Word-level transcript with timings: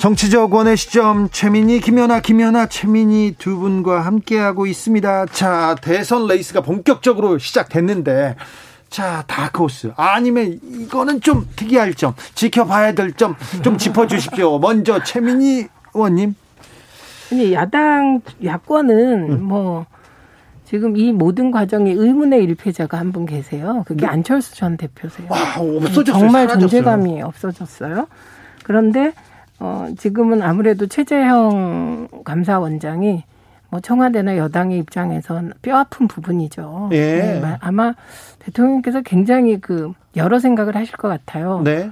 정치적 0.00 0.54
원의 0.54 0.78
시점 0.78 1.28
최민희 1.30 1.80
김현아 1.80 2.20
김현아 2.20 2.68
최민희 2.68 3.34
두 3.36 3.58
분과 3.58 4.00
함께하고 4.00 4.66
있습니다. 4.66 5.26
자 5.26 5.76
대선 5.82 6.26
레이스가 6.26 6.62
본격적으로 6.62 7.36
시작됐는데 7.36 8.36
자 8.88 9.22
다크호스 9.26 9.92
아니면 9.96 10.58
이거는 10.64 11.20
좀 11.20 11.46
특이할 11.54 11.92
점 11.92 12.14
지켜봐야 12.34 12.92
될 12.94 13.12
점 13.12 13.36
좀 13.62 13.76
짚어주십시오. 13.76 14.58
먼저 14.60 15.02
최민희 15.04 15.68
의원님. 15.92 16.34
아니 17.30 17.52
야당 17.52 18.22
야권은 18.42 19.30
음. 19.32 19.42
뭐 19.44 19.84
지금 20.64 20.96
이 20.96 21.12
모든 21.12 21.50
과정에 21.50 21.92
의문의 21.92 22.42
일패자가 22.44 22.96
한 22.98 23.12
분 23.12 23.26
계세요. 23.26 23.84
그게 23.86 24.06
네. 24.06 24.12
안철수 24.12 24.56
전 24.56 24.78
대표세요. 24.78 25.26
와, 25.28 25.38
없어졌어요. 25.58 26.04
정말 26.04 26.46
사라졌어요. 26.48 26.58
존재감이 26.68 27.20
없어졌어요. 27.20 28.06
그런데 28.64 29.12
어, 29.60 29.88
지금은 29.96 30.42
아무래도 30.42 30.86
최재형 30.86 32.08
감사원장이 32.24 33.22
뭐 33.68 33.80
청와대나 33.80 34.36
여당의 34.36 34.78
입장에선 34.78 35.52
뼈 35.62 35.76
아픈 35.76 36.08
부분이죠. 36.08 36.88
예. 36.92 37.40
네, 37.40 37.56
아마 37.60 37.94
대통령께서 38.40 39.02
굉장히 39.02 39.60
그 39.60 39.92
여러 40.16 40.40
생각을 40.40 40.74
하실 40.74 40.96
것 40.96 41.08
같아요. 41.08 41.60
네. 41.62 41.90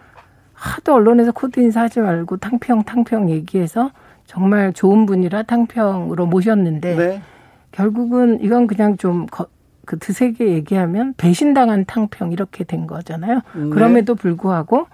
하도 0.55 0.95
언론에서 0.95 1.31
코드 1.31 1.61
인사하지 1.61 2.01
말고 2.01 2.39
탕평 2.39 2.83
탕평 2.83 3.31
얘기해서 3.31 3.93
정말 4.27 4.73
좋은 4.73 5.07
분이라 5.07 5.45
탕평으로 5.45 6.27
모셨는데 6.27 6.97
네. 6.97 7.23
결국은 7.71 8.43
이건 8.43 8.67
그냥 8.67 8.97
좀그 8.97 9.47
드세게 10.01 10.49
얘기하면 10.49 11.15
배신당한 11.17 11.85
탕평 11.85 12.33
이렇게 12.33 12.65
된 12.65 12.89
거잖아요. 12.89 13.43
네. 13.55 13.69
그럼에도 13.71 14.17
불구하고 14.17 14.87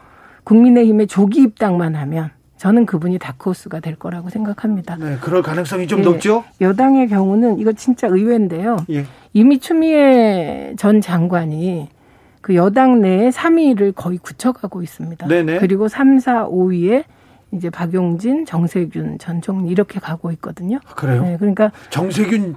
국민의힘의 0.42 1.06
조기 1.06 1.40
입당만 1.40 1.94
하면 1.94 2.30
저는 2.56 2.86
그분이 2.86 3.18
다크호스가 3.18 3.80
될 3.80 3.96
거라고 3.96 4.30
생각합니다. 4.30 4.96
네, 4.96 5.18
그럴 5.20 5.42
가능성이 5.42 5.86
좀 5.86 6.00
예, 6.00 6.02
높죠. 6.04 6.44
여당의 6.60 7.08
경우는 7.08 7.58
이거 7.58 7.72
진짜 7.72 8.06
의외인데요. 8.06 8.76
예. 8.90 9.06
이미 9.32 9.58
추미애 9.58 10.74
전 10.78 11.00
장관이 11.00 11.88
그 12.40 12.54
여당 12.54 13.00
내에 13.00 13.30
3위를 13.30 13.94
거의 13.94 14.18
굳혀가고 14.18 14.82
있습니다. 14.82 15.26
네네. 15.26 15.58
그리고 15.58 15.88
3, 15.88 16.18
4, 16.18 16.46
5위에 16.48 17.04
이제 17.52 17.70
박용진, 17.70 18.44
정세균 18.44 19.18
전 19.18 19.40
총리 19.40 19.70
이렇게 19.70 19.98
가고 19.98 20.30
있거든요. 20.32 20.78
아, 20.86 20.94
그래요? 20.94 21.22
네, 21.22 21.36
그러니까 21.38 21.72
정세균 21.90 22.56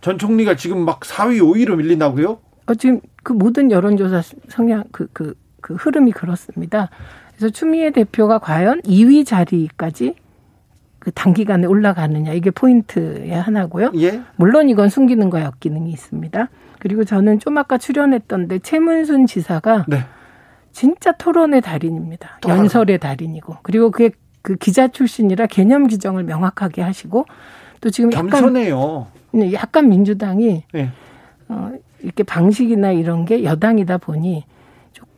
전 0.00 0.18
총리가 0.18 0.56
지금 0.56 0.84
막 0.84 1.00
4위, 1.00 1.40
5위로 1.40 1.76
밀린다고요? 1.76 2.38
어, 2.66 2.74
지금 2.74 3.00
그 3.22 3.32
모든 3.32 3.70
여론조사 3.70 4.22
성향 4.48 4.84
그, 4.92 5.08
그, 5.12 5.34
그 5.60 5.74
흐름이 5.74 6.12
그렇습니다. 6.12 6.90
그래서 7.36 7.52
추미애 7.52 7.90
대표가 7.90 8.38
과연 8.38 8.80
2위 8.82 9.26
자리까지 9.26 10.14
그 10.98 11.12
단기간에 11.12 11.66
올라가느냐 11.66 12.32
이게 12.32 12.50
포인트의 12.50 13.30
하나고요. 13.30 13.92
예? 13.96 14.20
물론 14.36 14.68
이건 14.68 14.88
숨기는 14.88 15.30
거에 15.30 15.44
역기능이 15.44 15.90
있습니다. 15.90 16.48
그리고 16.80 17.04
저는 17.04 17.38
좀 17.38 17.56
아까 17.58 17.78
출연했던데 17.78 18.58
최문순 18.60 19.26
지사가 19.26 19.84
네. 19.86 20.00
진짜 20.72 21.12
토론의 21.12 21.60
달인입니다. 21.60 22.40
연설의 22.48 22.98
달인이고 22.98 23.58
그리고 23.62 23.90
그게 23.90 24.10
그 24.42 24.56
기자 24.56 24.88
출신이라 24.88 25.46
개념 25.46 25.86
규정을 25.86 26.24
명확하게 26.24 26.82
하시고 26.82 27.26
또 27.80 27.90
지금 27.90 28.12
약간 28.12 28.30
겸손해요. 28.30 29.06
네, 29.32 29.52
약간 29.52 29.88
민주당이 29.88 30.64
네. 30.72 30.90
어, 31.48 31.70
이렇게 32.00 32.22
방식이나 32.22 32.92
이런 32.92 33.24
게 33.24 33.44
여당이다 33.44 33.98
보니 33.98 34.44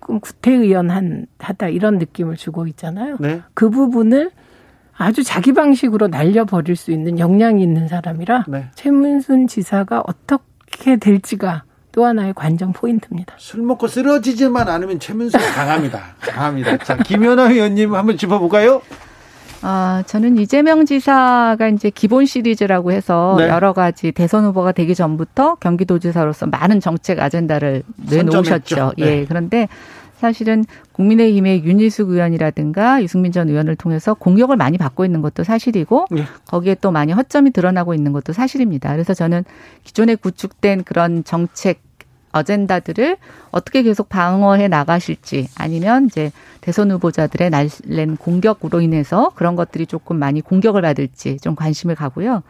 조금 0.09 0.21
구태의연한 0.21 1.27
하다 1.39 1.69
이런 1.69 1.99
느낌을 1.99 2.37
주고 2.37 2.67
있잖아요. 2.69 3.19
네. 3.21 3.43
그 3.53 3.69
부분을 3.69 4.31
아주 4.97 5.23
자기 5.23 5.53
방식으로 5.53 6.09
날려버릴 6.09 6.77
수 6.77 6.91
있는 6.91 7.19
역량이 7.19 7.63
있는 7.63 7.89
사람이라 7.89 8.47
네. 8.49 8.71
최문순 8.75 9.47
지사가 9.47 10.03
어떻게 10.07 10.97
될지가 10.97 11.65
또 11.93 12.07
하나의 12.07 12.33
관전 12.35 12.73
포인트입니다. 12.73 13.35
술 13.37 13.63
먹고 13.63 13.87
쓰러지지만 13.87 14.69
않으면 14.69 14.99
최문순 14.99 15.39
강합니다. 15.39 16.01
강합니다. 16.21 16.79
자, 16.79 16.97
김연아 16.97 17.51
의원님 17.51 17.95
한번 17.95 18.17
짚어볼까요? 18.17 18.81
아, 19.61 20.05
저는 20.07 20.39
이재명 20.39 20.87
지사가 20.87 21.69
이제 21.69 21.91
기본 21.91 22.27
시리즈라고 22.27 22.93
해서 22.93 23.35
네. 23.39 23.49
여러 23.49 23.73
가지 23.73 24.13
대선 24.13 24.45
후보가 24.45 24.73
되기 24.73 24.95
전부터 24.95 25.57
경기도지사로서 25.57 26.47
많은 26.47 26.81
정책 26.81 27.21
아젠다를 27.21 27.83
내놓으셨죠. 28.09 28.93
네. 28.99 29.05
예. 29.05 29.25
그런데 29.27 29.69
사실은 30.19 30.65
국민의힘의 30.93 31.65
윤희숙 31.65 32.11
의원이라든가 32.11 33.03
유승민 33.03 33.33
전 33.33 33.49
의원을 33.49 33.77
통해서 33.77 34.15
공격을 34.15 34.57
많이 34.57 34.79
받고 34.79 35.05
있는 35.05 35.23
것도 35.23 35.45
사실이고 35.45 36.07
네. 36.11 36.25
거기에 36.47 36.77
또 36.81 36.91
많이 36.91 37.13
허점이 37.13 37.53
드러나고 37.53 37.95
있는 37.95 38.13
것도 38.13 38.33
사실입니다. 38.33 38.93
그래서 38.93 39.15
저는 39.15 39.45
기존에 39.85 40.15
구축된 40.17 40.85
그런 40.85 41.25
정책 41.25 41.81
어젠다들을 42.33 43.17
어떻게 43.53 43.83
계속 43.83 44.09
방어해 44.09 44.69
나가실지 44.69 45.49
아니면 45.57 46.07
이제 46.07 46.31
대선 46.61 46.91
후보자들의 46.91 47.49
날랜 47.51 48.17
공격으로 48.17 48.81
인해서 48.83 49.31
그런 49.35 49.57
것들이 49.57 49.87
조금 49.87 50.19
많이 50.19 50.41
공격을 50.43 50.83
받을지 50.83 51.39
좀 51.39 51.55
관심을 51.57 51.95
가고요. 51.95 52.43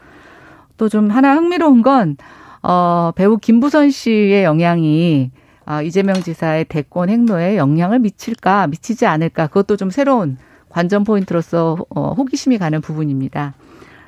또 0.76 0.88
좀 0.88 1.10
하나 1.10 1.34
흥미로운 1.34 1.82
건 1.82 2.16
어, 2.62 3.12
배우 3.14 3.36
김부선 3.38 3.90
씨의 3.90 4.44
영향이 4.44 5.30
어, 5.68 5.82
이재명 5.82 6.22
지사의 6.22 6.64
대권 6.64 7.10
행로에 7.10 7.58
영향을 7.58 7.98
미칠까 7.98 8.68
미치지 8.68 9.04
않을까 9.04 9.48
그것도 9.48 9.76
좀 9.76 9.90
새로운 9.90 10.38
관전 10.70 11.04
포인트로서 11.04 11.76
어, 11.90 12.14
호기심이 12.14 12.56
가는 12.56 12.80
부분입니다. 12.80 13.52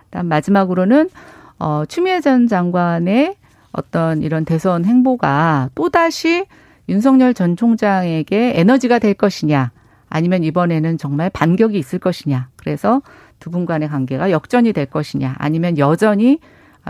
다음 0.08 0.26
마지막으로는 0.26 1.10
어, 1.58 1.84
추미애 1.86 2.22
전 2.22 2.48
장관의 2.48 3.36
어떤 3.72 4.22
이런 4.22 4.46
대선 4.46 4.86
행보가 4.86 5.68
또다시 5.74 6.46
윤석열 6.88 7.34
전 7.34 7.56
총장에게 7.56 8.54
에너지가 8.56 8.98
될 8.98 9.12
것이냐 9.12 9.70
아니면 10.08 10.42
이번에는 10.42 10.96
정말 10.96 11.28
반격이 11.28 11.78
있을 11.78 11.98
것이냐 11.98 12.48
그래서 12.56 13.02
두 13.38 13.50
분 13.50 13.66
간의 13.66 13.88
관계가 13.88 14.30
역전이 14.30 14.72
될 14.72 14.86
것이냐 14.86 15.34
아니면 15.38 15.76
여전히 15.76 16.40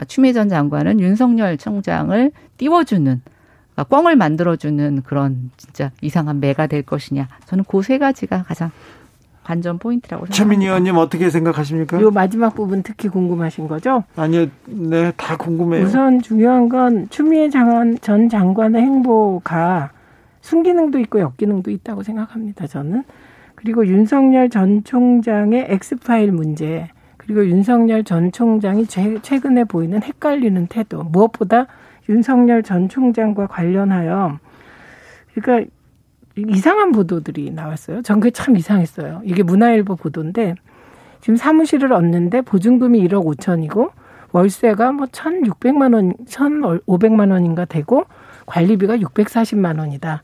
추미애 0.06 0.32
전 0.32 0.48
장관은 0.48 1.00
윤석열 1.00 1.58
총장을 1.58 2.30
띄워주는 2.56 3.20
그러니까 3.80 3.84
꽝을 3.84 4.16
만들어주는 4.16 5.02
그런 5.02 5.50
진짜 5.56 5.90
이상한 6.02 6.40
매가 6.40 6.66
될 6.66 6.82
것이냐 6.82 7.28
저는 7.46 7.64
그 7.64 7.80
세 7.82 7.98
가지가 7.98 8.42
가장 8.42 8.70
관전 9.42 9.78
포인트라고 9.78 10.26
생각합니다. 10.26 10.34
최민희 10.36 10.66
의원님 10.66 10.96
어떻게 10.96 11.30
생각하십니까? 11.30 11.98
이 11.98 12.04
마지막 12.12 12.54
부분 12.54 12.82
특히 12.82 13.08
궁금하신 13.08 13.68
거죠? 13.68 14.04
아니요, 14.14 14.46
네, 14.66 15.12
다 15.16 15.36
궁금해요. 15.36 15.84
우선 15.84 16.20
중요한 16.20 16.68
건 16.68 17.08
추미애 17.08 17.48
장관, 17.48 17.98
전 18.00 18.28
장관의 18.28 18.82
행보가 18.82 19.90
순기능도 20.42 20.98
있고 21.00 21.20
역기능도 21.20 21.70
있다고 21.70 22.02
생각합니다. 22.02 22.66
저는 22.66 23.02
그리고 23.54 23.86
윤석열 23.86 24.50
전 24.50 24.84
총장의 24.84 25.66
엑스파일 25.70 26.32
문제 26.32 26.88
그리고 27.16 27.44
윤석열 27.46 28.04
전 28.04 28.30
총장이 28.30 28.86
최근에 28.86 29.64
보이는 29.64 30.02
헷갈리는 30.02 30.66
태도 30.66 31.02
무엇보다 31.04 31.66
윤석열 32.10 32.62
전 32.62 32.88
총장과 32.88 33.46
관련하여 33.46 34.38
그러니까 35.34 35.70
이상한 36.36 36.92
보도들이 36.92 37.50
나왔어요. 37.50 38.02
전 38.02 38.20
그게 38.20 38.30
참 38.30 38.56
이상했어요. 38.56 39.22
이게 39.24 39.42
문화일보 39.42 39.96
보도인데 39.96 40.54
지금 41.20 41.36
사무실을 41.36 41.92
얻는데 41.92 42.42
보증금이 42.42 43.06
1억 43.08 43.24
5천이고 43.24 43.90
월세가 44.32 44.92
뭐 44.92 45.06
1,600만 45.06 45.94
원, 45.94 46.14
1,500만 46.26 47.30
원인가 47.30 47.64
되고 47.64 48.04
관리비가 48.46 48.98
640만 48.98 49.78
원이다. 49.78 50.22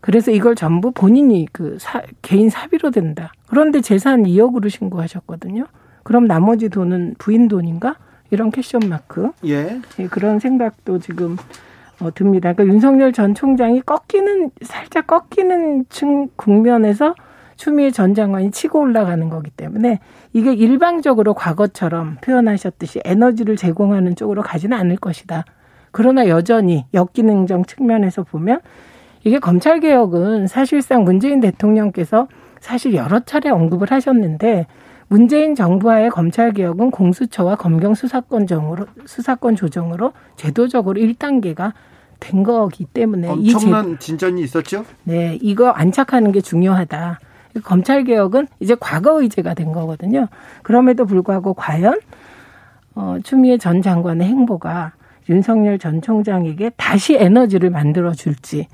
그래서 0.00 0.30
이걸 0.30 0.54
전부 0.54 0.92
본인이 0.92 1.46
그 1.52 1.76
사, 1.80 2.02
개인 2.22 2.50
사비로 2.50 2.90
된다. 2.90 3.32
그런데 3.48 3.80
재산 3.80 4.22
2억으로 4.24 4.70
신고하셨거든요. 4.70 5.66
그럼 6.04 6.26
나머지 6.26 6.68
돈은 6.68 7.16
부인 7.18 7.48
돈인가? 7.48 7.96
이런 8.30 8.50
캐션 8.50 8.82
마크. 8.88 9.30
예. 9.44 9.80
예 9.98 10.06
그런 10.06 10.38
생각도 10.38 10.98
지금 10.98 11.36
어, 12.00 12.10
듭니다. 12.14 12.52
그러니까 12.52 12.74
윤석열 12.74 13.12
전 13.12 13.34
총장이 13.34 13.82
꺾이는 13.82 14.50
살짝 14.62 15.06
꺾이는 15.06 15.86
층 15.88 16.28
국면에서 16.36 17.14
추미애 17.56 17.90
전 17.90 18.14
장관이 18.14 18.52
치고 18.52 18.78
올라가는 18.80 19.28
거기 19.28 19.50
때문에 19.50 19.98
이게 20.32 20.52
일방적으로 20.52 21.34
과거처럼 21.34 22.18
표현하셨듯이 22.20 23.00
에너지를 23.04 23.56
제공하는 23.56 24.14
쪽으로 24.14 24.42
가지는 24.42 24.78
않을 24.78 24.96
것이다. 24.96 25.44
그러나 25.90 26.28
여전히 26.28 26.86
역기능적 26.94 27.66
측면에서 27.66 28.22
보면 28.22 28.60
이게 29.24 29.40
검찰 29.40 29.80
개혁은 29.80 30.46
사실상 30.46 31.02
문재인 31.02 31.40
대통령께서 31.40 32.28
사실 32.60 32.94
여러 32.94 33.18
차례 33.20 33.50
언급을 33.50 33.90
하셨는데 33.90 34.66
문재인 35.08 35.54
정부와의 35.54 36.10
검찰 36.10 36.52
개혁은 36.52 36.90
공수처와 36.90 37.56
검경 37.56 37.94
수사권 37.94 38.46
정으로 38.46 38.86
수사권 39.06 39.56
조정으로 39.56 40.12
제도적으로 40.36 41.00
1단계가 41.00 41.72
된 42.20 42.42
거기 42.42 42.84
때문에 42.84 43.28
엄청난 43.28 43.90
이 43.90 43.92
제... 43.92 43.98
진전이 43.98 44.42
있었죠? 44.42 44.84
네, 45.04 45.38
이거 45.40 45.70
안착하는 45.70 46.32
게 46.32 46.40
중요하다. 46.40 47.20
검찰 47.64 48.04
개혁은 48.04 48.48
이제 48.60 48.76
과거 48.78 49.22
의제가 49.22 49.54
된 49.54 49.72
거거든요. 49.72 50.28
그럼에도 50.62 51.06
불구하고 51.06 51.54
과연 51.54 51.98
어, 52.94 53.16
추미애 53.22 53.56
전 53.56 53.80
장관의 53.80 54.26
행보가 54.28 54.92
윤석열 55.30 55.78
전 55.78 56.02
총장에게 56.02 56.70
다시 56.76 57.14
에너지를 57.16 57.70
만들어 57.70 58.12
줄지 58.12 58.66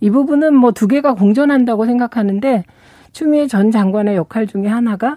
이 0.00 0.10
부분은 0.10 0.54
뭐 0.54 0.70
두 0.72 0.86
개가 0.86 1.14
공존한다고 1.14 1.86
생각하는데 1.86 2.64
추미애 3.12 3.46
전 3.46 3.70
장관의 3.70 4.16
역할 4.16 4.46
중에 4.46 4.66
하나가 4.68 5.16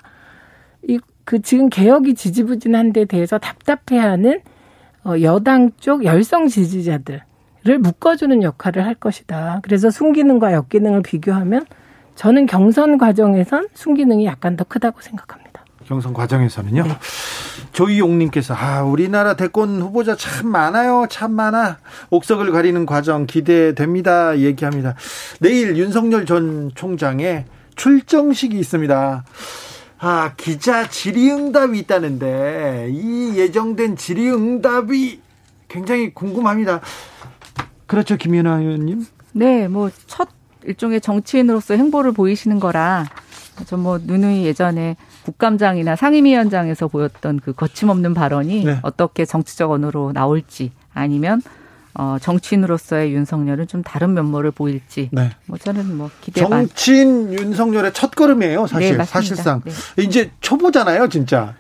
이 0.88 1.00
그 1.26 1.42
지금 1.42 1.70
개혁이 1.70 2.14
지지부진한 2.14 2.94
데 2.94 3.06
대해서 3.06 3.38
답답해하는 3.40 4.42
어 5.04 5.16
여당 5.22 5.72
쪽 5.80 6.06
열성 6.06 6.48
지지자들을 6.48 7.20
묶어주는 7.82 8.44
역할을 8.44 8.86
할 8.86 8.96
것이다. 8.96 9.60
그래서 9.64 9.90
순기능과 9.90 10.54
역기능을 10.54 11.02
비교하면 11.02 11.66
저는 12.16 12.46
경선 12.46 12.98
과정에선 12.98 13.68
순기능이 13.74 14.26
약간 14.26 14.56
더 14.56 14.64
크다고 14.64 15.02
생각합니다. 15.02 15.66
경선 15.86 16.14
과정에서는요. 16.14 16.84
네. 16.84 16.90
조이용님께서 17.74 18.56
아 18.56 18.84
우리나라 18.84 19.36
대권 19.36 19.82
후보자 19.82 20.16
참 20.16 20.48
많아요, 20.48 21.06
참 21.10 21.34
많아. 21.34 21.78
옥석을 22.10 22.52
가리는 22.52 22.86
과정 22.86 23.26
기대됩니다. 23.26 24.40
얘기합니다. 24.40 24.96
내일 25.40 25.76
윤석열 25.76 26.26
전 26.26 26.72
총장의 26.74 27.46
출정식이 27.76 28.58
있습니다. 28.58 29.24
아, 30.08 30.34
기자 30.38 30.88
질의응답이 30.88 31.80
있다는데 31.80 32.90
이 32.92 33.34
예정된 33.38 33.96
질의응답이 33.98 35.20
굉장히 35.68 36.14
궁금합니다. 36.14 36.80
그렇죠, 37.88 38.16
김연아 38.16 38.60
의원님? 38.60 39.04
네, 39.34 39.68
뭐 39.68 39.90
첫 40.06 40.30
일종의 40.64 41.02
정치인으로서 41.02 41.74
행보를 41.76 42.12
보이시는 42.12 42.60
거라 42.60 43.06
전뭐 43.66 44.00
누누이 44.04 44.46
예전에 44.46 44.96
국감장이나 45.24 45.96
상임위원장에서 45.96 46.88
보였던 46.88 47.40
그 47.40 47.54
거침없는 47.54 48.14
발언이 48.14 48.64
네. 48.64 48.80
어떻게 48.84 49.26
정치적 49.26 49.72
언어로 49.72 50.12
나올지 50.14 50.72
아니면 50.94 51.42
어, 51.98 52.18
정치인으로서의 52.20 53.14
윤석열은 53.14 53.68
좀 53.68 53.84
다른 53.84 54.14
면모를 54.14 54.52
보일지. 54.52 55.10
네. 55.12 55.30
뭐 55.46 55.58
저는 55.58 55.98
뭐 55.98 56.10
기대. 56.22 56.42
정치인 56.42 57.34
윤석열의 57.34 57.94
첫 57.94 58.12
걸음이에요, 58.12 58.68
사실. 58.68 58.98
네, 58.98 59.04
사실상 59.04 59.62
네. 59.64 59.72
이제 60.04 60.32
초보잖아요, 60.42 61.10
진짜. 61.10 61.54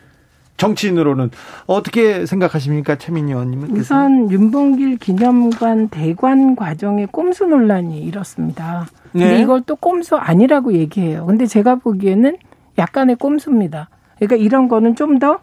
정치인으로는 0.58 1.32
어떻게 1.68 2.26
생각하십니까, 2.26 2.96
최민희 2.96 3.32
의원님은? 3.34 3.76
우선 3.76 4.32
윤봉길 4.32 4.98
기념관 4.98 5.90
대관 5.90 6.56
과정의 6.56 7.08
꼼수 7.12 7.46
논란이 7.46 8.00
일었습니다. 8.02 8.88
근데 9.12 9.34
네. 9.34 9.42
이걸 9.42 9.62
또 9.66 9.76
꼼수 9.76 10.16
아니라고 10.16 10.74
얘기해요. 10.74 11.26
근데 11.26 11.46
제가 11.46 11.76
보기에는 11.76 12.38
약간의 12.78 13.16
꼼수입니다. 13.18 13.90
그러니까 14.18 14.36
이런 14.38 14.68
거는 14.68 14.96
좀 14.96 15.20
더 15.20 15.40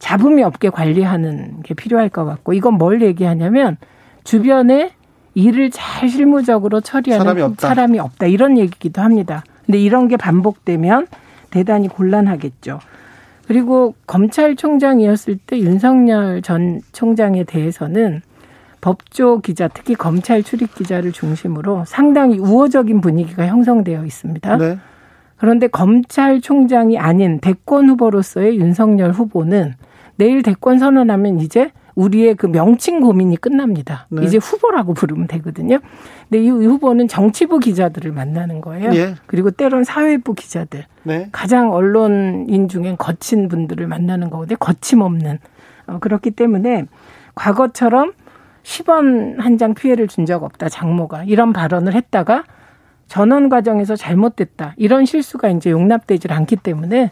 잡음이 0.00 0.42
없게 0.42 0.70
관리하는 0.70 1.60
게 1.62 1.74
필요할 1.74 2.08
것 2.08 2.24
같고 2.24 2.54
이건 2.54 2.74
뭘 2.74 3.02
얘기하냐면 3.02 3.76
주변에 4.30 4.92
일을 5.34 5.70
잘 5.70 6.08
실무적으로 6.08 6.80
처리하는 6.80 7.24
사람이 7.24 7.42
없다. 7.42 7.66
사람이 7.66 7.98
없다. 7.98 8.26
이런 8.26 8.58
얘기기도 8.58 9.02
합니다. 9.02 9.42
근데 9.66 9.78
이런 9.78 10.06
게 10.06 10.16
반복되면 10.16 11.08
대단히 11.50 11.88
곤란하겠죠. 11.88 12.78
그리고 13.48 13.96
검찰총장이었을 14.06 15.36
때 15.44 15.58
윤석열 15.58 16.42
전 16.42 16.80
총장에 16.92 17.42
대해서는 17.42 18.22
법조 18.80 19.40
기자, 19.40 19.66
특히 19.66 19.96
검찰 19.96 20.44
출입 20.44 20.76
기자를 20.76 21.10
중심으로 21.10 21.82
상당히 21.84 22.38
우호적인 22.38 23.00
분위기가 23.00 23.48
형성되어 23.48 24.04
있습니다. 24.04 24.56
네. 24.58 24.78
그런데 25.38 25.66
검찰총장이 25.66 26.98
아닌 26.98 27.40
대권 27.40 27.88
후보로서의 27.88 28.60
윤석열 28.60 29.10
후보는 29.10 29.74
내일 30.14 30.44
대권 30.44 30.78
선언하면 30.78 31.40
이제 31.40 31.72
우리의 32.00 32.34
그 32.34 32.46
명칭 32.46 33.00
고민이 33.00 33.36
끝납니다. 33.36 34.06
네. 34.10 34.24
이제 34.24 34.38
후보라고 34.38 34.94
부르면 34.94 35.26
되거든요. 35.28 35.78
근데 36.28 36.42
이 36.44 36.48
후보는 36.48 37.08
정치부 37.08 37.58
기자들을 37.58 38.10
만나는 38.12 38.60
거예요. 38.60 38.90
예. 38.94 39.14
그리고 39.26 39.50
때론 39.50 39.84
사회부 39.84 40.34
기자들. 40.34 40.86
네. 41.02 41.28
가장 41.32 41.72
언론인 41.72 42.68
중엔 42.68 42.96
거친 42.96 43.48
분들을 43.48 43.86
만나는 43.86 44.30
거거든요. 44.30 44.56
거침없는. 44.58 45.38
어, 45.86 45.98
그렇기 46.00 46.30
때문에 46.32 46.86
과거처럼 47.34 48.12
10원 48.62 49.38
한 49.38 49.58
장 49.58 49.74
피해를 49.74 50.06
준 50.08 50.26
적 50.26 50.42
없다. 50.42 50.68
장모가. 50.68 51.24
이런 51.24 51.52
발언을 51.52 51.94
했다가 51.94 52.44
전원 53.08 53.48
과정에서 53.48 53.96
잘못됐다. 53.96 54.74
이런 54.76 55.04
실수가 55.04 55.48
이제 55.50 55.70
용납되지 55.70 56.28
않기 56.30 56.56
때문에 56.56 57.10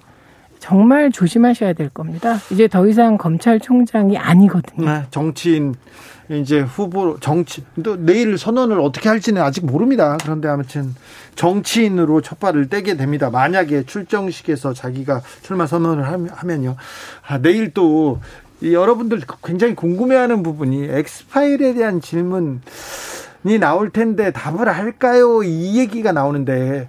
정말 0.59 1.11
조심하셔야 1.13 1.73
될 1.73 1.89
겁니다. 1.89 2.39
이제 2.51 2.69
더 2.69 2.87
이상 2.87 3.17
검찰총장이 3.17 4.17
아니거든요. 4.19 4.87
네, 4.87 5.03
정치인 5.11 5.75
이제 6.31 6.61
후보 6.61 7.19
정치 7.21 7.65
또 7.83 7.97
내일 7.97 8.37
선언을 8.37 8.81
어떻게 8.81 9.09
할지는 9.09 9.41
아직 9.43 9.65
모릅니다. 9.65 10.19
그런데 10.23 10.49
아무튼 10.49 10.95
정치인으로 11.37 12.21
첫 12.21 12.39
발을 12.39 12.69
떼게 12.69 12.97
됩니다. 12.97 13.31
만약에 13.31 13.85
출정식에서 13.85 14.75
자기가 14.75 15.23
출마 15.43 15.67
선언을 15.67 16.29
하면요. 16.31 16.77
아, 17.27 17.39
내일 17.39 17.73
또 17.73 18.21
여러분들 18.63 19.21
굉장히 19.45 19.75
궁금해하는 19.75 20.43
부분이 20.43 20.89
엑스파일에 20.91 21.75
대한 21.75 22.01
질문이 22.01 22.61
나올 23.61 23.91
텐데 23.91 24.33
답을 24.33 24.69
할까요? 24.69 25.43
이 25.43 25.79
얘기가 25.79 26.13
나오는데 26.13 26.89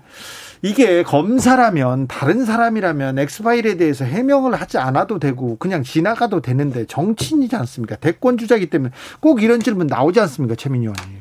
이게 0.61 1.03
검사라면 1.03 2.07
다른 2.07 2.43
사람이라면 2.43 3.17
엑스파일에 3.19 3.77
대해서 3.77 4.03
해명을 4.03 4.53
하지 4.55 4.77
않아도 4.77 5.17
되고 5.19 5.55
그냥 5.57 5.83
지나가도 5.83 6.41
되는데 6.41 6.85
정치인이지 6.85 7.55
않습니까? 7.55 7.95
대권 7.95 8.37
주자이기 8.37 8.69
때문에 8.69 8.91
꼭 9.21 9.41
이런 9.41 9.61
질문 9.61 9.87
나오지 9.87 10.19
않습니까? 10.19 10.55
최민희 10.55 10.87
의원님. 10.87 11.19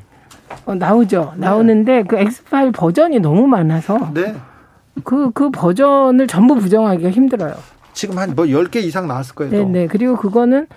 어, 0.65 0.75
나오죠. 0.75 1.33
네. 1.37 1.45
나오는데 1.45 2.03
그 2.03 2.17
엑스파일 2.17 2.71
버전이 2.73 3.19
너무 3.19 3.47
많아서 3.47 4.11
네. 4.13 4.35
그, 5.05 5.31
그 5.31 5.49
버전을 5.51 6.27
전부 6.27 6.55
부정하기가 6.55 7.09
힘들어요. 7.09 7.53
지금 7.93 8.17
한 8.17 8.35
뭐 8.35 8.45
10개 8.45 8.77
이상 8.77 9.07
나왔을 9.07 9.35
거예요. 9.35 9.51
네, 9.51 9.63
네. 9.63 9.87
그리고 9.87 10.17
그거는 10.17 10.67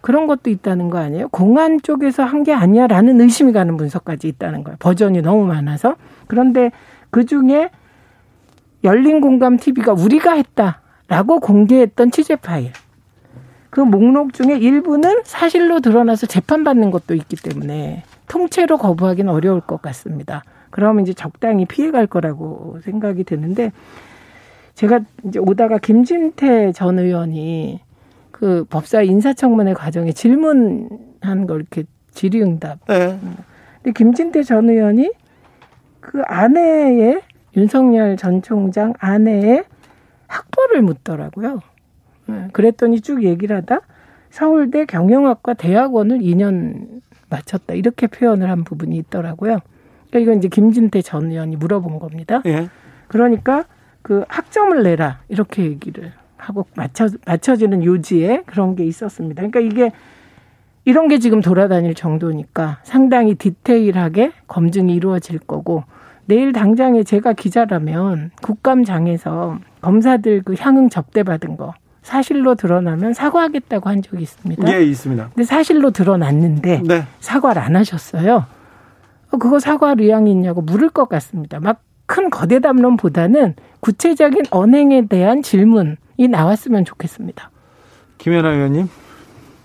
그런 0.00 0.26
것도 0.26 0.50
있다는 0.50 0.90
거 0.90 0.98
아니에요? 0.98 1.28
공안 1.28 1.80
쪽에서 1.82 2.22
한 2.24 2.44
게 2.44 2.52
아니야라는 2.52 3.20
의심이 3.20 3.52
가는 3.52 3.76
문서까지 3.76 4.28
있다는 4.28 4.62
거예요. 4.64 4.76
버전이 4.78 5.22
너무 5.22 5.44
많아서. 5.46 5.96
그런데 6.28 6.70
그 7.10 7.24
중에 7.26 7.70
열린 8.84 9.20
공감 9.20 9.56
TV가 9.56 9.92
우리가 9.92 10.32
했다라고 10.34 11.40
공개했던 11.40 12.10
취재 12.10 12.36
파일. 12.36 12.72
그 13.70 13.80
목록 13.80 14.34
중에 14.34 14.58
일부는 14.58 15.22
사실로 15.24 15.80
드러나서 15.80 16.26
재판받는 16.26 16.90
것도 16.90 17.14
있기 17.14 17.36
때문에 17.36 18.02
통째로 18.28 18.76
거부하기는 18.76 19.32
어려울 19.32 19.60
것 19.60 19.80
같습니다. 19.80 20.44
그러면 20.70 21.04
이제 21.04 21.14
적당히 21.14 21.64
피해갈 21.64 22.06
거라고 22.06 22.80
생각이 22.82 23.24
드는데 23.24 23.72
제가 24.74 25.00
이제 25.26 25.38
오다가 25.38 25.78
김진태 25.78 26.72
전 26.72 26.98
의원이 26.98 27.80
그 28.30 28.64
법사 28.68 29.02
인사청문회 29.02 29.74
과정에 29.74 30.12
질문한 30.12 31.46
걸 31.46 31.60
이렇게 31.60 31.84
질의응답. 32.10 32.86
네. 32.86 33.18
근데 33.82 33.92
김진태 33.94 34.42
전 34.42 34.68
의원이 34.68 35.12
그 36.00 36.22
아내의 36.26 37.20
윤석열 37.56 38.16
전 38.16 38.42
총장 38.42 38.94
아내의 38.98 39.64
학벌을 40.26 40.82
묻더라고요. 40.82 41.60
네, 42.26 42.48
그랬더니 42.52 43.00
쭉 43.00 43.22
얘기를 43.24 43.56
하다 43.56 43.80
서울대 44.30 44.86
경영학과 44.86 45.54
대학원을 45.54 46.20
2년 46.20 47.02
마쳤다 47.28 47.74
이렇게 47.74 48.06
표현을 48.06 48.50
한 48.50 48.64
부분이 48.64 48.96
있더라고요. 48.96 49.58
그러니까 50.10 50.18
이건 50.18 50.38
이제 50.38 50.48
김진태 50.48 51.02
전 51.02 51.30
의원이 51.30 51.56
물어본 51.56 51.98
겁니다. 51.98 52.42
예. 52.46 52.68
그러니까 53.08 53.64
그 54.02 54.24
학점을 54.28 54.82
내라 54.82 55.20
이렇게 55.28 55.64
얘기를 55.64 56.12
하고 56.36 56.66
맞춰 56.74 57.08
맞춰지는 57.26 57.84
요지에 57.84 58.42
그런 58.46 58.74
게 58.74 58.84
있었습니다. 58.84 59.42
그러니까 59.46 59.60
이게 59.60 59.92
이런 60.84 61.08
게 61.08 61.18
지금 61.18 61.40
돌아다닐 61.40 61.94
정도니까 61.94 62.80
상당히 62.82 63.34
디테일하게 63.34 64.32
검증이 64.48 64.94
이루어질 64.94 65.38
거고 65.38 65.84
내일 66.26 66.52
당장에 66.52 67.02
제가 67.02 67.32
기자라면 67.32 68.30
국감장에서 68.42 69.58
검사들 69.80 70.42
그 70.44 70.54
향응 70.58 70.88
접대 70.88 71.22
받은 71.22 71.56
거 71.56 71.74
사실로 72.02 72.54
드러나면 72.54 73.14
사과하겠다고 73.14 73.88
한 73.88 74.02
적이 74.02 74.22
있습니다. 74.22 74.72
예, 74.72 74.82
있습니다. 74.82 75.30
근데 75.34 75.44
사실로 75.44 75.90
드러났는데 75.90 76.82
네. 76.84 77.04
사과를 77.20 77.62
안 77.62 77.76
하셨어요. 77.76 78.46
어, 79.30 79.36
그거 79.38 79.58
사과할 79.58 80.00
의향이 80.00 80.30
있냐고 80.30 80.62
물을 80.62 80.88
것 80.88 81.08
같습니다. 81.08 81.60
막 81.60 81.82
큰 82.12 82.28
거대 82.28 82.60
담론보다는 82.60 83.54
구체적인 83.80 84.42
언행에 84.50 85.06
대한 85.06 85.42
질문이 85.42 85.96
나왔으면 86.30 86.84
좋겠습니다. 86.84 87.50
김현아 88.18 88.50
의원님. 88.50 88.88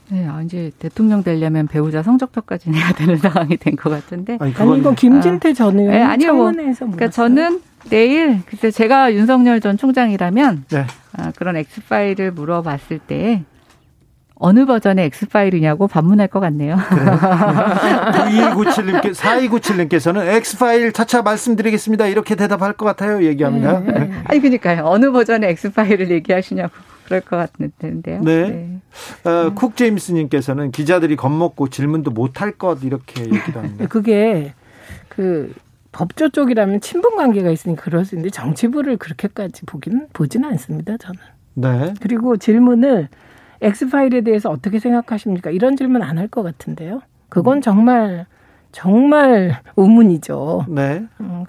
네, 0.10 0.26
아, 0.28 0.42
이제 0.42 0.72
대통령 0.80 1.24
되려면 1.24 1.68
배우자 1.68 2.02
성적표까지 2.04 2.70
내야 2.72 2.92
되는 2.94 3.18
상황이 3.18 3.58
된 3.58 3.76
것 3.76 3.90
같은데. 3.90 4.38
아니, 4.40 4.54
아니 4.58 4.78
이건 4.80 4.96
김진태 4.96 5.50
아, 5.50 5.54
전 5.54 5.78
의원 5.80 5.94
네, 5.94 6.02
아니요, 6.02 6.34
뭐, 6.34 6.52
그러니까 6.52 7.10
저는 7.10 7.62
내일 7.90 8.42
그때 8.46 8.72
제가 8.72 9.14
윤석열 9.14 9.60
전 9.62 9.78
총장이라면 9.78 10.66
네. 10.70 10.86
아, 11.14 11.32
그런 11.36 11.56
엑스 11.58 11.82
파일을 11.88 12.32
물어봤을 12.32 13.00
때 13.00 13.44
어느 14.40 14.66
버전의 14.68 15.06
엑스파일이냐고 15.06 15.88
반문할 15.88 16.28
것 16.28 16.40
같네요. 16.40 16.76
9297님께, 16.76 19.14
4297님께서는 19.16 20.28
엑스파일 20.28 20.92
차차 20.94 21.24
말씀드리겠습니다. 21.24 22.06
이렇게 22.08 22.36
대답할 22.36 22.74
것 22.74 22.86
같아요. 22.86 23.24
얘기합니다. 23.24 23.80
네. 23.80 23.92
네. 24.00 24.12
아니, 24.26 24.40
그러니까요. 24.40 24.84
어느 24.86 25.12
버전의 25.12 25.50
엑스파일을 25.52 26.12
얘기하시냐고. 26.12 26.72
그럴 27.08 27.22
것 27.22 27.38
같은데요. 27.38 28.22
네. 28.22 28.50
네. 29.24 29.30
어, 29.30 29.54
쿡 29.56 29.78
제임스님께서는 29.78 30.72
기자들이 30.72 31.16
겁먹고 31.16 31.70
질문도 31.70 32.12
못할 32.12 32.52
것 32.52 32.84
이렇게 32.84 33.22
얘기도 33.24 33.60
합니다. 33.62 33.88
그게 33.90 34.54
그 35.08 35.54
법조 35.94 36.30
쪽이라면 36.30 36.82
친분 36.82 37.16
관계가 37.16 37.50
있으니 37.50 37.78
그럴 37.78 38.04
수 38.04 38.16
있는데 38.16 38.30
정치부를 38.30 38.98
그렇게까지 38.98 39.66
보기는 39.66 40.08
보지는 40.12 40.50
않습니다. 40.50 40.98
저는. 40.98 41.20
네. 41.54 41.94
그리고 42.02 42.36
질문을 42.36 43.08
엑스파일에 43.62 44.22
대해서 44.22 44.50
어떻게 44.50 44.80
생각하십니까? 44.80 45.50
이런 45.50 45.78
질문 45.78 46.04
안 46.04 46.18
할 46.18 46.28
것 46.28 46.44
같은데요. 46.44 47.02
그건 47.30 47.62
정말 47.62 48.26
정말 48.74 49.62
의문이죠. 49.78 50.66
네. 50.68 51.06
음, 51.22 51.46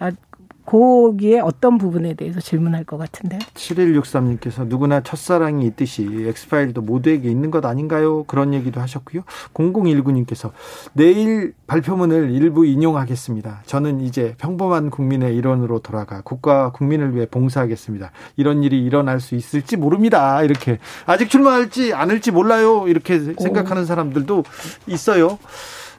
거기에 0.69 1.41
어떤 1.41 1.79
부분에 1.79 2.13
대해서 2.13 2.41
질문할 2.41 2.85
것 2.85 2.99
같은데요. 2.99 3.41
7163님께서 3.55 4.67
누구나 4.67 5.01
첫사랑이 5.01 5.65
있듯이 5.69 6.07
엑스파일도 6.29 6.83
모두에게 6.83 7.31
있는 7.31 7.51
것 7.51 7.65
아닌가요? 7.65 8.25
그런 8.25 8.53
얘기도 8.53 8.79
하셨고요. 8.83 9.23
0019님께서 9.55 10.51
내일 10.93 11.55
발표문을 11.67 12.33
일부 12.33 12.67
인용하겠습니다. 12.67 13.63
저는 13.65 14.03
이제 14.03 14.35
평범한 14.37 14.91
국민의 14.91 15.35
일원으로 15.37 15.79
돌아가 15.79 16.21
국가 16.21 16.71
국민을 16.71 17.15
위해 17.15 17.25
봉사하겠습니다. 17.25 18.11
이런 18.37 18.63
일이 18.63 18.85
일어날 18.85 19.21
수 19.21 19.37
있을지 19.37 19.79
모릅니다. 19.79 20.43
이렇게 20.43 20.79
아직 21.07 21.31
출마할지 21.31 21.95
않을지 21.95 22.31
몰라요. 22.31 22.87
이렇게 22.89 23.19
생각하는 23.21 23.87
사람들도 23.87 24.45
있어요. 24.87 25.39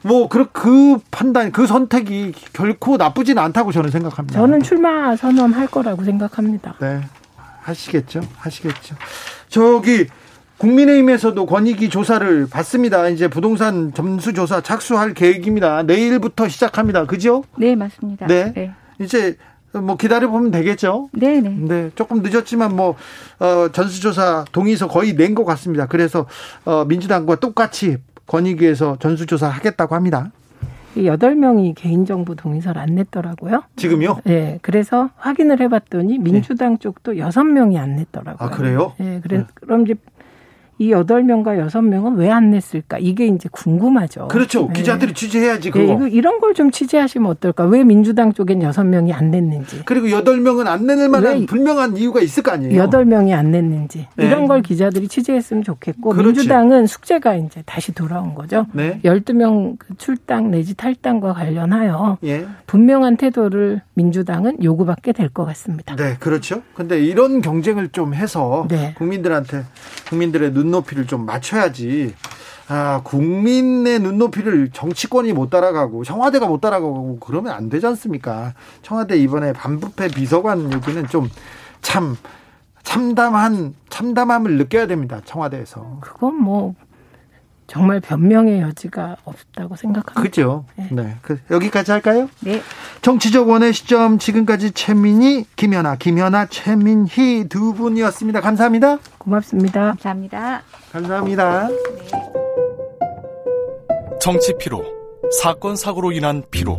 뭐, 0.02 0.28
그, 0.28 0.46
그 0.52 0.98
판단, 1.10 1.52
그 1.52 1.66
선택이 1.66 2.32
결코 2.52 2.96
나쁘진 2.96 3.38
않다고 3.38 3.70
저는 3.72 3.90
생각합니다. 3.90 4.38
저는 4.38 4.62
출마 4.62 5.14
선언할 5.16 5.66
거라고 5.66 6.04
생각합니다. 6.04 6.74
네. 6.80 7.00
하시겠죠? 7.62 8.20
하시겠죠. 8.38 8.96
저기, 9.48 10.06
국민의힘에서도 10.58 11.46
권익위 11.46 11.88
조사를 11.88 12.48
받습니다. 12.50 13.08
이제 13.08 13.28
부동산 13.28 13.92
점수 13.94 14.32
조사 14.34 14.60
착수할 14.60 15.14
계획입니다. 15.14 15.82
내일부터 15.84 16.48
시작합니다. 16.48 17.06
그죠? 17.06 17.44
네, 17.56 17.74
맞습니다. 17.74 18.26
네. 18.26 18.52
네. 18.54 18.74
이제 18.98 19.36
뭐 19.72 19.96
기다려 19.96 20.28
보면 20.28 20.50
되겠죠. 20.50 21.08
네, 21.12 21.40
네. 21.40 21.48
네, 21.50 21.90
조금 21.94 22.22
늦었지만 22.22 22.76
뭐 22.76 22.96
어, 23.38 23.68
전수조사 23.72 24.44
동의서 24.52 24.88
거의 24.88 25.14
낸 25.14 25.34
것 25.34 25.44
같습니다. 25.46 25.86
그래서 25.86 26.26
어, 26.66 26.84
민주당과 26.84 27.36
똑같이 27.36 27.96
권익위에서 28.30 28.96
전수조사 29.00 29.48
하겠다고 29.48 29.96
합니다. 29.96 30.30
여덟 31.04 31.34
명이 31.34 31.74
개인정보 31.74 32.36
동의서를 32.36 32.80
안 32.80 32.94
냈더라고요. 32.94 33.62
지금요? 33.76 34.18
네. 34.24 34.58
그래서 34.62 35.10
확인을 35.16 35.60
해봤더니 35.60 36.18
민주당 36.18 36.74
네. 36.74 36.78
쪽도 36.78 37.18
여섯 37.18 37.44
명이 37.44 37.78
안 37.78 37.96
냈더라고요. 37.96 38.48
아, 38.48 38.50
그래요? 38.50 38.92
네. 38.98 39.20
그래, 39.20 39.38
네. 39.38 39.44
그럼 39.54 39.82
이제 39.82 39.94
이 40.80 40.90
여덟 40.92 41.22
명과 41.22 41.58
여섯 41.58 41.82
명은 41.82 42.14
왜 42.16 42.30
안 42.30 42.50
냈을까? 42.52 42.98
이게 42.98 43.26
이제 43.26 43.48
궁금하죠. 43.52 44.28
그렇죠. 44.28 44.66
네. 44.68 44.72
기자들이 44.74 45.12
취재해야지 45.14 45.70
그거. 45.72 45.98
네, 45.98 46.10
이런 46.10 46.40
걸 46.40 46.54
좀 46.54 46.70
취재하시면 46.70 47.30
어떨까? 47.30 47.64
왜 47.64 47.84
민주당 47.84 48.32
쪽엔 48.32 48.62
여섯 48.62 48.82
명이 48.84 49.12
안 49.12 49.30
냈는지. 49.30 49.82
그리고 49.84 50.10
여덟 50.10 50.40
명은 50.40 50.66
안 50.66 50.84
내는 50.86 51.10
만한 51.10 51.46
분명한 51.46 51.96
이유가 51.96 52.20
있을 52.20 52.42
거 52.42 52.50
아니에요. 52.52 52.76
여덟 52.76 53.04
명이 53.04 53.32
안 53.34 53.50
냈는지. 53.50 54.08
네. 54.16 54.26
이런 54.26 54.46
걸 54.48 54.62
기자들이 54.62 55.06
취재했으면 55.08 55.62
좋겠고 55.62 56.10
그렇지. 56.10 56.26
민주당은 56.26 56.86
숙제가 56.86 57.34
이제 57.36 57.62
다시 57.66 57.92
돌아온 57.92 58.34
거죠. 58.34 58.66
네. 58.72 59.00
열두 59.04 59.34
명그 59.34 59.96
출당 59.98 60.50
내지 60.50 60.74
탈당과 60.74 61.34
관련하여 61.34 62.18
예. 62.24 62.46
분명한 62.66 63.16
태도를 63.16 63.82
민주당은 63.94 64.62
요구받게 64.64 65.12
될 65.12 65.28
것 65.30 65.44
같습니다. 65.44 65.94
네, 65.96 66.16
그렇죠. 66.18 66.62
근데 66.74 67.00
이런 67.04 67.40
경쟁을 67.42 67.88
좀 67.90 68.14
해서 68.14 68.66
네. 68.68 68.94
국민들한테 68.98 69.62
국민들의 70.08 70.52
눈 70.52 70.69
눈높이를 70.70 71.06
좀 71.06 71.26
맞춰야지. 71.26 72.14
아, 72.68 73.00
국민의 73.02 73.98
눈높이를 73.98 74.70
정치권이 74.72 75.32
못 75.32 75.50
따라가고 75.50 76.04
청와대가 76.04 76.46
못 76.46 76.60
따라가고 76.60 77.18
그러면 77.18 77.52
안 77.52 77.68
되지 77.68 77.86
않습니까? 77.86 78.54
청와대 78.82 79.16
이번에 79.16 79.52
반부패 79.52 80.08
비서관 80.08 80.72
얘기는 80.72 81.06
좀 81.08 81.28
참 81.82 82.16
참담한 82.82 83.74
참담함을 83.88 84.56
느껴야 84.58 84.86
됩니다. 84.86 85.20
청와대에서. 85.24 85.98
그건 86.00 86.42
뭐 86.42 86.74
정말 87.70 88.00
변명의 88.00 88.60
여지가 88.62 89.18
없다고 89.24 89.76
생각합니다. 89.76 90.20
그죠. 90.20 90.64
네. 90.74 90.88
네. 90.90 91.14
그, 91.22 91.38
여기까지 91.52 91.92
할까요? 91.92 92.28
네. 92.40 92.60
정치적 93.00 93.48
원의 93.48 93.72
시점 93.72 94.18
지금까지 94.18 94.72
최민희, 94.72 95.44
김연아, 95.54 95.94
김연아, 95.94 96.46
최민희 96.46 97.46
두 97.48 97.72
분이었습니다. 97.74 98.40
감사합니다. 98.40 98.98
고맙습니다. 99.18 99.80
감사합니다. 99.90 100.62
감사합니다. 100.90 101.68
네. 101.68 101.76
정치 104.20 104.52
피로, 104.58 104.84
사건 105.40 105.76
사고로 105.76 106.10
인한 106.10 106.42
피로, 106.50 106.76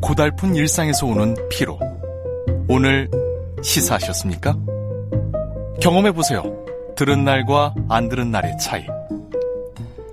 고달픈 0.00 0.54
일상에서 0.54 1.06
오는 1.08 1.36
피로. 1.50 1.78
오늘 2.68 3.10
시사하셨습니까? 3.60 4.56
경험해 5.82 6.12
보세요. 6.12 6.42
들은 6.96 7.22
날과 7.22 7.74
안 7.90 8.08
들은 8.08 8.30
날의 8.30 8.56
차이. 8.58 8.86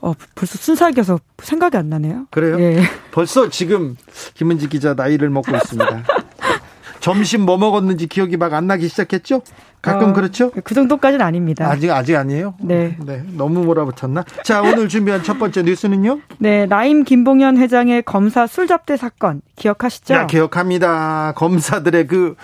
어, 0.00 0.14
벌써 0.34 0.56
순삭이어서 0.58 1.18
생각이 1.42 1.76
안 1.76 1.88
나네요. 1.90 2.26
그래요? 2.30 2.58
예. 2.60 2.82
벌써 3.10 3.48
지금 3.50 3.96
김은지 4.34 4.68
기자 4.68 4.94
나이를 4.94 5.30
먹고 5.30 5.54
있습니다. 5.54 6.04
점심 7.00 7.42
뭐 7.46 7.56
먹었는지 7.56 8.06
기억이 8.06 8.36
막 8.36 8.52
안 8.52 8.66
나기 8.66 8.88
시작했죠? 8.88 9.40
가끔 9.80 10.10
어, 10.10 10.12
그렇죠? 10.12 10.50
그 10.50 10.74
정도까지는 10.74 11.24
아닙니다. 11.24 11.66
아직 11.66 11.90
아직 11.90 12.14
아니에요? 12.16 12.54
네. 12.60 12.98
네. 13.00 13.22
너무 13.36 13.64
몰아붙였나? 13.64 14.24
자, 14.44 14.60
오늘 14.60 14.88
준비한 14.90 15.22
첫 15.22 15.38
번째 15.38 15.62
뉴스는요? 15.62 16.20
네, 16.38 16.66
나임 16.66 17.04
김봉현 17.04 17.56
회장의 17.56 18.02
검사 18.02 18.46
술잡대 18.46 18.98
사건 18.98 19.40
기억하시죠? 19.56 20.12
야, 20.14 20.26
기억합니다. 20.26 21.32
검사들의 21.36 22.06
그 22.06 22.28
어, 22.30 22.34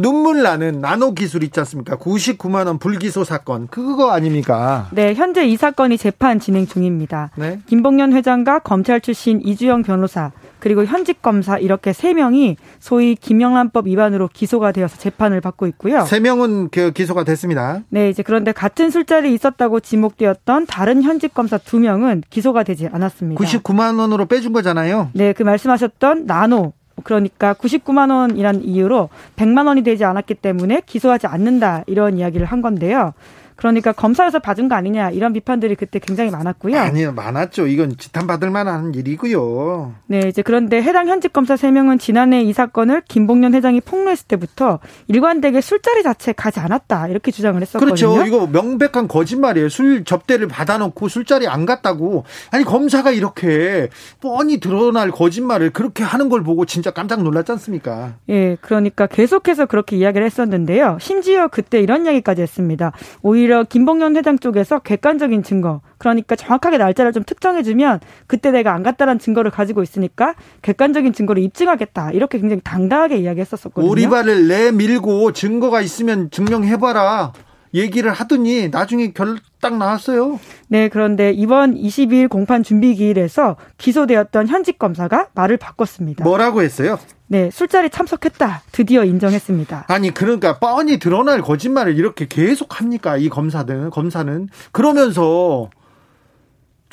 눈물 0.00 0.42
나는 0.42 0.80
나노 0.80 1.12
기술 1.12 1.44
있지 1.44 1.60
않습니까? 1.60 1.96
99만 1.96 2.66
원 2.66 2.78
불기소 2.78 3.24
사건 3.24 3.68
그거 3.68 4.12
아닙니까? 4.12 4.88
네, 4.92 5.14
현재 5.14 5.46
이 5.46 5.56
사건이 5.56 5.98
재판 5.98 6.40
진행 6.40 6.66
중입니다. 6.66 7.30
네. 7.36 7.60
김봉년 7.66 8.14
회장과 8.14 8.60
검찰 8.60 9.02
출신 9.02 9.40
이주영 9.42 9.82
변호사 9.82 10.32
그리고 10.58 10.86
현직 10.86 11.20
검사 11.20 11.58
이렇게 11.58 11.92
세 11.92 12.14
명이 12.14 12.56
소위 12.78 13.14
김영란법 13.16 13.86
위반으로 13.86 14.30
기소가 14.32 14.72
되어서 14.72 14.96
재판을 14.96 15.42
받고 15.42 15.66
있고요. 15.66 16.06
세 16.06 16.20
명은 16.20 16.70
그 16.70 16.90
기소가 16.90 17.24
됐습니다. 17.24 17.82
네, 17.90 18.08
이제 18.08 18.22
그런데 18.22 18.52
같은 18.52 18.88
술자리에 18.88 19.30
있었다고 19.32 19.80
지목되었던 19.80 20.64
다른 20.66 21.02
현직 21.02 21.34
검사 21.34 21.58
두 21.58 21.78
명은 21.78 22.22
기소가 22.30 22.62
되지 22.62 22.88
않았습니다. 22.90 23.44
99만 23.44 23.98
원으로 23.98 24.24
빼준 24.24 24.54
거잖아요. 24.54 25.10
네, 25.12 25.34
그 25.34 25.42
말씀하셨던 25.42 26.24
나노 26.24 26.72
그러니까 27.02 27.54
99만 27.54 28.10
원이란 28.10 28.62
이유로 28.62 29.08
100만 29.36 29.66
원이 29.66 29.82
되지 29.82 30.04
않았기 30.04 30.34
때문에 30.34 30.82
기소하지 30.86 31.26
않는다 31.26 31.84
이런 31.86 32.18
이야기를 32.18 32.46
한 32.46 32.62
건데요. 32.62 33.12
그러니까 33.56 33.92
검사에서 33.92 34.38
받은 34.38 34.68
거 34.68 34.74
아니냐 34.74 35.10
이런 35.10 35.32
비판들이 35.32 35.76
그때 35.76 35.98
굉장히 35.98 36.30
많았고요. 36.30 36.78
아니요, 36.78 37.12
많았죠. 37.12 37.66
이건 37.66 37.96
지탄받을 37.96 38.50
만한 38.50 38.94
일이고요. 38.94 39.94
네, 40.06 40.20
이제 40.28 40.42
그런데 40.42 40.82
해당 40.82 41.08
현직 41.08 41.32
검사 41.32 41.54
3명은 41.54 42.00
지난해 42.00 42.42
이 42.42 42.52
사건을 42.52 43.02
김봉년 43.08 43.54
회장이 43.54 43.80
폭로했을 43.80 44.26
때부터 44.26 44.80
일관되게 45.08 45.60
술자리 45.60 46.02
자체 46.02 46.32
가지 46.32 46.60
않았다 46.60 47.08
이렇게 47.08 47.30
주장을 47.30 47.60
했었거든요. 47.60 47.94
그렇죠. 47.94 48.26
이거 48.26 48.46
명백한 48.46 49.08
거짓말이에요. 49.08 49.68
술 49.68 50.04
접대를 50.04 50.48
받아놓고 50.48 51.08
술자리 51.08 51.46
안 51.46 51.64
갔다고. 51.64 52.24
아니 52.50 52.64
검사가 52.64 53.12
이렇게 53.12 53.88
뻔히 54.20 54.58
드러날 54.58 55.10
거짓말을 55.10 55.70
그렇게 55.70 56.02
하는 56.02 56.28
걸 56.28 56.42
보고 56.42 56.64
진짜 56.66 56.90
깜짝 56.90 57.22
놀랐지 57.22 57.52
않습니까? 57.52 58.14
예, 58.28 58.56
그러니까 58.60 59.06
계속해서 59.06 59.66
그렇게 59.66 59.96
이야기를 59.96 60.26
했었는데요. 60.26 60.98
심지어 61.00 61.48
그때 61.48 61.80
이런 61.80 62.04
이야기까지 62.04 62.42
했습니다. 62.42 62.92
오히려 63.22 63.43
김봉현 63.68 64.16
회장 64.16 64.38
쪽에서 64.38 64.78
객관적인 64.78 65.42
증거, 65.42 65.80
그러니까 65.98 66.36
정확하게 66.36 66.78
날짜를 66.78 67.12
좀 67.12 67.22
특정해주면 67.24 68.00
그때 68.26 68.50
내가 68.50 68.72
안 68.74 68.82
갔다라는 68.82 69.18
증거를 69.18 69.50
가지고 69.50 69.82
있으니까 69.82 70.34
객관적인 70.62 71.12
증거를 71.12 71.42
입증하겠다. 71.42 72.12
이렇게 72.12 72.38
굉장히 72.38 72.60
당당하게 72.64 73.18
이야기했었거든요. 73.18 73.90
오리발을 73.90 74.48
내밀고 74.48 75.32
증거가 75.32 75.80
있으면 75.80 76.30
증명해봐라. 76.30 77.32
얘기를 77.74 78.12
하더니 78.12 78.68
나중에 78.68 79.12
결 79.12 79.38
딱 79.64 79.78
나왔어요. 79.78 80.38
네, 80.68 80.90
그런데 80.90 81.30
이번 81.30 81.74
22일 81.74 82.28
공판 82.28 82.62
준비 82.62 82.94
기일에서 82.94 83.56
기소되었던 83.78 84.46
현직 84.46 84.78
검사가 84.78 85.28
말을 85.34 85.56
바꿨습니다. 85.56 86.22
뭐라고 86.22 86.60
했어요? 86.60 86.98
네, 87.28 87.50
술자리 87.50 87.88
참석했다. 87.88 88.60
드디어 88.72 89.04
인정했습니다. 89.04 89.86
아니, 89.88 90.12
그러니까 90.12 90.58
뻔히 90.58 90.98
드러날 90.98 91.40
거짓말을 91.40 91.96
이렇게 91.96 92.26
계속 92.28 92.78
합니까? 92.78 93.16
이 93.16 93.30
검사들, 93.30 93.88
검사는. 93.88 94.48
그러면서 94.70 95.70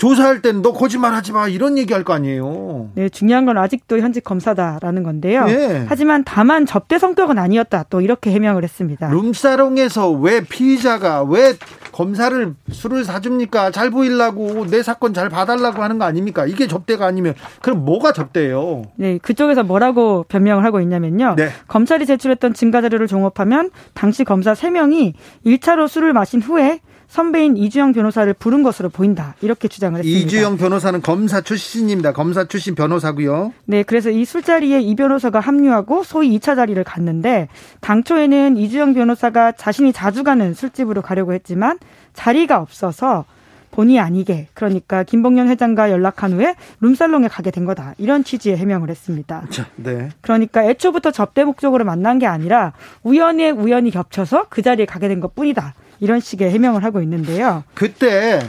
조사할 0.02 0.42
땐너 0.42 0.74
거짓말 0.74 1.14
하지 1.14 1.32
마 1.32 1.48
이런 1.48 1.78
얘기할 1.78 2.04
거 2.04 2.14
아니에요. 2.14 2.90
네, 2.96 3.08
중요한 3.08 3.46
건 3.46 3.60
아직도 3.60 4.00
현직 4.00 4.24
검사다라는 4.24 5.04
건데요. 5.04 5.46
네. 5.46 5.86
하지만 5.88 6.24
다만 6.26 6.66
접대 6.66 6.98
성격은 6.98 7.38
아니었다. 7.38 7.86
또 7.88 8.02
이렇게 8.02 8.32
해명을 8.32 8.64
했습니다. 8.64 9.12
룸사롱에서 9.12 10.10
왜 10.10 10.42
피의자가 10.42 11.22
왜 11.22 11.54
검사를 11.92 12.56
술을 12.72 13.06
사줍니까? 13.06 13.70
잘 13.70 13.92
보이려고 13.92 14.66
내 14.66 14.82
사건 14.82 15.14
잘 15.14 15.30
봐달라고 15.30 15.84
하는 15.84 16.00
거 16.00 16.06
아닙니까? 16.06 16.48
이게 16.48 16.66
접대가 16.66 17.06
아니면 17.06 17.36
그럼 17.62 17.86
뭐가 17.86 18.12
접대예요? 18.12 18.82
네, 18.96 19.20
그쪽에서 19.20 19.62
뭐라고 19.62 20.26
변명을 20.28 20.66
하고 20.66 20.82
있냐면요. 20.82 21.36
네. 21.38 21.50
검찰이 21.68 22.08
제출했던 22.08 22.56
증거 22.56 22.82
자료를 22.82 23.06
종합하면 23.06 23.70
당시 23.94 24.24
검사 24.24 24.54
3명이 24.54 25.14
1차로 25.46 25.88
술을 25.88 26.14
마신 26.14 26.42
후에 26.42 26.80
선배인 27.12 27.58
이주영 27.58 27.92
변호사를 27.92 28.34
부른 28.36 28.64
것으로 28.64 28.88
보인다. 28.88 29.36
이렇게 29.42 29.68
주장을 29.68 30.00
했습니다. 30.00 30.20
이주영 30.26 30.56
변호사는 30.56 31.02
검사 31.02 31.42
출신입니다. 31.42 32.14
검사 32.14 32.46
출신 32.46 32.74
변호사고요. 32.74 33.52
네, 33.66 33.84
그래서 33.84 34.10
이 34.10 34.24
술자리에 34.24 34.80
이 34.80 34.96
변호사가 34.96 35.42
합류하고 35.42 36.06
소위 36.06 36.40
2차 36.40 36.56
자리를 36.56 36.82
갔는데 36.86 37.50
당초에는 37.82 38.56
이주영 38.56 38.94
변호사가 38.94 39.52
자신이 39.52 39.92
자주 39.92 40.24
가는 40.24 40.54
술집으로 40.54 41.02
가려고 41.02 41.34
했지만 41.34 41.80
자리가 42.14 42.62
없어서 42.62 43.26
본의 43.72 44.00
아니게 44.00 44.48
그러니까 44.54 45.04
김봉년 45.04 45.50
회장과 45.50 45.92
연락한 45.92 46.32
후에 46.32 46.56
룸살롱에 46.80 47.28
가게 47.28 47.52
된 47.52 47.66
거다 47.66 47.94
이런 47.98 48.24
취지의 48.24 48.56
해명을 48.56 48.90
했습니다. 48.90 49.44
네. 49.76 50.10
그러니까 50.22 50.64
애초부터 50.64 51.12
접대 51.12 51.44
목적으로 51.44 51.84
만난 51.84 52.20
게 52.20 52.26
아니라 52.26 52.72
우연에 53.04 53.50
우연히 53.50 53.92
겹쳐서 53.92 54.46
그 54.50 54.62
자리에 54.62 54.86
가게 54.86 55.10
된 55.10 55.20
것뿐이다. 55.20 55.74
이런 56.02 56.20
식의 56.20 56.52
해명을 56.52 56.84
하고 56.84 57.02
있는데요. 57.02 57.64
그때 57.74 58.42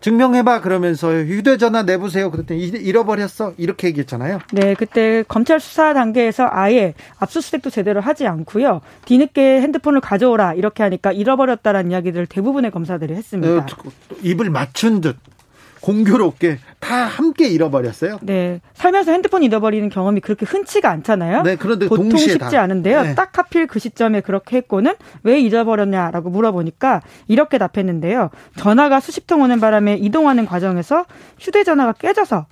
증명해봐 0.00 0.60
그러면서 0.60 1.12
휴대전화 1.12 1.82
내보세요. 1.82 2.30
그랬더니 2.30 2.62
잃어버렸어 2.62 3.54
이렇게 3.58 3.88
얘기했잖아요. 3.88 4.38
네, 4.52 4.74
그때 4.74 5.24
검찰 5.26 5.60
수사 5.60 5.92
단계에서 5.92 6.48
아예 6.50 6.94
압수수색도 7.18 7.70
제대로 7.70 8.00
하지 8.00 8.26
않고요. 8.26 8.80
뒤늦게 9.04 9.60
핸드폰을 9.60 10.00
가져오라 10.00 10.54
이렇게 10.54 10.82
하니까 10.82 11.12
잃어버렸다라는 11.12 11.90
이야기들을 11.90 12.26
대부분의 12.26 12.70
검사들이 12.70 13.14
했습니다. 13.14 13.64
어, 13.64 13.66
입을 14.22 14.50
맞춘 14.50 15.00
듯 15.00 15.16
공교롭게 15.80 16.58
다 16.80 17.04
함께 17.06 17.48
잃어버렸어요. 17.48 18.18
네. 18.22 18.60
살면서 18.74 19.12
핸드폰 19.12 19.42
잃어버리는 19.42 19.88
경험이 19.88 20.20
그렇게 20.20 20.46
흔치가 20.46 20.90
않잖아요. 20.90 21.42
네, 21.42 21.56
그런데 21.56 21.88
보통 21.88 22.16
쉽지 22.16 22.38
다. 22.38 22.62
않은데요. 22.62 23.02
네. 23.02 23.14
딱 23.14 23.36
하필 23.36 23.66
그 23.66 23.78
시점에 23.78 24.20
그렇게 24.20 24.56
했고는 24.58 24.94
왜 25.22 25.40
잊어버렸냐라고 25.40 26.30
물어보니까 26.30 27.02
이렇게 27.26 27.58
답했는데요. 27.58 28.30
전화가 28.56 29.00
수십 29.00 29.26
통 29.26 29.42
오는 29.42 29.60
바람에 29.60 29.94
이동하는 29.96 30.46
과정에서 30.46 31.04
휴대전화가 31.38 31.92
깨져서 31.92 32.46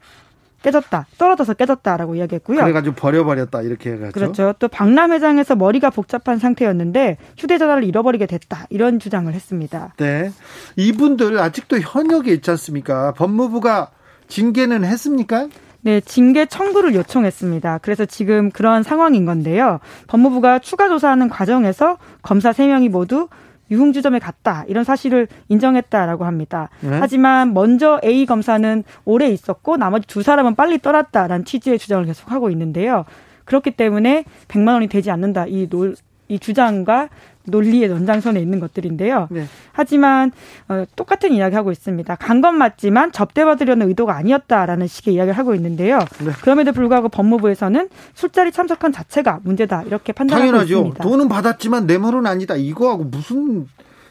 깨졌다. 0.67 1.07
떨어져서 1.17 1.55
깨졌다라고 1.55 2.17
이야기했고요. 2.17 2.59
그래가지고 2.59 2.97
버려버렸다 2.97 3.63
이렇게 3.63 3.93
해가지고. 3.93 4.13
그렇죠. 4.13 4.55
또 4.59 4.67
박람 4.67 5.13
회장에서 5.13 5.55
머리가 5.55 5.91
복잡한 5.91 6.39
상태였는데 6.39 7.19
휴대전화를 7.39 7.85
잃어버리게 7.85 8.27
됐다. 8.27 8.67
이런 8.71 8.99
주장을 8.99 9.33
했습니다. 9.33 9.95
네. 9.99 10.33
이분들 10.75 11.39
아직도 11.39 11.79
현역에 11.79 12.33
있지 12.33 12.51
않습니까? 12.51 13.13
법무부가 13.13 13.91
징계는 14.27 14.85
했습니까? 14.85 15.47
네, 15.83 16.01
징계 16.01 16.47
청구를 16.47 16.97
요청했습니다. 16.97 17.79
그래서 17.79 18.05
지금 18.05 18.51
그런 18.51 18.83
상황인 18.83 19.25
건데요. 19.25 19.79
법무부가 20.09 20.59
추가 20.59 20.89
조사하는 20.89 21.29
과정에서 21.29 21.99
검사 22.23 22.51
3명이 22.51 22.89
모두 22.89 23.29
유흥주점에 23.71 24.19
갔다 24.19 24.65
이런 24.69 24.85
사실을 24.85 25.29
인정했다라고 25.49 26.25
합니다. 26.25 26.69
네? 26.81 26.99
하지만 27.01 27.55
먼저 27.55 28.01
A 28.05 28.27
검사는 28.27 28.85
오래 29.05 29.29
있었고 29.29 29.77
나머지 29.77 30.07
두 30.07 30.23
사람은 30.23 30.55
빨리 30.55 30.79
떠났다라는 30.79 31.45
취지의 31.45 31.79
주장을 31.79 32.05
계속하고 32.05 32.51
있는데요. 32.51 33.05
그렇기 33.45 33.73
때문에 33.73 34.25
100만 34.49 34.75
원이 34.75 34.89
되지 34.89 35.11
않는다. 35.11 35.47
이, 35.47 35.69
놀, 35.69 35.97
이 36.29 36.39
주장과 36.39 37.09
논리의 37.47 37.91
연장선에 37.91 38.41
있는 38.41 38.61
것들인데요. 38.61 39.29
네. 39.31 39.47
하지만 39.73 40.33
어, 40.69 40.85
똑같은 40.97 41.33
이야기하고 41.33 41.73
있습니다. 41.73 42.15
간 42.17 42.37
건 42.41 42.59
맞지만 42.59 43.13
접대받으려는 43.13 43.89
의도가 43.89 44.15
아니었다라는 44.17 44.87
식의 44.87 45.15
이야기를 45.15 45.37
하고 45.39 45.55
있는데요. 45.55 45.99
네. 46.25 46.33
그럼에도 46.43 46.73
불구하고 46.73 47.09
법무부에서는 47.09 47.89
술자리 48.15 48.53
참석한 48.53 48.93
자체가 48.93 49.41
문제다 49.43 49.83
이렇게 49.85 50.13
판단하고 50.13 50.47
당연하죠. 50.47 50.75
있습니다. 50.79 51.03
돈은 51.03 51.29
받았지만 51.29 51.87
뇌물은 51.87 52.27
아니다. 52.27 52.57
이거하고 52.57 53.05
무슨 53.05 53.67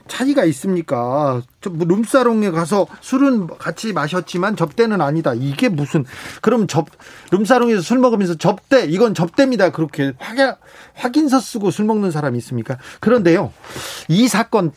차이가 0.07 0.45
있습니까? 0.45 1.41
뭐 1.71 1.87
룸사롱에 1.87 2.51
가서 2.51 2.85
술은 3.01 3.47
같이 3.47 3.91
마셨지만 3.93 4.55
접대는 4.55 5.01
아니다. 5.01 5.33
이게 5.33 5.69
무슨 5.69 6.05
그럼 6.41 6.67
접 6.67 6.87
룸사롱에서 7.31 7.81
술 7.81 7.99
먹으면서 7.99 8.35
접대 8.35 8.85
이건 8.85 9.13
접대입니다. 9.13 9.71
그렇게 9.71 10.13
확인 10.19 10.53
확인서 10.93 11.39
쓰고 11.39 11.71
술 11.71 11.85
먹는 11.85 12.11
사람이 12.11 12.37
있습니까? 12.39 12.77
그런데요. 12.99 13.51
이 14.07 14.27
사건 14.27 14.71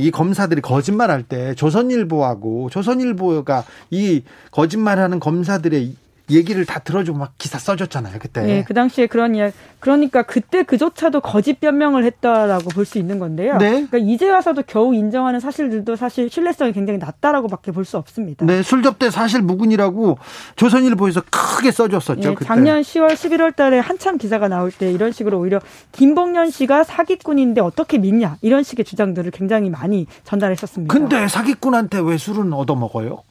이 0.00 0.10
검사들이 0.10 0.62
거짓말할 0.62 1.24
때 1.24 1.54
조선일보하고 1.54 2.70
조선일보가 2.70 3.64
이 3.90 4.22
거짓말하는 4.50 5.20
검사들의 5.20 5.94
얘기를 6.30 6.64
다 6.64 6.78
들어주고 6.80 7.18
막 7.18 7.32
기사 7.38 7.58
써줬잖아요 7.58 8.18
그때. 8.20 8.42
네, 8.42 8.64
그 8.66 8.74
당시에 8.74 9.06
그런 9.06 9.34
이야기. 9.34 9.54
그러니까 9.80 10.22
그때 10.22 10.62
그조차도 10.62 11.20
거짓 11.20 11.58
변명을 11.60 12.04
했다라고 12.04 12.68
볼 12.70 12.84
수 12.84 12.98
있는 12.98 13.18
건데요. 13.18 13.56
네. 13.58 13.70
그러니까 13.70 13.98
이제 13.98 14.28
와서도 14.28 14.62
겨우 14.66 14.94
인정하는 14.94 15.40
사실들도 15.40 15.96
사실 15.96 16.28
신뢰성이 16.30 16.72
굉장히 16.72 16.98
낮다라고,밖에 16.98 17.72
볼 17.72 17.84
수 17.84 17.96
없습니다. 17.96 18.44
네, 18.46 18.62
술 18.62 18.82
접대 18.82 19.10
사실 19.10 19.42
무근이라고 19.42 20.18
조선일보에서 20.56 21.22
크게 21.30 21.70
써줬었죠. 21.70 22.34
네, 22.34 22.36
작년 22.44 22.82
10월, 22.82 23.14
11월달에 23.14 23.80
한참 23.80 24.18
기사가 24.18 24.48
나올 24.48 24.70
때 24.70 24.90
이런 24.92 25.12
식으로 25.12 25.38
오히려 25.38 25.60
김봉년 25.92 26.50
씨가 26.50 26.84
사기꾼인데 26.84 27.60
어떻게 27.60 27.98
믿냐 27.98 28.36
이런 28.42 28.62
식의 28.62 28.84
주장들을 28.84 29.30
굉장히 29.30 29.70
많이 29.70 30.06
전달했었습니다. 30.24 30.92
근데 30.92 31.26
사기꾼한테 31.28 32.00
왜 32.00 32.16
술은 32.18 32.52
얻어 32.52 32.74
먹어요? 32.74 33.22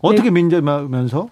어떻게 0.00 0.24
네. 0.24 0.30
민재면서? 0.30 1.28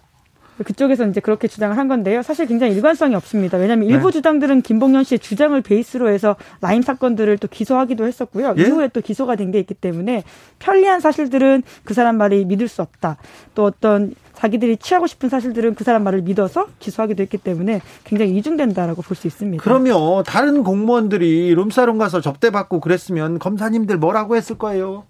그쪽에서 0.65 1.07
이제 1.07 1.21
그렇게 1.21 1.49
주장을 1.49 1.77
한 1.77 1.89
건데요. 1.89 2.23
사실 2.23 2.47
굉장히 2.47 2.75
일관성이 2.75 3.15
없습니다. 3.15 3.59
왜냐하면 3.59 3.89
네. 3.89 3.95
일부 3.95 4.13
주장들은 4.13 4.63
김봉현 4.63 5.05
씨의 5.05 5.19
주장을 5.19 5.61
베이스로 5.61 6.09
해서 6.09 6.37
라임 6.61 6.83
사건들을 6.83 7.39
또 7.39 7.49
기소하기도 7.49 8.07
했었고요. 8.07 8.55
예? 8.59 8.63
이후에 8.63 8.89
또 8.89 9.01
기소가 9.01 9.35
된 9.37 9.49
게 9.49 9.59
있기 9.61 9.73
때문에 9.73 10.25
편리한 10.59 11.01
사실들은 11.01 11.63
그 11.85 11.95
사람 11.95 12.19
말이 12.19 12.45
믿을 12.45 12.69
수 12.69 12.83
없다. 12.83 13.17
또 13.55 13.65
어떤 13.65 14.15
자기들이 14.35 14.77
취하고 14.77 15.07
싶은 15.07 15.29
사실들은 15.31 15.75
그 15.75 15.85
사람 15.85 16.05
말을 16.05 16.21
믿어서 16.23 16.67
기소하기도 16.79 17.23
했기 17.23 17.39
때문에 17.39 17.81
굉장히 18.05 18.37
이중된다라고 18.37 19.01
볼 19.03 19.17
수 19.17 19.27
있습니다. 19.27 19.63
그럼요. 19.65 20.23
다른 20.25 20.63
공무원들이 20.63 21.55
룸사롱 21.55 21.97
가서 21.99 22.21
접대받고 22.21 22.81
그랬으면 22.81 23.39
검사님들 23.39 23.97
뭐라고 23.97 24.37
했을 24.37 24.59
거예요? 24.59 25.05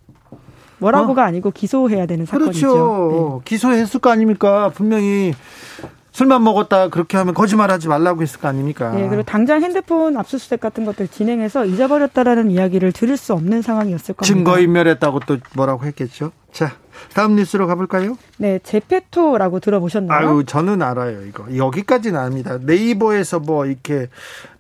뭐라고가 0.79 1.23
어? 1.23 1.25
아니고 1.27 1.51
기소해야 1.51 2.07
되는 2.07 2.27
사건이죠. 2.27 2.69
그렇죠. 2.69 3.43
네. 3.45 3.45
기소했을 3.45 4.01
거 4.01 4.11
아닙니까? 4.11 4.71
분명히 4.75 5.35
술만 6.13 6.43
먹었다 6.43 6.89
그렇게 6.89 7.17
하면 7.17 7.33
거짓말하지 7.33 7.87
말라고 7.87 8.23
했을 8.23 8.41
거 8.41 8.49
아닙니까? 8.49 8.91
네, 8.91 9.09
그리고 9.09 9.23
당장 9.23 9.63
핸드폰 9.63 10.17
압수수색 10.17 10.59
같은 10.59 10.85
것들 10.85 11.07
진행해서 11.07 11.65
잊어버렸다라는 11.65 12.51
이야기를 12.51 12.91
들을 12.91 13.17
수 13.17 13.35
없는 13.35 13.63
상황이었을 13.63 14.17
겁니다. 14.17 14.25
증거 14.25 14.59
인멸했다고 14.59 15.21
또 15.27 15.37
뭐라고 15.55 15.85
했겠죠? 15.85 16.33
자, 16.51 16.73
다음 17.15 17.37
뉴스로 17.37 17.67
가볼까요? 17.69 18.17
네, 18.39 18.59
제페토라고 18.65 19.61
들어보셨나요? 19.61 20.29
아유, 20.29 20.45
저는 20.45 20.83
알아요, 20.83 21.23
이거. 21.23 21.45
여기까지는 21.55 22.19
압니다. 22.19 22.59
네이버에서 22.61 23.39
뭐, 23.39 23.67
이렇게, 23.67 24.09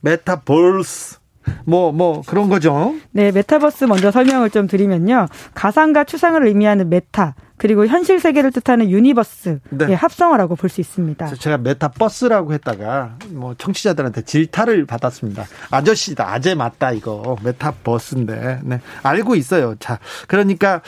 메타볼스, 0.03 1.18
뭐, 1.65 1.93
뭐, 1.93 2.23
그런 2.27 2.49
거죠. 2.49 2.95
네, 3.13 3.33
메타버스 3.33 3.85
먼저 3.85 4.11
설명을 4.11 4.51
좀 4.51 4.67
드리면요. 4.67 5.27
가상과 5.55 6.05
추상을 6.05 6.45
의미하는 6.47 6.89
meta, 6.89 7.35
그리고 7.57 7.87
현실 7.87 8.21
세계를 8.21 8.53
뜻하는 8.53 8.89
universe의 8.89 9.59
네. 9.71 9.95
합성어라고 9.95 10.55
볼 10.57 10.69
수 10.71 10.81
있습니다. 10.81 11.27
제가 11.35 11.59
메타버스라고 11.59 12.53
했다가 12.53 13.17
뭐 13.31 13.55
청취자들한테 13.57 14.23
질타를 14.23 14.87
받았습니다. 14.87 15.45
아저씨다, 15.71 16.31
아재 16.33 16.55
맞다 16.55 16.93
이거 16.93 17.37
메타버스인데, 17.43 18.61
네 18.65 18.81
알고 19.03 19.35
있어요. 19.35 19.75
자, 19.81 19.99
그러니까 20.29 20.83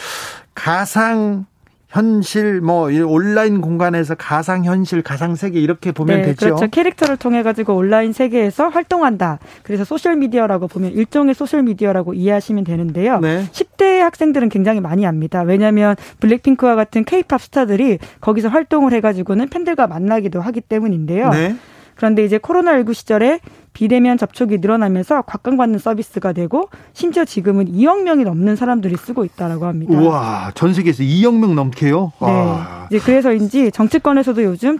가상 0.54 1.46
현실 1.90 2.60
뭐 2.60 2.84
온라인 2.84 3.60
공간에서 3.60 4.14
가상 4.14 4.64
현실 4.64 5.02
가상 5.02 5.34
세계 5.34 5.60
이렇게 5.60 5.90
보면 5.90 6.18
네, 6.18 6.22
되죠. 6.26 6.46
그렇죠. 6.46 6.68
캐릭터를 6.68 7.16
통해 7.16 7.42
가지고 7.42 7.74
온라인 7.74 8.12
세계에서 8.12 8.68
활동한다. 8.68 9.40
그래서 9.64 9.84
소셜 9.84 10.16
미디어라고 10.16 10.68
보면 10.68 10.92
일종의 10.92 11.34
소셜 11.34 11.64
미디어라고 11.64 12.14
이해하시면 12.14 12.62
되는데요. 12.62 13.18
네. 13.18 13.44
10대 13.50 13.98
학생들은 13.98 14.50
굉장히 14.50 14.80
많이 14.80 15.04
압니다. 15.04 15.42
왜냐하면 15.42 15.96
블랙핑크와 16.20 16.76
같은 16.76 17.04
케이팝 17.04 17.42
스타들이 17.42 17.98
거기서 18.20 18.48
활동을 18.48 18.92
해 18.92 19.00
가지고는 19.00 19.48
팬들과 19.48 19.88
만나기도 19.88 20.40
하기 20.40 20.60
때문인데요. 20.60 21.30
네. 21.30 21.56
그런데 21.96 22.24
이제 22.24 22.38
코로나19 22.38 22.94
시절에 22.94 23.40
비대면 23.72 24.18
접촉이 24.18 24.58
늘어나면서 24.58 25.22
각광받는 25.22 25.78
서비스가 25.78 26.32
되고 26.32 26.68
심지어 26.92 27.24
지금은 27.24 27.66
2억 27.72 28.02
명이 28.02 28.24
넘는 28.24 28.56
사람들이 28.56 28.96
쓰고 28.96 29.24
있다라고 29.24 29.66
합니다. 29.66 29.92
우와, 29.98 30.52
전 30.54 30.74
세계에서 30.74 31.02
2억 31.02 31.38
명 31.38 31.54
넘게요? 31.54 32.12
네. 32.20 32.26
와. 32.26 32.88
이제 32.90 32.98
그래서인지 32.98 33.70
정치권에서도 33.72 34.42
요즘 34.42 34.78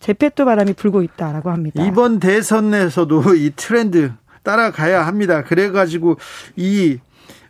제페토 0.00 0.44
바람이 0.44 0.74
불고 0.74 1.02
있다라고 1.02 1.50
합니다. 1.50 1.84
이번 1.84 2.20
대선에서도 2.20 3.34
이 3.34 3.52
트렌드 3.56 4.12
따라가야 4.44 5.06
합니다. 5.06 5.42
그래가지고 5.42 6.16
이 6.56 6.98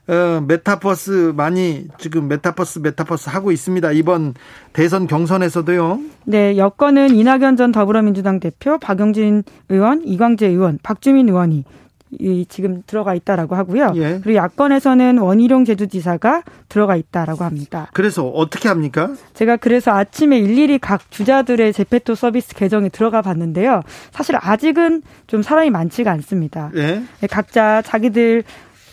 어, 0.09 0.41
메타버스 0.47 1.35
많이 1.37 1.87
지금 1.99 2.29
메타버스 2.29 2.79
메타버스 2.79 3.29
하고 3.29 3.53
있습니다. 3.53 3.93
이번 3.93 4.35
대선 4.73 5.07
경선에서도요. 5.07 6.01
네, 6.25 6.57
여권은 6.57 7.15
이낙연 7.15 7.57
전 7.57 7.73
더불어민주당 7.73 8.41
대표, 8.41 8.79
박용진 8.79 9.45
의원, 9.69 10.03
이광재 10.05 10.47
의원, 10.47 10.79
박주민 10.83 11.29
의원이 11.29 11.65
이 12.11 12.47
지금 12.49 12.83
들어가 12.87 13.15
있다라고 13.15 13.55
하고요. 13.55 13.93
예. 13.97 14.21
그리고 14.23 14.37
야권에서는 14.37 15.19
원희룡 15.19 15.67
제주지사가 15.67 16.43
들어가 16.71 16.97
있다라고 16.97 17.45
합니다. 17.45 17.89
그래서 17.93 18.27
어떻게 18.27 18.69
합니까? 18.69 19.11
제가 19.35 19.57
그래서 19.57 19.91
아침에 19.91 20.39
일일이 20.39 20.79
각 20.79 21.11
주자들의 21.11 21.73
제페토 21.75 22.15
서비스 22.15 22.55
계정에 22.55 22.89
들어가 22.89 23.21
봤는데요. 23.21 23.83
사실 24.11 24.37
아직은 24.41 25.03
좀 25.27 25.43
사람이 25.43 25.69
많지가 25.69 26.11
않습니다. 26.13 26.71
예. 26.77 27.03
네, 27.21 27.27
각자 27.27 27.83
자기들 27.83 28.45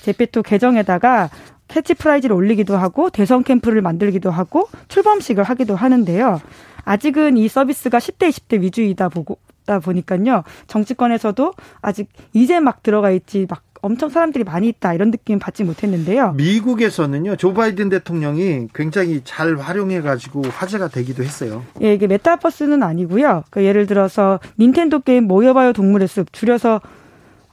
제페토 0.05 0.43
계정에다가 0.43 1.31
캐치프레이즈를 1.67 2.35
올리기도 2.35 2.77
하고 2.77 3.09
대선 3.09 3.43
캠프를 3.43 3.81
만들기도 3.81 4.29
하고 4.29 4.69
출범식을 4.87 5.43
하기도 5.43 5.75
하는데요. 5.75 6.39
아직은 6.83 7.37
이 7.37 7.47
서비스가 7.47 7.97
10대, 7.97 8.29
20대 8.29 8.61
위주이다 8.61 9.09
보고 9.09 9.39
다 9.65 9.79
보니까요. 9.79 10.43
정치권에서도 10.67 11.53
아직 11.81 12.07
이제 12.33 12.59
막 12.59 12.83
들어가 12.83 13.09
있지 13.09 13.47
막 13.49 13.63
엄청 13.81 14.09
사람들이 14.09 14.43
많이 14.43 14.67
있다 14.67 14.93
이런 14.93 15.09
느낌 15.09 15.39
받지 15.39 15.63
못했는데요. 15.63 16.33
미국에서는요 16.33 17.35
조 17.37 17.55
바이든 17.55 17.89
대통령이 17.89 18.67
굉장히 18.75 19.21
잘 19.23 19.55
활용해 19.57 20.01
가지고 20.01 20.43
화제가 20.43 20.89
되기도 20.89 21.23
했어요. 21.23 21.65
예, 21.81 21.95
이게 21.95 22.05
메타버스는 22.05 22.83
아니고요. 22.83 23.43
그 23.49 23.63
예를 23.63 23.87
들어서 23.87 24.39
닌텐도 24.59 24.99
게임 24.99 25.23
모여봐요 25.23 25.73
동물의 25.73 26.07
숲 26.07 26.31
줄여서 26.31 26.81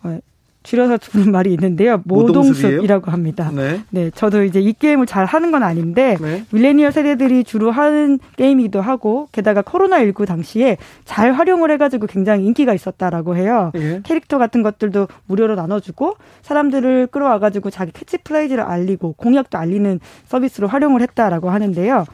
어, 0.03 0.19
줄여서 0.63 0.99
주는 0.99 1.31
말이 1.31 1.53
있는데요. 1.53 2.01
모동숲이라고 2.05 3.11
합니다. 3.11 3.51
네. 3.55 3.81
네. 3.91 4.11
저도 4.15 4.45
이제 4.45 4.61
이 4.61 4.73
게임을 4.73 5.07
잘 5.07 5.25
하는 5.25 5.51
건 5.51 5.63
아닌데 5.63 6.17
네. 6.21 6.45
밀레니얼 6.51 6.93
세대들이 6.93 7.45
주로 7.45 7.71
하는 7.71 8.19
게임이기도 8.37 8.81
하고 8.81 9.29
게다가 9.33 9.63
코로나19 9.63 10.27
당시에 10.27 10.77
잘 11.05 11.33
활용을 11.33 11.71
해가지고 11.73 12.07
굉장히 12.07 12.45
인기가 12.47 12.75
있었다라고 12.75 13.37
해요. 13.37 13.71
네. 13.75 14.01
캐릭터 14.05 14.39
같은 14.39 14.63
것들도 14.63 15.09
무료로 15.27 15.55
나눠주고 15.55 16.17
사람들을 16.43 17.09
끌어와가지고 17.09 17.71
자기 17.71 17.93
캐치프레이즈를 17.93 18.63
알리고 18.63 19.15
공약도 19.15 19.59
알리는 19.59 20.01
서비스로 20.27 20.69
활용을 20.69 21.03
했다라고 21.03 21.51
하는데요. 21.51 22.05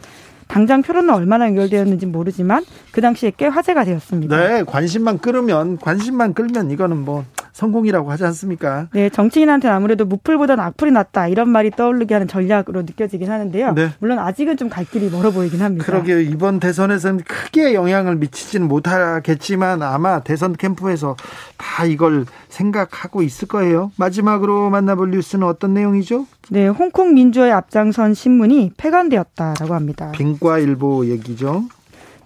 당장 0.49 0.83
표로는 0.83 1.13
얼마나 1.15 1.47
연결되었는지 1.47 2.07
모르지만 2.07 2.65
그 2.91 3.01
당시에 3.01 3.33
꽤 3.37 3.47
화제가 3.47 3.85
되었습니다. 3.85 4.37
네, 4.37 4.63
관심만 4.65 5.19
끌으면 5.19 5.77
관심만 5.79 6.35
끌면 6.35 6.71
이거는 6.71 6.97
뭐 6.99 7.25
성공이라고 7.53 8.11
하지 8.11 8.25
않습니까? 8.25 8.87
네, 8.93 9.11
정치인한테는 9.11 9.75
아무래도 9.75 10.05
무플보다는 10.05 10.63
악플이 10.63 10.93
낫다 10.93 11.27
이런 11.29 11.49
말이 11.49 11.71
떠오르게 11.73 12.15
하는 12.15 12.29
전략으로 12.29 12.83
느껴지긴 12.83 13.31
하는데요. 13.31 13.73
네. 13.75 13.91
물론 13.99 14.19
아직은 14.21 14.57
좀 14.57 14.69
갈 14.69 14.85
길이 14.85 15.09
멀어 15.11 15.31
보이긴 15.31 15.63
합니다. 15.63 15.85
그러게요. 15.87 16.21
이번 16.21 16.61
대선에서는 16.61 17.21
크게 17.27 17.75
영향을 17.75 18.17
미치지는 18.17 18.69
못하겠지만 18.69 19.83
아마 19.83 20.21
대선 20.21 20.53
캠프에서 20.55 21.17
다 21.57 21.85
이걸 21.85 22.27
생각하고 22.49 23.23
있을 23.23 23.49
거예요. 23.49 23.91
마지막으로 23.97 24.71
만나볼 24.71 25.11
뉴스는 25.11 25.47
어떤 25.47 25.75
내용이죠? 25.75 26.27
네, 26.51 26.69
홍콩 26.69 27.15
민주화의 27.15 27.53
앞장선 27.53 28.15
신문이 28.15 28.73
폐간되었다라고 28.77 29.75
합니다. 29.75 30.13
빈과일보 30.39 31.07
얘기죠. 31.07 31.65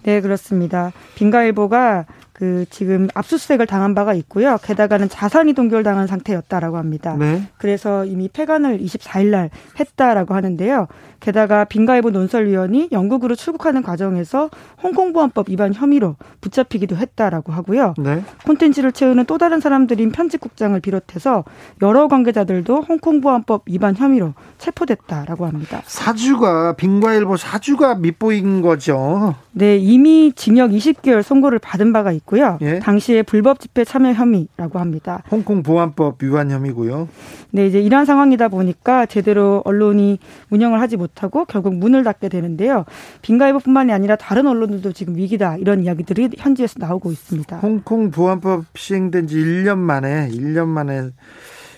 네, 0.03 0.21
그렇습니다. 0.21 0.91
빈과일보가 1.15 2.05
그 2.43 2.65
지금 2.69 3.07
압수수색을 3.13 3.67
당한 3.67 3.95
바가 3.95 4.13
있고요. 4.15 4.57
게다가는 4.61 5.07
자산이 5.07 5.53
동결당한 5.53 6.07
상태였다라고 6.07 6.75
합니다. 6.75 7.15
네. 7.17 7.47
그래서 7.57 8.03
이미 8.03 8.27
폐간을 8.27 8.79
24일 8.79 9.27
날 9.27 9.49
했다라고 9.79 10.33
하는데요. 10.33 10.87
게다가 11.21 11.63
빈가일보 11.63 12.09
논설위원이 12.09 12.89
영국으로 12.91 13.35
출국하는 13.35 13.81
과정에서 13.81 14.49
홍콩 14.81 15.13
보안법 15.13 15.49
위반 15.49 15.73
혐의로 15.73 16.17
붙잡히기도 16.41 16.97
했다라고 16.97 17.53
하고요. 17.53 17.93
네. 17.97 18.21
콘텐츠를 18.45 18.91
채우는 18.91 19.23
또 19.23 19.37
다른 19.37 19.61
사람들인 19.61 20.11
편집국장을 20.11 20.77
비롯해서 20.81 21.45
여러 21.81 22.09
관계자들도 22.09 22.81
홍콩 22.81 23.21
보안법 23.21 23.63
위반 23.67 23.95
혐의로 23.95 24.33
체포됐다라고 24.57 25.45
합니다. 25.45 25.81
사주가 25.85 26.75
빈과일보 26.75 27.37
사주가 27.37 27.95
밑보인 27.95 28.61
거죠. 28.61 29.35
네, 29.53 29.77
이미 29.77 30.33
징역 30.35 30.71
20개월 30.71 31.21
선고를 31.21 31.59
받은 31.59 31.93
바가 31.93 32.11
있고 32.11 32.32
요. 32.39 32.57
예? 32.61 32.79
당시에 32.79 33.21
불법 33.21 33.59
집회 33.59 33.85
참여 33.85 34.13
혐의라고 34.13 34.79
합니다. 34.79 35.23
홍콩 35.31 35.63
보안법 35.63 36.21
위반 36.21 36.51
혐의고요. 36.51 37.07
네, 37.51 37.67
이제 37.67 37.79
이러한 37.79 38.05
상황이다 38.05 38.49
보니까 38.49 39.05
제대로 39.05 39.61
언론이 39.65 40.19
운영을 40.49 40.81
하지 40.81 40.97
못 40.97 41.13
못하고 41.13 41.45
결국 41.45 41.75
문을 41.75 42.03
닫게 42.03 42.29
되는데요. 42.29 42.85
빈가일보뿐만이 43.21 43.91
아니라 43.91 44.15
다른 44.15 44.47
언론들도 44.47 44.91
지금 44.93 45.15
위기다 45.15 45.57
이런 45.57 45.83
이야기들이 45.83 46.29
현지에서 46.37 46.75
나오고 46.79 47.11
있습니다. 47.11 47.57
홍콩 47.57 48.11
보안법 48.11 48.65
시행된 48.75 49.27
지 49.27 49.37
1년 49.37 49.77
만에 49.77 50.29
1년 50.29 50.67
만에 50.67 51.09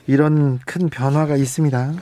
이런 0.07 0.59
큰 0.65 0.89
변화가 0.89 1.35
있습니다. 1.35 1.93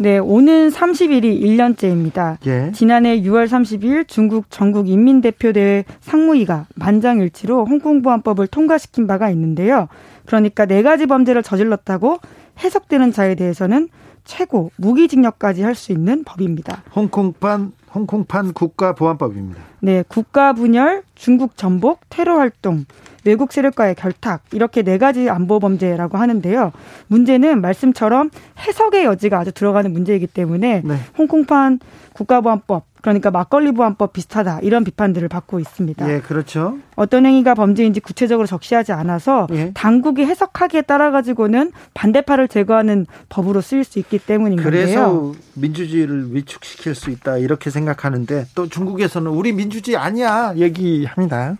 네, 0.00 0.18
오는 0.18 0.70
30일이 0.70 1.42
1년째입니다. 1.42 2.38
예. 2.46 2.72
지난해 2.72 3.20
6월 3.20 3.46
30일 3.46 4.08
중국 4.08 4.46
전국 4.48 4.88
인민대표대회 4.88 5.84
상무위가 6.00 6.66
만장일치로 6.74 7.66
홍콩보안법을 7.66 8.46
통과시킨 8.46 9.06
바가 9.06 9.30
있는데요. 9.30 9.88
그러니까 10.26 10.66
네 10.66 10.82
가지 10.82 11.06
범죄를 11.06 11.42
저질렀다고 11.42 12.18
해석되는 12.62 13.12
자에 13.12 13.34
대해서는 13.34 13.88
최고 14.24 14.70
무기징역까지 14.76 15.62
할 15.62 15.74
수 15.74 15.92
있는 15.92 16.24
법입니다. 16.24 16.82
홍콩판 16.94 17.72
홍콩판 17.94 18.52
국가보안법입니다. 18.52 19.60
네, 19.80 20.02
국가 20.08 20.52
분열, 20.52 21.02
중국 21.14 21.56
전복, 21.56 22.00
테러 22.08 22.38
활동, 22.38 22.84
외국 23.24 23.52
세력과의 23.52 23.94
결탁 23.94 24.42
이렇게 24.52 24.82
네 24.82 24.98
가지 24.98 25.28
안보 25.28 25.58
범죄라고 25.60 26.18
하는데요. 26.18 26.72
문제는 27.08 27.60
말씀처럼 27.60 28.30
해석의 28.58 29.04
여지가 29.04 29.38
아주 29.38 29.52
들어가는 29.52 29.92
문제이기 29.92 30.26
때문에 30.26 30.82
네. 30.84 30.96
홍콩판 31.18 31.80
국가보안법 32.14 32.92
그러니까 33.02 33.32
막걸리 33.32 33.72
보안법 33.72 34.12
비슷하다 34.12 34.60
이런 34.60 34.84
비판들을 34.84 35.28
받고 35.28 35.58
있습니다. 35.58 36.08
예, 36.08 36.20
그렇죠. 36.20 36.78
어떤 36.94 37.26
행위가 37.26 37.54
범죄인지 37.54 37.98
구체적으로 37.98 38.46
적시하지 38.46 38.92
않아서 38.92 39.48
예. 39.50 39.72
당국이 39.74 40.24
해석하기에 40.24 40.82
따라 40.82 41.10
가지고는 41.10 41.72
반대파를 41.94 42.46
제거하는 42.46 43.06
법으로 43.28 43.60
쓰일 43.60 43.82
수 43.82 43.98
있기 43.98 44.20
때문인 44.20 44.56
그래서. 44.56 45.32
민주주의를 45.54 46.34
위축시킬 46.34 46.94
수 46.94 47.10
있다 47.10 47.38
이렇게 47.38 47.70
생각. 47.70 47.81
생각하는데 47.82 48.46
또 48.54 48.68
중국에서는 48.68 49.30
우리 49.30 49.52
민주주의 49.52 49.96
아니야 49.96 50.54
얘기합니다. 50.56 51.56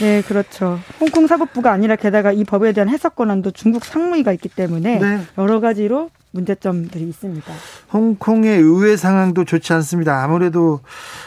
네, 0.00 0.22
그렇죠. 0.22 0.78
홍콩 1.00 1.26
사법부가 1.26 1.72
아니라 1.72 1.96
게다가 1.96 2.32
이 2.32 2.44
법에 2.44 2.72
대한 2.72 2.88
해석 2.88 3.16
권한도 3.16 3.50
중국 3.52 3.84
상무위가 3.84 4.32
있기 4.32 4.48
때문에 4.48 4.98
네. 4.98 5.20
여러 5.38 5.60
가지로 5.60 6.10
문제점들이 6.32 7.04
있습니다. 7.08 7.52
홍콩의 7.92 8.58
의회 8.58 8.96
상황도 8.96 9.44
좋지 9.44 9.72
않습니다. 9.74 10.22
아무래도 10.22 10.80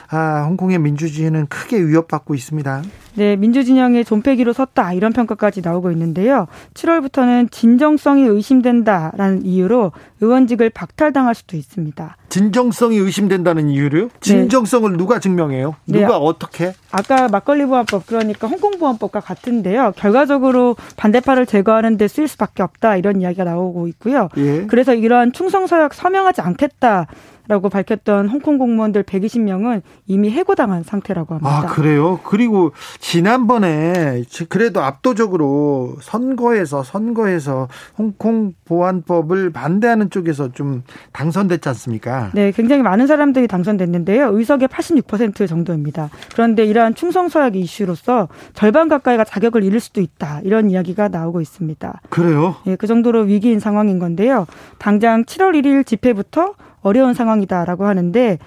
아, 0.10 0.46
홍콩의 0.48 0.80
민주주의는 0.80 1.48
크게 1.48 1.80
위협받고 1.80 2.34
있습니다. 2.34 2.82
네, 3.16 3.36
민주진영의 3.36 4.06
존폐기로 4.06 4.54
섰다 4.54 4.94
이런 4.94 5.14
평가까지 5.14 5.62
나오고 5.62 5.92
있는데요. 5.92 6.48
7월부터는 6.74 7.52
진정성이 7.52 8.24
의심된다라는 8.24 9.46
이유로 9.46 9.92
의원직을 10.22 10.70
박탈당할 10.70 11.36
수도 11.36 11.58
있습니다. 11.58 12.18
진정성이 12.30 12.98
의심된다는 12.98 13.70
이유로요? 13.70 14.04
네. 14.06 14.10
진정성을 14.20 14.92
네. 14.92 14.98
누가 14.98 15.20
증명해요? 15.20 15.76
네. 15.86 16.02
누가 16.02 16.18
네. 16.20 16.26
어떻게? 16.26 16.74
아까 16.92 17.28
막걸리 17.28 17.66
보안법 17.66 18.08
그러니까 18.08 18.48
홍콩 18.48 18.78
보안법과 18.78 19.20
같은데요. 19.22 19.94
결과적으로 19.96 20.76
반대파를 20.98 21.46
제거하는 21.46 21.98
데 21.98 22.08
쓰일 22.08 22.28
수밖에 22.28 22.64
없다 22.64 22.98
이런 22.98 23.22
이야기가 23.22 23.44
나오고 23.44 23.88
있고요. 23.90 24.30
예. 24.38 24.66
그래서 24.66 24.94
이러한 24.94 25.32
충성서약 25.32 25.94
서명하지 25.94 26.42
않겠다. 26.42 27.08
라고 27.48 27.70
밝혔던 27.70 28.28
홍콩 28.30 28.58
공무원들 28.58 29.04
120명은 29.04 29.82
이미 30.08 30.32
해고당한 30.32 30.84
상태라고 30.84 31.36
합니다. 31.36 31.58
아, 31.58 31.66
그래요? 31.66 32.20
그리고 32.24 32.72
지난번에 33.00 34.24
그래도 34.50 34.82
압도적으로 34.82 35.98
선거에서 36.02 36.84
선거에서 36.84 37.68
홍콩 37.98 38.54
보안법을 38.66 39.52
반대하는 39.52 40.10
쪽에서 40.10 40.52
좀 40.52 40.84
당선됐지 41.12 41.70
않습니까? 41.70 42.32
네, 42.34 42.52
굉장히 42.52 42.82
많은 42.82 43.08
사람들이 43.08 43.48
당선됐는데요. 43.48 44.36
의석의 44.38 44.68
86% 44.68 45.48
정도입니다. 45.48 46.10
그런데 46.34 46.66
이러한 46.66 46.96
충성 46.96 47.30
서약 47.30 47.56
이슈로서 47.56 48.28
절반 48.54 48.88
가까이가 48.88 49.24
자격을 49.24 49.64
잃을 49.64 49.80
수도 49.80 50.02
있다. 50.02 50.42
이런 50.44 50.70
이야기가 50.70 51.10
나오고 51.10 51.42
있습니다. 51.42 52.02
그래요? 52.10 52.56
예, 52.68 52.76
그 52.76 52.88
정도로 52.88 53.22
위기인 53.22 53.60
상황인 53.60 54.00
건데요. 54.00 54.48
당장 54.80 55.24
7월 55.26 55.60
1일 55.62 55.86
집회부터 55.86 56.54
어려운 56.86 57.16
상황이다라고 57.16 57.86
하는데 57.86 58.38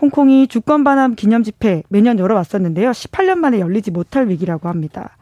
홍콩이 0.00 0.48
주권 0.48 0.82
반환 0.82 1.14
기념 1.14 1.42
집회 1.42 1.82
매년 1.88 2.18
열어왔었는데요. 2.18 2.90
18년 2.90 3.36
만에 3.36 3.60
열리지 3.60 3.90
못할 3.90 4.28
위기라고 4.28 4.68
합니다. 4.68 5.16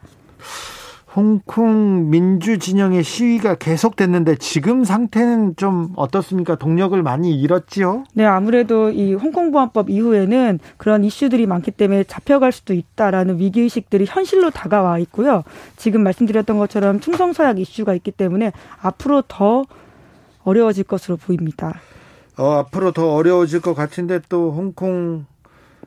홍콩 1.15 2.09
민주 2.09 2.57
진영의 2.57 3.03
시위가 3.03 3.55
계속됐는데 3.55 4.35
지금 4.35 4.83
상태는 4.83 5.55
좀 5.55 5.93
어떻습니까? 5.95 6.55
동력을 6.55 7.01
많이 7.03 7.39
잃었지요? 7.39 8.03
네, 8.13 8.25
아무래도 8.25 8.89
이 8.89 9.13
홍콩 9.13 9.51
보안법 9.51 9.89
이후에는 9.89 10.59
그런 10.75 11.05
이슈들이 11.05 11.47
많기 11.47 11.71
때문에 11.71 12.03
잡혀갈 12.03 12.51
수도 12.51 12.73
있다라는 12.73 13.39
위기 13.39 13.61
의식들이 13.61 14.05
현실로 14.07 14.49
다가와 14.49 14.99
있고요. 14.99 15.43
지금 15.77 16.03
말씀드렸던 16.03 16.57
것처럼 16.57 16.99
충성서약 16.99 17.59
이슈가 17.59 17.93
있기 17.95 18.11
때문에 18.11 18.51
앞으로 18.81 19.23
더 19.27 19.63
어려워질 20.43 20.83
것으로 20.83 21.15
보입니다. 21.15 21.79
어, 22.37 22.51
앞으로 22.59 22.91
더 22.91 23.13
어려워질 23.13 23.61
것 23.61 23.73
같은데 23.73 24.19
또 24.29 24.51
홍콩 24.51 25.25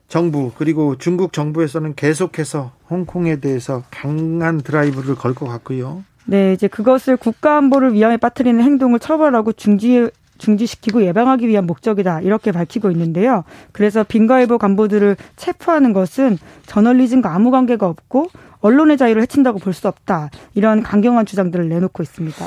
정부 0.08 0.50
그리고 0.56 0.96
중국 0.96 1.32
정부에서는 1.32 1.94
계속해서 1.94 2.72
홍콩에 2.88 3.36
대해서 3.40 3.82
강한 3.90 4.58
드라이브를 4.62 5.14
걸 5.14 5.34
것 5.34 5.46
같고요. 5.46 6.02
네, 6.24 6.52
이제 6.52 6.68
그것을 6.68 7.16
국가 7.16 7.56
안보를 7.58 7.92
위험에 7.94 8.16
빠뜨리는 8.16 8.62
행동을 8.62 8.98
처벌하고 8.98 9.52
중지 9.52 10.10
중지시키고 10.38 11.02
예방하기 11.02 11.48
위한 11.48 11.66
목적이다 11.66 12.20
이렇게 12.20 12.52
밝히고 12.52 12.90
있는데요. 12.92 13.42
그래서 13.72 14.04
빈과일보 14.04 14.56
간부들을 14.58 15.16
체포하는 15.36 15.92
것은 15.92 16.38
저널리즘과 16.66 17.34
아무 17.34 17.50
관계가 17.50 17.86
없고 17.88 18.28
언론의 18.60 18.98
자유를 18.98 19.20
해친다고 19.22 19.58
볼 19.58 19.72
수 19.74 19.88
없다 19.88 20.30
이런 20.54 20.82
강경한 20.82 21.26
주장들을 21.26 21.68
내놓고 21.68 22.02
있습니다. 22.02 22.44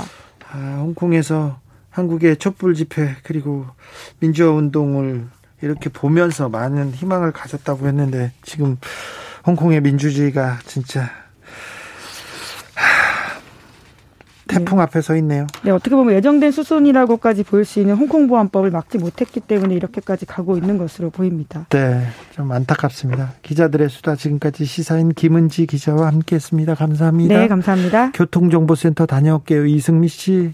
아, 0.54 0.78
홍콩에서 0.82 1.58
한국의 1.92 2.38
촛불 2.38 2.74
집회 2.74 3.16
그리고 3.24 3.68
민주화 4.20 4.52
운동을 4.52 5.28
이렇게 5.62 5.90
보면서 5.90 6.50
많은 6.50 6.92
희망을 6.92 7.32
가졌다고 7.32 7.88
했는데 7.88 8.32
지금 8.44 8.78
홍콩의 9.46 9.82
민주주의가 9.82 10.60
진짜 10.66 11.10
태풍 14.48 14.78
네. 14.78 14.84
앞에 14.84 15.02
서 15.02 15.16
있네요. 15.18 15.48
네, 15.64 15.72
어떻게 15.72 15.96
보면 15.96 16.14
예정된 16.16 16.52
수순이라고까지 16.52 17.44
보일 17.44 17.64
수 17.64 17.80
있는 17.80 17.96
홍콩 17.96 18.28
보안법을 18.28 18.70
막지 18.70 18.98
못했기 18.98 19.40
때문에 19.40 19.76
이렇게까지 19.76 20.26
가고 20.26 20.58
있는 20.58 20.78
것으로 20.78 21.10
보입니다. 21.10 21.68
네, 21.70 22.06
좀 22.32 22.52
안타깝습니다. 22.52 23.34
기자들의 23.44 23.90
수다 23.90 24.16
지금까지 24.16 24.66
시사인 24.66 25.14
김은지 25.14 25.68
기자와 25.68 26.08
함께했습니다. 26.08 26.76
감사합니다. 26.76 27.40
네, 27.40 27.48
감사합니다. 27.48 28.12
교통정보센터 28.12 29.06
다녀올게요. 29.06 29.66
이승미 29.66 30.10
씨. 30.10 30.54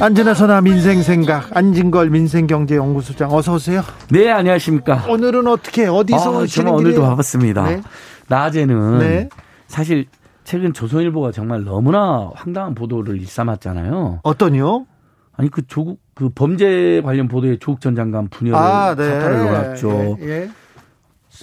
안전하 0.00 0.34
선화 0.34 0.60
민생생각 0.60 1.56
안진걸 1.56 2.10
민생경제연구소장 2.10 3.32
어서 3.32 3.54
오세요. 3.54 3.82
네 4.10 4.30
안녕하십니까. 4.30 5.06
오늘은 5.08 5.46
어떻게 5.46 5.86
어디서 5.86 6.42
아, 6.42 6.46
저는 6.46 6.72
오늘도 6.72 7.02
바빴습니다. 7.02 7.68
네. 7.68 7.82
낮에는 8.28 8.98
네. 8.98 9.28
사실 9.66 10.06
최근 10.44 10.72
조선일보가 10.72 11.32
정말 11.32 11.64
너무나 11.64 12.30
황당한 12.34 12.74
보도를 12.74 13.18
일삼았잖아요. 13.20 14.20
어떤요? 14.22 14.86
아니 15.32 15.50
그 15.50 15.66
조국 15.66 16.00
그 16.14 16.28
범죄 16.28 17.00
관련 17.02 17.28
보도에 17.28 17.58
조국 17.58 17.80
전 17.80 17.94
장관 17.94 18.28
분열을 18.28 18.58
아, 18.58 18.94
네. 18.94 19.04
사탈을 19.04 19.44
놓았죠. 19.44 20.18
예, 20.20 20.28
예. 20.28 20.50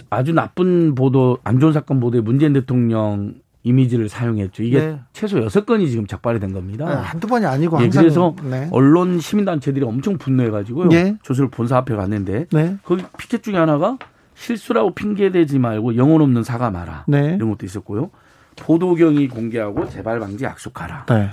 아주 0.10 0.34
나쁜 0.34 0.96
보도, 0.96 1.38
안 1.44 1.60
좋은 1.60 1.72
사건 1.72 2.00
보도에 2.00 2.22
문재인 2.22 2.54
대통령 2.54 3.36
이미지를 3.64 4.10
사용했죠. 4.10 4.64
이게 4.64 4.80
네. 4.80 5.00
최소 5.14 5.42
여섯 5.42 5.66
건이 5.66 5.90
지금 5.90 6.06
적발이 6.06 6.40
된 6.40 6.52
겁니다. 6.54 6.86
네, 6.86 6.96
한두 6.96 7.28
번이 7.28 7.46
아니고 7.46 7.78
예, 7.78 7.84
항상. 7.84 8.04
그래서 8.04 8.36
네. 8.44 8.68
언론 8.72 9.20
시민단체들이 9.20 9.86
엄청 9.86 10.18
분노해가지고요. 10.18 10.90
예. 10.92 11.16
조설 11.24 11.50
본사 11.50 11.78
앞에 11.78 11.96
갔는데 11.96 12.48
네. 12.52 12.78
거기 12.84 13.04
피켓 13.18 13.42
중에 13.42 13.56
하나가 13.56 13.98
실수라고 14.36 14.94
핑계대지 14.94 15.60
말고 15.60 15.96
영혼 15.96 16.22
없는 16.22 16.44
사과 16.44 16.70
마라. 16.72 17.06
네. 17.08 17.36
이런 17.36 17.50
것도 17.52 17.66
있었고요. 17.66 18.12
보도경위 18.58 19.30
공개하고 19.30 19.90
재발 19.90 20.20
방지 20.20 20.44
약속하라. 20.44 21.06
네. 21.08 21.30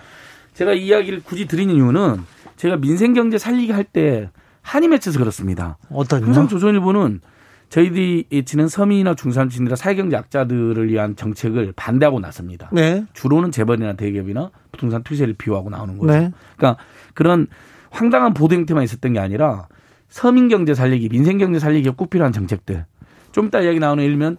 제가 0.54 0.72
이 0.72 0.86
이야기를 0.86 1.22
굳이 1.24 1.46
드리는 1.48 1.74
이유는 1.74 2.18
제가 2.56 2.76
민생경제 2.76 3.38
살리기 3.38 3.72
할 3.72 3.84
때 3.84 4.30
한이 4.62 4.86
맺혀서 4.88 5.18
그렇습니다. 5.18 5.78
어떤 5.90 6.22
항상 6.22 6.46
조선일보는 6.46 7.22
저희들이 7.70 8.26
지는 8.44 8.68
서민이나 8.68 9.14
중산층이나 9.14 9.76
사회경제 9.76 10.16
약자들을 10.16 10.90
위한 10.90 11.16
정책을 11.16 11.72
반대하고 11.76 12.20
나섭니다. 12.20 12.68
네. 12.72 13.04
주로는 13.14 13.52
재벌이나 13.52 13.94
대기업이나 13.94 14.50
부동산 14.72 15.02
투자를 15.04 15.34
비호하고 15.34 15.70
나오는 15.70 15.96
거죠. 15.96 16.12
네. 16.12 16.32
그러니까 16.56 16.82
그런 17.14 17.46
황당한 17.90 18.34
보도 18.34 18.56
형태만 18.56 18.82
있었던 18.84 19.12
게 19.12 19.20
아니라 19.20 19.68
서민 20.08 20.48
경제 20.48 20.74
살리기, 20.74 21.08
민생 21.08 21.38
경제 21.38 21.60
살리기에 21.60 21.92
꼭 21.96 22.10
필요한 22.10 22.32
정책들. 22.32 22.84
좀 23.30 23.46
이따 23.46 23.60
이야기 23.60 23.78
나오는 23.78 24.04
들면 24.04 24.36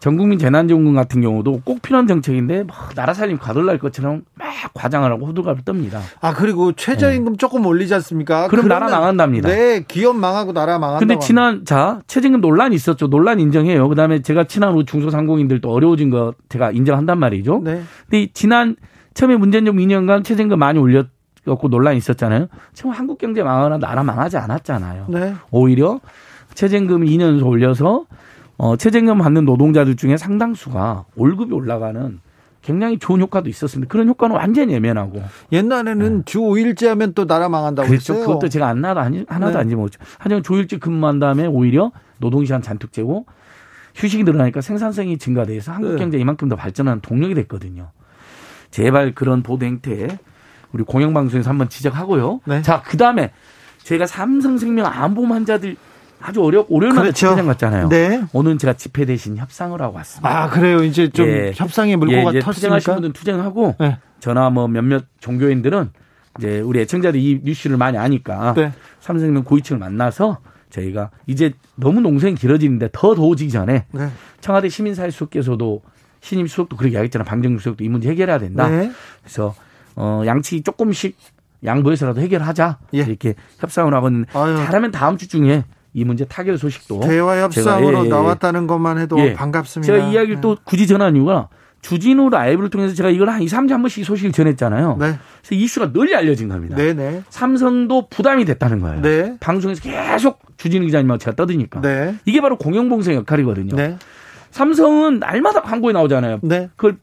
전국민 0.00 0.38
재난지원금 0.38 0.94
같은 0.94 1.20
경우도 1.20 1.62
꼭 1.64 1.80
필요한 1.82 2.06
정책인데 2.06 2.64
막 2.64 2.94
나라 2.94 3.14
살림 3.14 3.38
가돌날 3.38 3.78
것처럼 3.78 4.22
막 4.34 4.48
과장을 4.74 5.10
하고 5.10 5.26
호들갑을 5.26 5.62
떱니다. 5.62 6.00
아 6.20 6.34
그리고 6.34 6.72
최저임금 6.72 7.32
네. 7.32 7.36
조금 7.38 7.64
올리지 7.64 7.94
않습니까? 7.94 8.48
그럼 8.48 8.68
나라 8.68 8.88
망한답니다. 8.88 9.48
네, 9.48 9.84
기업 9.86 10.16
망하고 10.16 10.52
나라 10.52 10.78
망한다. 10.78 10.98
근데 11.00 11.18
지난 11.18 11.64
자 11.64 12.00
최저임금 12.06 12.40
논란이 12.40 12.74
있었죠. 12.74 13.08
논란 13.08 13.40
인정해요. 13.40 13.88
그다음에 13.88 14.20
제가 14.22 14.44
친한 14.44 14.74
중소상공인들도 14.84 15.70
어려워진 15.70 16.10
거 16.10 16.34
제가 16.48 16.70
인정한단 16.70 17.18
말이죠. 17.18 17.62
네. 17.64 17.82
근데 18.08 18.28
지난 18.34 18.76
처음에 19.14 19.36
문재인 19.36 19.64
정부 19.64 19.80
2년간 19.82 20.24
최저임금 20.24 20.58
많이 20.58 20.78
올렸고 20.78 21.68
논란이 21.68 21.96
있었잖아요. 21.98 22.48
지금 22.72 22.90
한국 22.90 23.18
경제 23.18 23.42
망하나 23.42 23.78
나라 23.78 24.02
망하지 24.02 24.36
않았잖아요. 24.36 25.06
네. 25.08 25.34
오히려 25.50 26.00
최저임금 26.54 27.04
2년 27.04 27.44
올려서 27.44 28.06
어, 28.56 28.76
최저임금 28.76 29.18
받는 29.18 29.44
노동자들 29.44 29.96
중에 29.96 30.16
상당수가 30.16 31.06
월급이 31.16 31.52
올라가는 31.52 32.20
굉장히 32.62 32.98
좋은 32.98 33.20
효과도 33.20 33.50
있었습니다. 33.50 33.90
그런 33.90 34.08
효과는 34.08 34.36
완전히 34.36 34.72
예면하고. 34.72 35.22
옛날에는 35.52 36.18
네. 36.18 36.22
주 36.24 36.38
5일째 36.40 36.86
하면 36.86 37.12
또 37.12 37.26
나라 37.26 37.48
망한다고 37.48 37.88
그렇죠. 37.88 38.14
했어요. 38.14 38.26
그것도 38.26 38.48
제가 38.48 38.68
안 38.68 38.80
나도 38.80 39.00
아니, 39.00 39.24
하나도 39.28 39.52
네. 39.52 39.58
안 39.58 39.68
집어먹죠. 39.68 40.00
하지만 40.18 40.42
조일제 40.42 40.78
근무한 40.78 41.18
다음에 41.18 41.46
오히려 41.46 41.92
노동시간 42.18 42.62
잔뜩 42.62 42.92
재고 42.92 43.26
휴식이 43.94 44.24
늘어나니까 44.24 44.62
생산성이 44.62 45.18
증가돼서 45.18 45.72
한국 45.72 45.92
네. 45.92 45.98
경제 45.98 46.18
이만큼 46.18 46.48
더 46.48 46.56
발전하는 46.56 47.00
동력이 47.02 47.34
됐거든요. 47.34 47.90
제발 48.70 49.14
그런 49.14 49.42
보도 49.42 49.66
행태에 49.66 50.08
우리 50.72 50.84
공영방송에서 50.84 51.48
한번 51.48 51.68
지적하고요. 51.68 52.40
네. 52.46 52.62
자, 52.62 52.82
그 52.82 52.96
다음에 52.96 53.30
제가 53.82 54.06
삼성생명 54.06 54.86
암보험 54.86 55.32
환자들 55.32 55.76
아주 56.26 56.42
어렵 56.42 56.66
월요일마다 56.70 57.02
그렇죠. 57.02 57.26
집회장 57.28 57.46
갔잖아요. 57.46 57.88
네. 57.90 58.24
오늘 58.32 58.56
제가 58.56 58.72
집회 58.72 59.04
대신 59.04 59.36
협상을 59.36 59.80
하고 59.80 59.96
왔습니다. 59.96 60.44
아 60.44 60.48
그래요. 60.48 60.82
이제 60.82 61.08
좀 61.10 61.26
예. 61.28 61.52
협상의 61.54 61.96
물꼬가 61.96 62.34
예? 62.34 62.40
투쟁하신 62.40 62.94
분들은 62.94 63.12
투쟁하고 63.12 63.74
네. 63.78 63.98
저나 64.20 64.48
뭐 64.48 64.66
몇몇 64.66 65.04
종교인들은 65.20 65.90
이제 66.38 66.60
우리 66.60 66.80
애청자들이 66.80 67.22
이 67.22 67.40
뉴스를 67.44 67.76
많이 67.76 67.98
아니까 67.98 68.54
네. 68.54 68.72
삼성생명 69.00 69.44
고위층을 69.44 69.78
만나서 69.78 70.38
저희가 70.70 71.10
이제 71.26 71.52
너무 71.76 72.00
농성이 72.00 72.34
길어지는데 72.34 72.88
더 72.92 73.14
더워지기 73.14 73.50
전에 73.50 73.84
네. 73.92 74.08
청와대 74.40 74.70
시민사회 74.70 75.10
수석께서도 75.10 75.82
신임 76.22 76.46
수석도 76.46 76.78
그렇게 76.78 76.94
이야기했잖아요. 76.94 77.26
방정국 77.26 77.60
수석도 77.60 77.84
이 77.84 77.88
문제 77.90 78.08
해결해야 78.08 78.38
된다. 78.38 78.66
네. 78.70 78.90
그래서 79.22 79.54
어 79.94 80.22
양측이 80.24 80.62
조금씩 80.62 81.18
양보해서라도 81.62 82.22
해결하자 82.22 82.78
예. 82.94 82.98
이렇게 83.00 83.34
협상을 83.58 83.92
하고 83.92 84.08
있는데 84.08 84.30
아유. 84.32 84.56
잘하면 84.56 84.90
다음 84.90 85.18
주 85.18 85.28
중에 85.28 85.64
이 85.94 86.04
문제 86.04 86.24
타결 86.24 86.58
소식도 86.58 87.00
대화 87.00 87.40
협상으로 87.40 87.98
예, 87.98 88.00
예, 88.02 88.04
예, 88.06 88.08
나왔다는 88.08 88.66
것만 88.66 88.98
해도 88.98 89.18
예. 89.20 89.32
반갑습니다. 89.32 89.92
제가 89.92 90.08
이야기를 90.08 90.40
또 90.40 90.56
네. 90.56 90.60
굳이 90.64 90.88
전한 90.88 91.14
이유가 91.14 91.48
주진우 91.82 92.30
라이브를 92.30 92.68
통해서 92.70 92.94
제가 92.94 93.10
이걸 93.10 93.28
한 93.28 93.42
2, 93.42 93.46
3주 93.46 93.70
한 93.70 93.82
번씩 93.82 94.04
소식을 94.04 94.32
전했잖아요. 94.32 94.96
네. 94.98 95.18
그래서 95.42 95.54
이슈가 95.54 95.92
널리 95.92 96.14
알려진 96.14 96.48
겁니다. 96.48 96.76
네네. 96.76 96.94
네. 96.94 97.22
삼성도 97.28 98.08
부담이 98.08 98.44
됐다는 98.44 98.80
거예요. 98.80 99.02
네. 99.02 99.36
방송에서 99.38 99.82
계속 99.82 100.40
주진우 100.56 100.86
기자님하고 100.86 101.18
제가 101.18 101.36
떠드니까. 101.36 101.80
네. 101.80 102.16
이게 102.24 102.40
바로 102.40 102.58
공영봉쇄 102.58 103.14
역할이거든요. 103.14 103.76
네. 103.76 103.96
삼성은 104.50 105.20
날마다 105.20 105.60
광고에 105.62 105.92
나오잖아요. 105.92 106.40
네. 106.42 106.70
그걸 106.74 106.96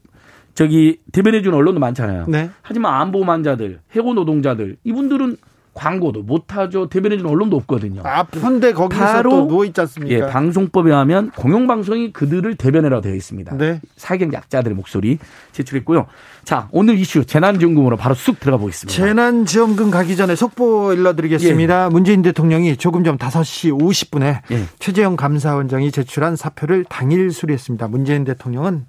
저기 0.54 1.00
대변해주는 1.14 1.56
언론도 1.58 1.80
많잖아요. 1.80 2.26
네. 2.28 2.50
하지만 2.62 2.96
안보 3.00 3.24
환자들, 3.24 3.80
해고 3.96 4.14
노동자들 4.16 4.78
이분들은 4.84 5.38
광고도 5.74 6.24
못하죠. 6.24 6.90
대변해주는 6.90 7.30
언론도 7.30 7.56
없거든요. 7.58 8.02
아픈데 8.04 8.74
거기서 8.74 9.02
바로 9.02 9.30
또 9.30 9.46
누워있지 9.46 9.80
않습니까? 9.82 10.16
예, 10.16 10.30
방송법에 10.30 10.92
하면 10.92 11.32
공영방송이 11.32 12.12
그들을 12.12 12.56
대변해라 12.56 13.00
되어 13.00 13.16
있습니다. 13.16 13.56
네. 13.56 13.80
사경 13.96 14.34
약자들의 14.34 14.76
목소리 14.76 15.18
제출했고요. 15.54 16.08
자, 16.44 16.68
오늘 16.72 16.98
이슈 16.98 17.26
재난지원금으로 17.26 17.96
바로 17.96 18.16
쑥 18.16 18.40
들어가 18.40 18.58
보겠습니다. 18.58 18.94
재난지원금 18.94 19.92
가기 19.92 20.18
전에 20.18 20.36
속보 20.36 20.94
일러드리겠습니다. 20.94 21.86
예. 21.86 21.90
문재인 21.90 22.22
대통령이 22.22 22.76
조금 22.76 23.04
전 23.06 23.18
5시 23.18 23.72
50분에 23.80 24.42
예. 24.52 24.64
최재형 24.80 25.16
감사원장이 25.16 25.92
제출한 25.92 26.36
사표를 26.36 26.84
당일 26.90 27.32
수리했습니다. 27.32 27.88
문재인 27.88 28.26
대통령은 28.26 28.88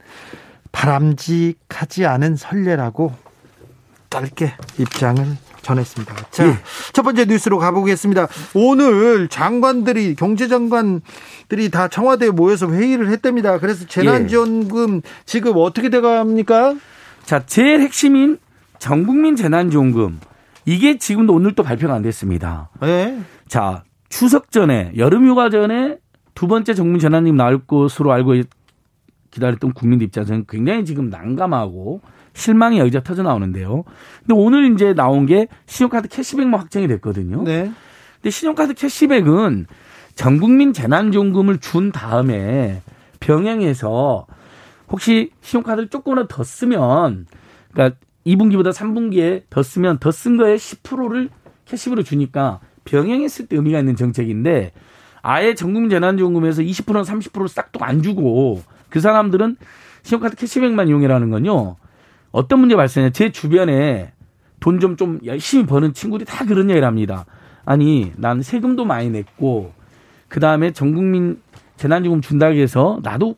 바람직하지 0.73 2.07
않은 2.07 2.35
선례라고 2.37 3.13
짧게 4.11 4.55
입장을 4.79 5.25
전했습니다. 5.63 6.15
자, 6.31 6.47
예. 6.47 6.59
첫 6.93 7.03
번째 7.03 7.25
뉴스로 7.25 7.59
가보겠습니다. 7.59 8.29
오늘 8.55 9.29
장관들이 9.29 10.15
경제장관들이 10.17 11.71
다 11.71 11.89
청와대에 11.89 12.31
모여서 12.31 12.71
회의를 12.71 13.09
했답니다. 13.11 13.59
그래서 13.59 13.87
재난지원금 13.87 14.97
예. 14.97 15.01
지급 15.25 15.57
어떻게 15.57 15.89
돼갑니까? 15.89 16.75
자, 17.25 17.47
제일 17.47 17.81
핵심인 17.81 18.39
전국민 18.79 19.37
재난지원금 19.37 20.21
이게 20.65 20.99
지금도 20.99 21.33
오늘 21.33 21.55
또 21.55 21.63
발표가 21.63 21.95
안 21.95 22.03
됐습니다. 22.03 22.71
네. 22.81 23.21
자, 23.49 23.85
추석 24.09 24.51
전에 24.51 24.93
여름휴가 24.97 25.51
전에 25.51 25.99
두 26.35 26.47
번째 26.47 26.75
정민 26.75 26.99
재난님 26.99 27.37
나올 27.37 27.65
것으로 27.65 28.13
알고 28.13 28.35
기다렸던 29.31 29.73
국민들 29.73 30.07
입장에서는 30.07 30.45
굉장히 30.49 30.85
지금 30.85 31.09
난감하고 31.09 32.01
실망의 32.35 32.79
여기자 32.79 33.03
터져 33.03 33.23
나오는데요. 33.23 33.85
근데 34.21 34.35
오늘 34.35 34.73
이제 34.73 34.95
나온 34.95 35.27
게 35.27 35.49
신용카드 35.67 36.09
캐시백만 36.09 36.59
확정이 36.61 36.89
됐거든요. 36.89 37.43
네. 37.43 37.71
근데 38.17 38.31
신용카드 38.31 38.75
캐시백은 38.75 39.67
전 40.15 40.41
국민 40.41 40.73
재난지원금을 40.73 41.59
준 41.59 41.93
다음에 41.93 42.83
병행해서 43.21 44.27
혹시 44.89 45.31
신용카드를 45.41 45.89
조금이라도 45.89 46.29
더 46.29 46.45
쓰면 46.45 47.27
그러니까 47.73 47.99
2분기보다 48.27 48.73
3분기에 48.73 49.45
더 49.51 49.63
쓰면 49.63 49.99
더 49.99 50.11
쓴 50.11 50.37
거에 50.37 50.57
10%를 50.57 51.31
캐시백으로 51.65 52.03
주니까 52.03 52.61
병행했을 52.85 53.47
때 53.47 53.57
의미가 53.57 53.79
있는 53.79 53.97
정책인데 53.97 54.73
아예 55.23 55.55
전국민 55.55 55.89
재난지원금에서 55.91 56.63
20%나 56.63 57.03
30%를 57.03 57.49
싹둑 57.49 57.83
안 57.83 58.03
주고 58.03 58.63
그 58.91 59.01
사람들은 59.01 59.57
신용카드 60.03 60.37
캐시백만 60.37 60.89
이용해라는 60.89 61.31
건요. 61.31 61.77
어떤 62.33 62.61
문제 62.61 62.75
발생해? 62.75 63.11
제 63.11 63.31
주변에 63.31 64.13
돈 64.61 64.81
좀좀 64.81 64.97
좀 64.97 65.21
열심히 65.25 65.67
버는 65.67 65.93
친구들이 65.93 66.29
다 66.29 66.45
그런 66.45 66.71
얘기를 66.71 66.87
합니다. 66.87 67.27
아니, 67.65 68.13
난 68.17 68.43
세금도 68.43 68.85
많이 68.85 69.11
냈고, 69.11 69.73
그 70.29 70.41
다음에 70.41 70.73
전 70.73 70.95
국민 70.95 71.41
재난지원금 71.77 72.23
준다고 72.23 72.55
해서 72.55 73.01
나도 73.03 73.37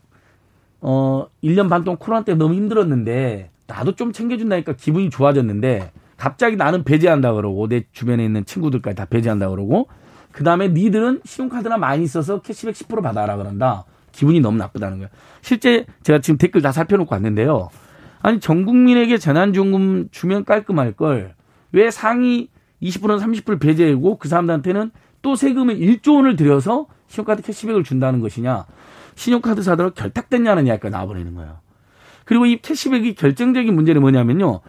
어 0.79 1.27
1년 1.43 1.67
반 1.69 1.83
동안 1.83 1.97
코로나 1.97 2.23
때 2.23 2.35
너무 2.35 2.53
힘들었는데 2.53 3.49
나도 3.67 3.95
좀 3.95 4.13
챙겨준다니까 4.13 4.73
기분이 4.73 5.09
좋아졌는데 5.09 5.91
갑자기 6.15 6.55
나는 6.55 6.83
배제한다 6.83 7.33
그러고 7.33 7.67
내 7.67 7.83
주변에 7.91 8.23
있는 8.23 8.45
친구들까지 8.45 8.95
다 8.95 9.05
배제한다 9.05 9.49
그러고 9.49 9.87
그 10.31 10.43
다음에 10.43 10.69
니들은 10.69 11.21
신용카드나 11.25 11.77
많이 11.77 12.07
써서 12.07 12.39
캐시백 12.41 12.75
10% 12.75 13.01
받아라 13.01 13.35
그런다. 13.35 13.85
기분이 14.11 14.39
너무 14.39 14.57
나쁘다는 14.57 14.97
거예요. 14.99 15.09
실제 15.41 15.85
제가 16.03 16.19
지금 16.19 16.37
댓글 16.37 16.61
다 16.61 16.71
살펴놓고 16.71 17.13
왔는데요. 17.13 17.69
아니 18.25 18.39
전 18.39 18.65
국민에게 18.65 19.17
재난지원금 19.17 20.09
주면 20.11 20.45
깔끔할 20.45 20.93
걸 20.93 21.35
왜 21.75 21.91
상위 21.91 22.49
20%는 22.81 23.17
30%를 23.17 23.59
배제하고 23.59 24.17
그 24.17 24.29
사람들한테는 24.29 24.91
또 25.21 25.35
세금을 25.35 25.77
1조 25.77 26.15
원을 26.15 26.37
들여서 26.37 26.87
신용카드 27.07 27.41
캐시백을 27.41 27.83
준다는 27.83 28.21
것이냐. 28.21 28.65
신용카드 29.15 29.61
사들로 29.61 29.91
결탁됐냐는 29.91 30.67
이야기가 30.67 30.89
나와버리는 30.89 31.35
거예요. 31.35 31.59
그리고 32.23 32.45
이 32.45 32.61
캐시백이 32.61 33.15
결정적인 33.15 33.75
문제는 33.75 34.01
뭐냐면요. 34.01 34.61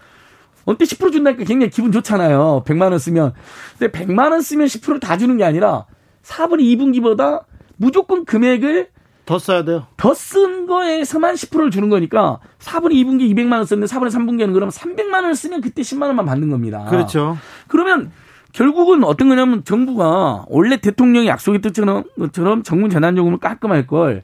언제 0.64 0.84
10% 0.84 1.12
준다니까 1.12 1.44
굉장히 1.44 1.70
기분 1.70 1.92
좋잖아요. 1.92 2.64
100만 2.66 2.90
원 2.90 2.98
쓰면. 2.98 3.32
근데 3.78 3.96
100만 3.96 4.32
원 4.32 4.42
쓰면 4.42 4.66
10%를 4.66 4.98
다 4.98 5.16
주는 5.16 5.36
게 5.36 5.44
아니라 5.44 5.86
4분의 6.24 6.62
2분기보다 6.76 7.44
무조건 7.76 8.24
금액을 8.24 8.88
더 9.26 9.38
써야 9.38 9.64
돼요. 9.64 9.86
더 9.96 10.14
쓴 10.14 10.66
거에서만 10.66 11.34
10%를 11.34 11.70
주는 11.70 11.88
거니까 11.88 12.38
4분의 12.60 12.92
2분기 12.92 13.30
200만 13.34 13.52
원 13.54 13.64
썼는데 13.64 13.92
4분의 13.94 14.10
3분기에는 14.10 14.52
그러면 14.52 14.70
300만 14.70 15.12
원을 15.14 15.34
쓰면 15.34 15.60
그때 15.60 15.82
10만 15.82 16.02
원만 16.02 16.24
받는 16.26 16.48
겁니다. 16.50 16.86
그렇죠. 16.88 17.36
그러면 17.68 18.10
결국은 18.52 19.04
어떤 19.04 19.28
거냐면 19.28 19.64
정부가 19.64 20.46
원래 20.48 20.76
대통령이 20.78 21.26
약속했던 21.26 22.04
것처럼 22.18 22.62
정부 22.62 22.88
재난지원금을 22.88 23.38
깔끔할 23.38 23.86
걸 23.86 24.22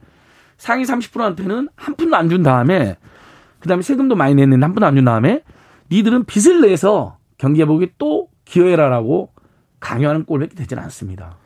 상위 0.57 0.85
30%한테는 0.85 1.69
한 1.77 1.95
푼도 1.97 2.17
안 2.17 2.31
준 2.31 2.43
다음에 2.43 2.97
그다음에 3.61 3.83
세금도 3.83 4.15
많이 4.17 4.35
냈는데 4.35 4.65
한 4.65 4.73
푼도 4.73 4.87
안 4.87 4.95
준 4.95 5.05
다음에 5.05 5.43
니들은 5.91 6.25
빚을 6.25 6.61
내서 6.63 7.19
경기회복에 7.39 7.93
또 7.99 8.29
기여해라라고 8.45 9.31
강요하는 9.81 10.25
꼴밖에 10.25 10.55
되지는 10.55 10.83
않습니다. 10.85 11.37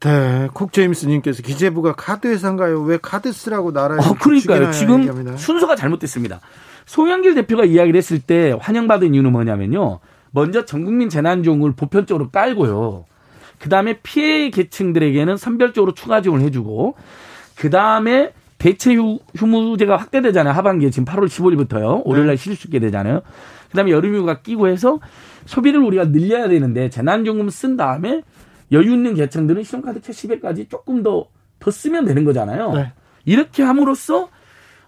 네, 0.00 0.48
콕 0.54 0.72
제임스님께서 0.72 1.42
기재부가 1.42 1.94
카드 1.94 2.28
회사인가요? 2.28 2.82
왜 2.82 2.98
카드 3.02 3.32
쓰라고 3.32 3.72
나라에? 3.72 3.98
어, 3.98 4.14
그러니까요. 4.20 4.70
지금 4.70 5.00
얘기합니다. 5.00 5.36
순서가 5.36 5.74
잘못됐습니다. 5.74 6.40
송영길 6.86 7.34
대표가 7.34 7.64
이야기를 7.64 7.98
했을 7.98 8.20
때 8.20 8.56
환영받은 8.60 9.14
이유는 9.14 9.32
뭐냐면요. 9.32 9.98
먼저 10.30 10.64
전국민 10.64 11.08
재난지원금을 11.08 11.72
보편적으로 11.72 12.30
깔고요. 12.30 13.06
그 13.58 13.68
다음에 13.68 13.98
피해 14.02 14.50
계층들에게는 14.50 15.36
선별적으로 15.36 15.94
추가 15.94 16.22
지원을 16.22 16.46
해주고, 16.46 16.94
그 17.56 17.70
다음에 17.70 18.32
대체 18.58 18.94
휴무제가 19.36 19.96
확대되잖아요. 19.96 20.54
하반기에 20.54 20.90
지금 20.90 21.04
8월 21.06 21.26
15일부터요. 21.26 22.02
월요일날 22.04 22.36
쉴수 22.36 22.68
있게 22.68 22.78
되잖아요. 22.78 23.22
그 23.70 23.76
다음에 23.76 23.90
여름휴가 23.90 24.40
끼고 24.42 24.68
해서 24.68 25.00
소비를 25.46 25.80
우리가 25.80 26.06
늘려야 26.06 26.48
되는데 26.48 26.88
재난지원금 26.88 27.50
쓴 27.50 27.76
다음에 27.76 28.22
여유 28.72 28.92
있는 28.92 29.14
계층들은 29.14 29.62
신용카드 29.62 30.00
캐시백까지 30.00 30.68
조금 30.68 31.02
더, 31.02 31.26
더 31.58 31.70
쓰면 31.70 32.04
되는 32.04 32.24
거잖아요. 32.24 32.72
네. 32.72 32.92
이렇게 33.24 33.62
함으로써, 33.62 34.28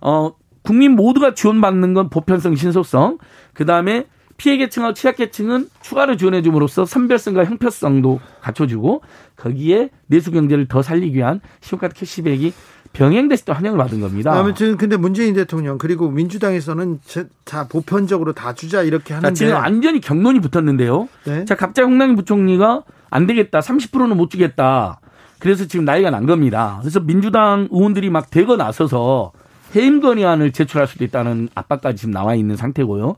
어, 0.00 0.32
국민 0.62 0.92
모두가 0.92 1.34
지원받는 1.34 1.94
건 1.94 2.10
보편성, 2.10 2.54
신속성, 2.56 3.18
그 3.54 3.64
다음에 3.64 4.06
피해 4.36 4.56
계층하고 4.56 4.94
취약 4.94 5.16
계층은 5.16 5.68
추가로 5.82 6.16
지원해 6.16 6.40
줌으로써 6.40 6.86
선별성과 6.86 7.44
형평성도 7.44 8.20
갖춰주고 8.40 9.02
거기에 9.36 9.90
내수 10.06 10.30
경제를 10.30 10.66
더 10.66 10.80
살리기 10.80 11.14
위한 11.14 11.42
신용카드 11.60 11.94
캐시백이 11.94 12.54
병행됐을 12.94 13.44
때 13.44 13.52
환영을 13.52 13.78
받은 13.78 14.00
겁니다. 14.00 14.32
아무튼 14.32 14.76
근데 14.76 14.96
문재인 14.96 15.34
대통령 15.34 15.76
그리고 15.76 16.10
민주당에서는 16.10 17.00
자 17.44 17.68
보편적으로 17.68 18.32
다 18.32 18.54
주자 18.54 18.82
이렇게 18.82 19.12
하는데 19.12 19.34
지금 19.34 19.52
완전히 19.52 20.00
경론이 20.00 20.40
붙었는데요. 20.40 21.08
네? 21.26 21.44
자 21.44 21.54
갑자기 21.54 21.86
홍남기 21.86 22.16
부총리가 22.16 22.84
안 23.10 23.26
되겠다. 23.26 23.60
30%는 23.60 24.16
못 24.16 24.30
주겠다. 24.30 25.00
그래서 25.38 25.66
지금 25.66 25.84
나이가 25.84 26.10
난 26.10 26.26
겁니다. 26.26 26.78
그래서 26.80 27.00
민주당 27.00 27.68
의원들이 27.70 28.10
막 28.10 28.30
대거 28.30 28.56
나서서 28.56 29.32
해임 29.74 30.00
건의안을 30.00 30.52
제출할 30.52 30.86
수도 30.86 31.04
있다는 31.04 31.48
압박까지 31.54 31.96
지금 31.96 32.12
나와 32.12 32.34
있는 32.34 32.56
상태고요. 32.56 33.16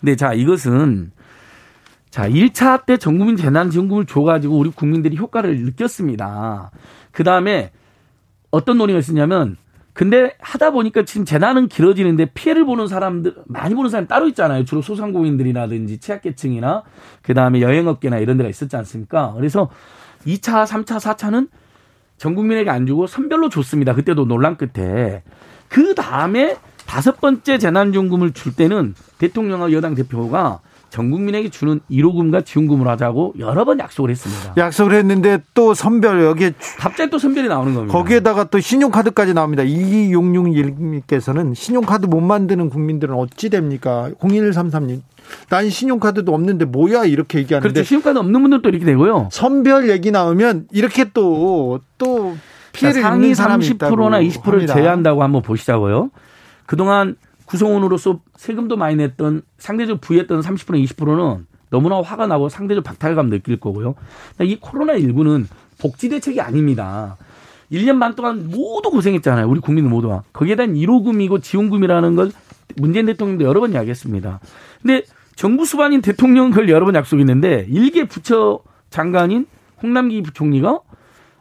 근데 0.00 0.16
자, 0.16 0.32
이것은 0.32 1.12
자, 2.10 2.28
1차 2.28 2.86
때 2.86 2.96
전국민 2.96 3.36
재난지원금을 3.36 4.06
줘가지고 4.06 4.56
우리 4.56 4.70
국민들이 4.70 5.16
효과를 5.16 5.58
느꼈습니다. 5.64 6.70
그 7.12 7.24
다음에 7.24 7.70
어떤 8.50 8.78
논의가 8.78 8.98
있었냐면 9.00 9.56
근데 9.98 10.32
하다 10.38 10.70
보니까 10.70 11.04
지금 11.04 11.24
재난은 11.24 11.66
길어지는데 11.66 12.26
피해를 12.26 12.64
보는 12.64 12.86
사람들 12.86 13.34
많이 13.46 13.74
보는 13.74 13.90
사람이 13.90 14.06
따로 14.06 14.28
있잖아요. 14.28 14.64
주로 14.64 14.80
소상공인들이라든지 14.80 15.98
취약계층이나 15.98 16.84
그다음에 17.22 17.60
여행업계나 17.60 18.18
이런 18.18 18.36
데가 18.36 18.48
있었지 18.48 18.76
않습니까? 18.76 19.32
그래서 19.34 19.70
2차, 20.24 20.64
3차, 20.68 21.00
4차는 21.00 21.48
전 22.16 22.36
국민에게 22.36 22.70
안 22.70 22.86
주고 22.86 23.08
선별로 23.08 23.48
줬습니다. 23.48 23.92
그때도 23.92 24.26
논란 24.26 24.56
끝에. 24.56 25.24
그 25.68 25.96
다음에 25.96 26.56
다섯 26.86 27.20
번째 27.20 27.58
재난지원금을 27.58 28.34
줄 28.34 28.54
때는 28.54 28.94
대통령과 29.18 29.72
여당 29.72 29.96
대표가 29.96 30.60
전 30.90 31.10
국민에게 31.10 31.50
주는 31.50 31.80
1호금과 31.90 32.44
지원금을 32.46 32.88
하자고 32.88 33.34
여러 33.38 33.64
번 33.64 33.78
약속을 33.78 34.10
했습니다. 34.10 34.54
약속을 34.56 34.94
했는데 34.94 35.38
또 35.54 35.74
선별 35.74 36.24
여기에 36.24 36.54
갑자기 36.78 37.10
또 37.10 37.18
선별이 37.18 37.48
나오는 37.48 37.74
겁니다. 37.74 37.92
거기에다가 37.96 38.44
또 38.44 38.58
신용카드까지 38.58 39.34
나옵니다. 39.34 39.62
2266님께서는 39.64 41.54
신용카드 41.54 42.06
못 42.06 42.20
만드는 42.20 42.70
국민들은 42.70 43.14
어찌 43.14 43.50
됩니까? 43.50 44.10
0133님. 44.20 45.02
난 45.50 45.68
신용카드도 45.68 46.32
없는데 46.32 46.64
뭐야 46.64 47.04
이렇게 47.04 47.40
얘기하는데 47.40 47.70
그렇죠. 47.70 47.86
신용카드 47.86 48.18
없는 48.18 48.40
분들도 48.40 48.68
이렇게 48.70 48.84
되고요. 48.86 49.28
선별 49.30 49.90
얘기 49.90 50.10
나오면 50.10 50.68
이렇게 50.72 51.04
또또 51.12 52.36
피해를 52.72 53.02
상위 53.02 53.32
30%나 53.32 54.20
20%를 54.20 54.66
제외한다고 54.66 55.22
한번 55.22 55.42
보시자고요. 55.42 56.10
그동안 56.64 57.16
구성원으로서 57.48 58.20
세금도 58.36 58.76
많이 58.76 58.96
냈던 58.96 59.42
상대적 59.58 60.00
부의했던 60.00 60.40
30% 60.40 60.84
20%는 60.84 61.46
너무나 61.70 62.00
화가 62.00 62.26
나고 62.26 62.48
상대적 62.48 62.84
박탈감 62.84 63.30
느낄 63.30 63.58
거고요. 63.58 63.94
이 64.40 64.58
코로나19는 64.60 65.46
복지 65.78 66.08
대책이 66.08 66.40
아닙니다. 66.40 67.16
1년 67.72 68.00
반 68.00 68.14
동안 68.14 68.48
모두 68.50 68.90
고생했잖아요. 68.90 69.48
우리 69.48 69.60
국민들 69.60 69.90
모두가. 69.90 70.22
거기에 70.32 70.56
대한 70.56 70.74
1호금이고 70.74 71.42
지원금이라는 71.42 72.16
걸 72.16 72.30
문재인 72.76 73.06
대통령도 73.06 73.44
여러 73.44 73.60
번 73.60 73.72
이야기했습니다. 73.72 74.40
근데 74.82 75.02
정부 75.34 75.64
수반인 75.64 76.00
대통령은 76.02 76.50
그걸 76.50 76.68
여러 76.68 76.84
번 76.84 76.94
약속했는데 76.94 77.66
일개 77.68 78.04
부처 78.04 78.60
장관인 78.90 79.46
홍남기 79.82 80.22
부총리가 80.22 80.80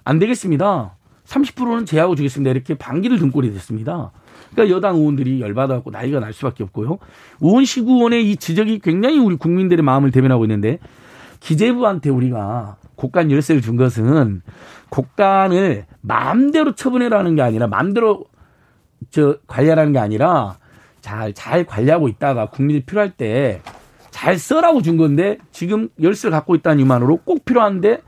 안 0.03 0.20
되겠습니다. 0.20 0.95
30%는 1.26 1.86
제하고 1.86 2.16
주겠습니다. 2.16 2.51
이렇게 2.51 2.76
반기를 2.76 3.20
등골이 3.20 3.51
됐습니다. 3.53 4.12
그러니까 4.52 4.76
여당 4.76 4.96
의원들이 4.96 5.42
열받아갖고 5.42 5.92
나이가 5.92 6.20
날 6.20 6.34
수밖에 6.34 6.64
없고요. 6.64 6.98
의원 7.42 7.66
시구원의 7.66 8.30
이 8.30 8.38
지적이 8.38 8.80
굉장히 8.80 9.20
우리 9.20 9.36
국민들의 9.36 9.84
마음을 9.84 10.12
대변하고 10.12 10.46
있는데 10.46 10.80
기재부한테 11.40 12.10
우리가 12.10 12.78
곡간 12.96 13.32
열쇠를 13.32 13.62
준 13.62 13.76
것은 13.78 14.42
곡간을 14.90 15.86
마음대로 16.02 16.74
처분해라는 16.74 17.36
게 17.36 17.42
아니라 17.42 17.68
마음대로 17.68 18.26
저 19.12 19.38
관리하라는 19.48 19.94
게 19.94 20.00
아니라 20.00 20.58
잘, 21.02 21.34
잘 21.34 21.66
관리하고 21.66 22.08
있다가 22.08 22.50
국민이 22.50 22.82
필요할 22.82 23.12
때 23.12 23.62
잘 24.18 24.40
써라고 24.40 24.82
준 24.82 24.98
건데 24.98 25.38
지금 25.52 25.90
열쇠를 26.02 26.32
갖고 26.32 26.56
있다는 26.56 26.80
이만으로 26.80 27.18
꼭 27.18 27.46
필요한데 27.46 28.02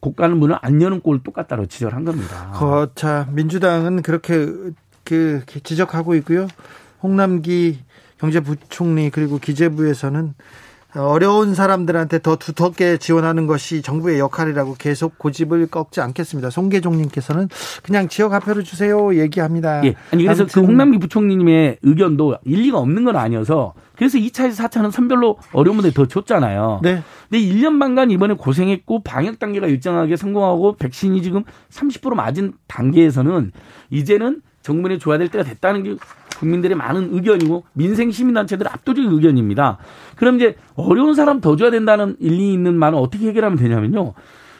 곡간을 0.00 0.36
문을 0.36 0.56
안 0.62 0.80
여는 0.80 1.02
꼴 1.02 1.22
똑같다고 1.22 1.66
지적을 1.66 1.94
한 1.94 2.06
겁니다. 2.06 2.50
거자 2.54 3.28
민주당은 3.30 4.00
그렇게 4.00 4.48
그 5.04 5.42
지적하고 5.62 6.14
있고요. 6.16 6.48
홍남기 7.02 7.78
경제부총리 8.18 9.10
그리고 9.10 9.38
기재부에서는 9.38 10.34
어려운 10.96 11.54
사람들한테 11.54 12.20
더 12.20 12.36
두텁게 12.36 12.98
지원하는 12.98 13.46
것이 13.46 13.82
정부의 13.82 14.20
역할이라고 14.20 14.76
계속 14.78 15.18
고집을 15.18 15.66
꺾지 15.66 16.00
않겠습니다. 16.00 16.50
송계종님께서는 16.50 17.48
그냥 17.82 18.08
지역 18.08 18.32
화표를 18.32 18.62
주세요 18.62 19.14
얘기합니다. 19.16 19.84
예. 19.84 19.94
아니 20.12 20.24
그래서 20.24 20.46
그 20.46 20.60
홍남기 20.60 20.98
부총리님의 20.98 21.78
의견도 21.82 22.38
일리가 22.44 22.78
없는 22.78 23.04
건 23.04 23.16
아니어서 23.16 23.74
그래서 23.96 24.18
2차에서 24.18 24.68
4차는 24.68 24.92
선별로 24.92 25.38
어려운 25.52 25.76
분들 25.78 25.94
더 25.94 26.06
줬잖아요. 26.06 26.80
네. 26.82 27.02
근데 27.28 27.44
1년 27.44 27.80
반간 27.80 28.10
이번에 28.10 28.34
고생했고 28.34 29.02
방역 29.02 29.40
단계가 29.40 29.66
일정하게 29.66 30.16
성공하고 30.16 30.76
백신이 30.76 31.22
지금 31.22 31.42
30% 31.70 32.14
맞은 32.14 32.52
단계에서는 32.68 33.50
이제는 33.90 34.42
정부에 34.64 34.98
줘야 34.98 35.18
될 35.18 35.28
때가 35.28 35.44
됐다는 35.44 35.82
게 35.84 35.96
국민들의 36.38 36.76
많은 36.76 37.10
의견이고 37.12 37.64
민생 37.74 38.10
시민단체들의 38.10 38.68
압도적인 38.72 39.12
의견입니다. 39.12 39.78
그럼 40.16 40.36
이제 40.36 40.56
어려운 40.74 41.14
사람 41.14 41.40
더 41.40 41.54
줘야 41.54 41.70
된다는 41.70 42.16
일리 42.18 42.52
있는 42.52 42.74
말은 42.74 42.98
어떻게 42.98 43.28
해결하면 43.28 43.58
되냐면요. 43.58 44.14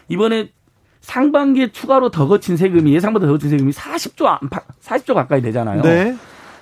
이번에 0.09 0.51
상반기에 1.01 1.73
추가로 1.73 2.11
더 2.11 2.29
거친 2.29 2.57
세금이 2.57 2.95
예상보다 2.95 3.27
더 3.27 3.33
거친 3.33 3.51
세금이 3.51 3.73
40조 3.73 4.27
안팎 4.27 4.81
40조 4.81 5.15
가까이 5.15 5.43
되잖아요. 5.43 5.83
네. 5.83 6.17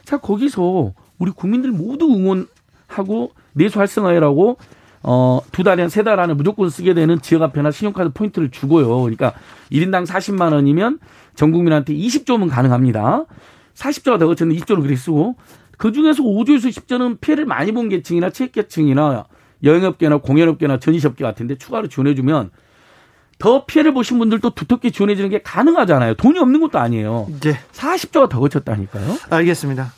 자 0.05 0.17
거기서 0.17 0.93
우리 1.19 1.31
국민들 1.33 1.71
모두 1.73 2.07
응원하고 2.07 3.33
내수 3.53 3.79
활성화해라고 3.81 4.57
어, 5.05 5.41
두 5.51 5.65
달에 5.65 5.89
세달 5.89 6.21
안에 6.21 6.35
무조건 6.35 6.71
쓰게 6.71 6.95
되는 6.95 7.21
지역 7.21 7.43
화폐나 7.43 7.73
신용카드 7.73 8.11
포인트를 8.11 8.51
주고요. 8.51 9.01
그러니까 9.01 9.35
1인당 9.73 10.07
40만 10.07 10.53
원이면 10.53 10.99
전 11.35 11.51
국민한테 11.51 11.95
20조면 11.95 12.51
가능합니다. 12.51 13.25
40조가 13.75 14.19
더 14.19 14.27
거쳤는데 14.27 14.61
2조를 14.63 14.77
그렇게 14.77 14.97
쓰고 14.97 15.37
그 15.79 15.93
중에서 15.93 16.23
5조에서 16.23 16.71
10조는 16.71 17.21
피해를 17.21 17.47
많이 17.47 17.73
본 17.73 17.89
계층이나 17.89 18.31
취약계층이나 18.31 19.25
여행업계나 19.65 20.19
공연업계나 20.19 20.79
전시업계 20.79 21.25
같은데 21.25 21.57
추가로 21.57 21.89
지원해주면 21.89 22.51
더 23.39 23.65
피해를 23.65 23.93
보신 23.93 24.19
분들도 24.19 24.51
두텁게 24.51 24.91
지원해주는 24.91 25.29
게 25.31 25.43
가능하잖아요. 25.43 26.15
돈이 26.15 26.39
없는 26.39 26.61
것도 26.61 26.79
아니에요. 26.79 27.29
네. 27.41 27.59
40조가 27.73 28.29
더 28.29 28.39
거쳤다니까요. 28.41 29.17
알겠습니다. 29.31 29.93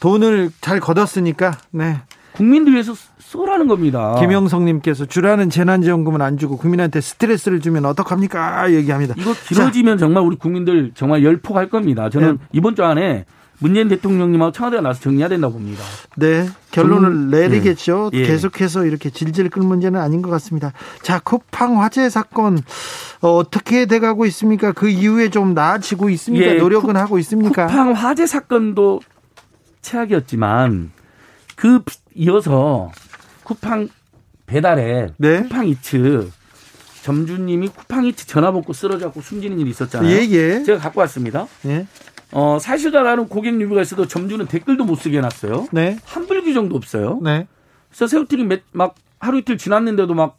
돈을 0.00 0.50
잘 0.60 0.80
걷었으니까 0.80 1.58
네. 1.70 2.00
국민들 2.32 2.72
위해서 2.72 2.94
쏘라는 3.18 3.66
겁니다. 3.66 4.16
김영성님께서 4.20 5.06
주라는 5.06 5.50
재난지원금은 5.50 6.22
안 6.22 6.38
주고 6.38 6.56
국민한테 6.56 7.00
스트레스를 7.00 7.60
주면 7.60 7.84
어떡합니까? 7.84 8.72
얘기합니다. 8.72 9.14
이거 9.18 9.34
길어지면 9.48 9.98
자. 9.98 10.06
정말 10.06 10.22
우리 10.22 10.36
국민들 10.36 10.92
정말 10.94 11.24
열폭할 11.24 11.68
겁니다. 11.68 12.08
저는 12.10 12.38
네. 12.38 12.46
이번 12.52 12.74
주 12.74 12.84
안에 12.84 13.24
문재인 13.60 13.88
대통령님하고 13.88 14.52
청와대가 14.52 14.82
나서 14.82 15.00
정리해야 15.00 15.28
된다고 15.28 15.54
봅니다. 15.54 15.82
네. 16.16 16.48
결론을 16.70 17.10
정... 17.10 17.30
내리겠죠. 17.30 18.10
네. 18.12 18.22
계속해서 18.22 18.84
이렇게 18.84 19.10
질질 19.10 19.50
끌 19.50 19.62
문제는 19.62 20.00
아닌 20.00 20.22
것 20.22 20.30
같습니다. 20.30 20.72
자, 21.02 21.18
쿠팡 21.18 21.82
화재 21.82 22.08
사건 22.08 22.58
어, 23.20 23.42
떻게 23.50 23.86
돼가고 23.86 24.26
있습니까? 24.26 24.72
그 24.72 24.88
이후에 24.88 25.28
좀 25.30 25.54
나아지고 25.54 26.08
있습니까? 26.10 26.46
예, 26.46 26.54
노력은 26.54 26.94
쿠, 26.94 26.98
하고 26.98 27.18
있습니까? 27.18 27.66
쿠팡 27.66 27.92
화재 27.92 28.26
사건도 28.26 29.00
최악이었지만 29.82 30.92
그 31.56 31.82
이어서 32.18 32.90
쿠팡 33.44 33.88
배달에 34.46 35.08
네. 35.16 35.42
쿠팡 35.42 35.68
이츠 35.68 36.30
점주님이 37.02 37.68
쿠팡 37.68 38.06
이츠 38.06 38.26
전화 38.26 38.52
받고 38.52 38.72
쓰러져갖고 38.72 39.20
숨지는 39.22 39.58
일이 39.60 39.70
있었잖아요. 39.70 40.10
예, 40.10 40.28
예. 40.28 40.62
제가 40.64 40.78
갖고 40.78 41.00
왔습니다. 41.00 41.46
예. 41.66 41.86
어, 42.32 42.58
사실다라는 42.60 43.28
고객 43.28 43.54
리뷰가 43.56 43.80
있어도 43.82 44.06
점주는 44.06 44.44
댓글도 44.46 44.84
못 44.84 44.96
쓰게 44.96 45.18
해놨어요. 45.18 45.68
네. 45.72 45.96
환불 46.04 46.42
규정도 46.42 46.76
없어요. 46.76 47.20
네. 47.22 47.46
그래서 47.88 48.06
새우튀김 48.08 48.48
몇, 48.48 48.60
막 48.72 48.96
하루 49.20 49.38
이틀 49.38 49.56
지났는데도 49.56 50.14
막 50.14 50.36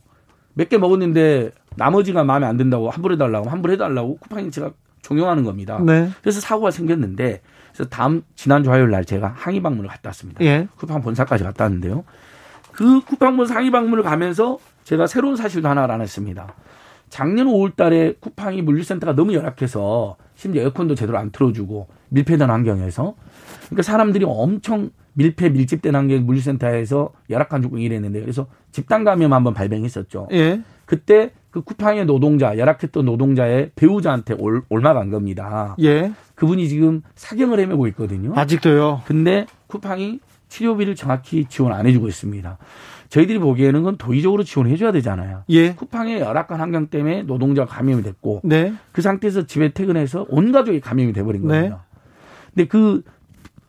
몇 0.56 0.68
개 0.68 0.78
먹었는데 0.78 1.52
나머지가 1.78 2.26
마음에 2.26 2.46
안 2.46 2.58
든다고 2.58 2.90
환불해달라고 2.90 3.50
환불해달라고 3.50 4.18
쿠팡 4.18 4.46
이츠가 4.48 4.72
종용하는 5.02 5.46
겁니다. 5.46 5.80
네. 5.82 6.10
그래서 6.22 6.42
사고가 6.42 6.72
생겼는데 6.72 7.42
그래서 7.80 7.90
다음 7.90 8.24
지난주 8.36 8.70
화요일 8.70 8.90
날 8.90 9.06
제가 9.06 9.34
항의 9.38 9.62
방문을 9.62 9.90
갔다 9.90 10.10
왔습니다. 10.10 10.44
예. 10.44 10.68
쿠팡 10.76 11.02
본사까지 11.02 11.46
갔다 11.46 11.64
왔는데요. 11.64 12.04
그 12.74 13.00
쿠팡 13.06 13.38
본사 13.38 13.56
항의 13.56 13.72
방문을 13.72 14.04
가면서 14.04 14.58
제가 14.84 15.08
새로운 15.08 15.38
사실도 15.38 15.70
하나 15.70 15.86
알아냈습니다. 15.86 16.54
작년 17.08 17.48
5월 17.48 17.78
달에 17.78 18.16
쿠팡이 18.20 18.64
물류센터가 18.64 19.16
너무 19.16 19.34
열악해서 19.34 20.18
심지어 20.36 20.64
에어컨도 20.64 20.96
제대로 20.96 21.18
안 21.18 21.32
틀어주고 21.32 21.88
밀폐된 22.10 22.50
환경에서 22.50 23.16
그러니까 23.68 23.84
사람들이 23.84 24.26
엄청 24.28 24.90
밀폐 25.14 25.48
밀집된 25.50 25.96
환경 25.96 26.26
물류센터에서 26.26 27.14
열악한 27.30 27.62
조건이 27.62 27.84
일했는데 27.84 28.20
그래서 28.20 28.48
집단 28.74 29.06
감염 29.06 29.32
한번 29.32 29.54
발병했었죠. 29.54 30.28
예. 30.34 30.62
그때 30.86 31.32
그 31.52 31.62
쿠팡의 31.62 32.06
노동자, 32.06 32.58
열악했던 32.58 33.06
노동자의 33.06 33.72
배우자한테 33.76 34.36
올, 34.38 34.64
올마간 34.70 35.10
겁니다. 35.10 35.76
예. 35.82 36.12
그분이 36.40 36.70
지금 36.70 37.02
사경을 37.16 37.60
헤매고 37.60 37.88
있거든요. 37.88 38.32
아직도요? 38.34 39.02
근데 39.06 39.46
쿠팡이 39.68 40.22
치료비를 40.48 40.96
정확히 40.96 41.44
지원 41.44 41.74
안 41.74 41.86
해주고 41.86 42.08
있습니다. 42.08 42.58
저희들이 43.10 43.40
보기에는 43.40 43.82
그건 43.82 43.98
도의적으로 43.98 44.44
지원해 44.44 44.78
줘야 44.78 44.94
되잖아요. 44.94 45.44
예. 45.50 45.74
쿠팡의 45.74 46.22
열악한 46.22 46.62
환경 46.62 46.88
때문에 46.88 47.24
노동자가 47.24 47.70
감염이 47.70 48.04
됐고 48.04 48.40
네. 48.46 48.74
그 48.94 49.02
상태에서 49.02 49.48
집에 49.48 49.74
퇴근해서 49.74 50.28
온 50.30 50.54
가족이 50.54 50.80
감염이 50.80 51.12
돼 51.12 51.24
버린 51.24 51.46
거예요. 51.46 51.70
네. 51.70 51.76
근데 52.56 52.68
그 52.70 53.04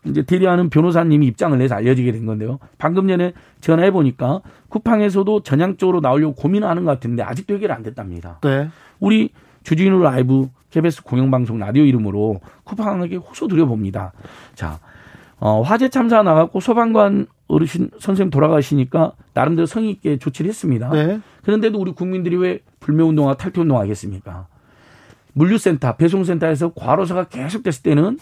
이제 0.05 0.23
대리하는 0.23 0.69
변호사님이 0.69 1.27
입장을 1.27 1.57
내서 1.57 1.75
알려지게 1.75 2.13
된 2.13 2.25
건데요. 2.25 2.59
방금 2.77 3.09
전에 3.09 3.33
전화해 3.59 3.91
보니까 3.91 4.39
쿠팡에서도 4.69 5.43
전향적으로 5.43 5.99
나오려고 5.99 6.35
고민하는 6.35 6.85
것 6.85 6.91
같은데 6.91 7.21
아직도 7.21 7.55
해결 7.55 7.73
안 7.73 7.83
됐답니다. 7.83 8.39
네. 8.41 8.69
우리 9.01 9.31
주진우 9.63 10.01
라이브 10.01 10.47
KBS 10.71 11.03
공영방송 11.03 11.59
라디오 11.59 11.83
이름으로 11.83 12.41
쿠팡에게 12.63 13.17
호소 13.17 13.47
드려봅니다. 13.47 14.13
자, 14.55 14.79
어, 15.39 15.61
화재 15.61 15.89
참사 15.89 16.23
나갔고 16.23 16.59
소방관 16.59 17.27
어르신 17.47 17.89
선생님 17.99 18.29
돌아가시니까 18.29 19.13
나름대로 19.33 19.65
성의 19.65 19.91
있게 19.91 20.17
조치를 20.17 20.49
했습니다. 20.49 20.89
네. 20.91 21.19
그런데도 21.43 21.79
우리 21.79 21.91
국민들이 21.91 22.37
왜 22.37 22.59
불매운동과 22.79 23.37
탈퇴운동 23.37 23.77
하겠습니까? 23.77 24.47
물류센터, 25.33 25.95
배송센터에서 25.95 26.73
과로사가 26.73 27.25
계속됐을 27.25 27.83
때는 27.83 28.17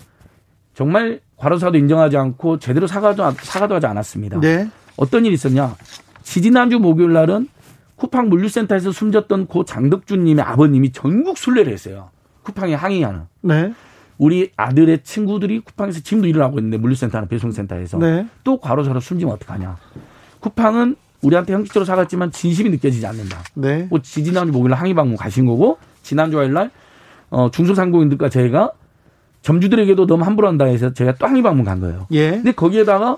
정말 0.74 1.20
과로사도 1.38 1.78
인정하지 1.78 2.18
않고 2.18 2.60
제대로 2.60 2.88
사과도 2.88 3.30
사과도 3.42 3.76
하지 3.76 3.86
않았습니다. 3.86 4.40
네. 4.40 4.70
어떤 4.98 5.26
일이 5.26 5.34
있었냐? 5.34 5.76
지지난주 6.24 6.80
목요일 6.80 7.14
날은 7.14 7.48
쿠팡 7.96 8.30
물류센터에서 8.30 8.92
숨졌던 8.92 9.48
고 9.48 9.66
장덕준님의 9.66 10.44
아버님이 10.44 10.92
전국 10.92 11.38
순례를 11.38 11.74
했어요. 11.74 12.12
쿠팡에 12.44 12.74
항의하는. 12.74 13.22
네. 13.42 13.74
우리 14.18 14.52
아들의 14.58 15.04
친구들이 15.04 15.60
쿠팡에서 15.62 16.02
지금도 16.02 16.28
일을 16.28 16.42
하고 16.44 16.60
있는데 16.60 16.78
물류센터나 16.78 17.28
배송센터에서 17.28 17.98
네. 18.00 18.28
또 18.44 18.58
과로사로 18.60 19.00
숨지면 19.00 19.34
어떡하냐. 19.36 19.78
쿠팡은 20.42 20.96
우리한테 21.22 21.54
형식적으로 21.54 21.86
사갔지만 21.86 22.32
진심이 22.32 22.70
느껴지지 22.70 23.06
않는다. 23.06 23.42
네. 23.56 23.88
뭐 23.90 24.02
지지난주 24.02 24.52
목요일 24.52 24.74
항의 24.74 24.94
방문 24.94 25.18
가신 25.18 25.46
거고 25.46 25.78
지난주 26.04 26.38
화요일 26.38 26.54
날 26.54 26.72
어, 27.30 27.50
중소상공인들과 27.52 28.30
저희가 28.30 28.72
점주들에게도 29.42 30.06
너무 30.06 30.26
함부로 30.26 30.48
한다 30.48 30.66
해서 30.66 30.94
저희가 30.94 31.16
또 31.16 31.28
항의 31.28 31.42
방문 31.42 31.66
간 31.66 31.80
거예요. 31.80 32.08
예. 32.12 32.32
근데 32.32 32.52
거기에다가 32.52 33.18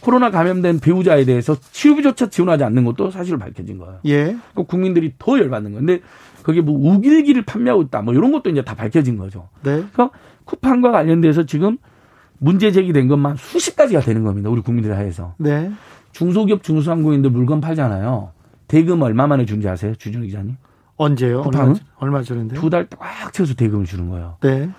코로나 0.00 0.30
감염된 0.30 0.80
배우자에 0.80 1.24
대해서 1.24 1.54
치료비조차 1.72 2.30
지원하지 2.30 2.64
않는 2.64 2.84
것도 2.84 3.10
사실로 3.10 3.38
밝혀진 3.38 3.78
거예요. 3.78 3.98
예. 4.06 4.36
그 4.54 4.64
국민들이 4.64 5.12
더 5.18 5.38
열받는 5.38 5.72
건데 5.74 6.00
거기에 6.42 6.62
뭐 6.62 6.94
우길기를 6.94 7.42
판매하고 7.42 7.82
있다 7.82 8.00
뭐 8.02 8.14
이런 8.14 8.32
것도 8.32 8.50
이제 8.50 8.62
다 8.62 8.74
밝혀진 8.74 9.18
거죠. 9.18 9.48
네. 9.62 9.84
그러니까 9.92 10.10
쿠팡과 10.44 10.90
관련돼서 10.90 11.44
지금 11.44 11.78
문제 12.38 12.72
제기된 12.72 13.08
것만 13.08 13.36
수십 13.36 13.76
가지가 13.76 14.00
되는 14.00 14.24
겁니다. 14.24 14.48
우리 14.48 14.62
국민들 14.62 14.94
사이에서. 14.94 15.34
네. 15.38 15.70
중소기업 16.12 16.62
중소상공인들 16.62 17.30
물건 17.30 17.60
팔잖아요. 17.60 18.30
대금 18.66 19.02
얼마 19.02 19.26
만에 19.26 19.44
준지 19.44 19.68
아세요? 19.68 19.94
주준 19.96 20.22
기자님? 20.22 20.56
언제요? 20.96 21.42
쿠팡은? 21.42 21.76
얼마, 21.96 22.22
주는데? 22.22 22.56
두 22.56 22.68
달 22.70 22.86
꽉 22.98 23.32
채워서 23.32 23.54
대금을 23.54 23.84
주는 23.84 24.08
거예요. 24.08 24.36
네. 24.40 24.70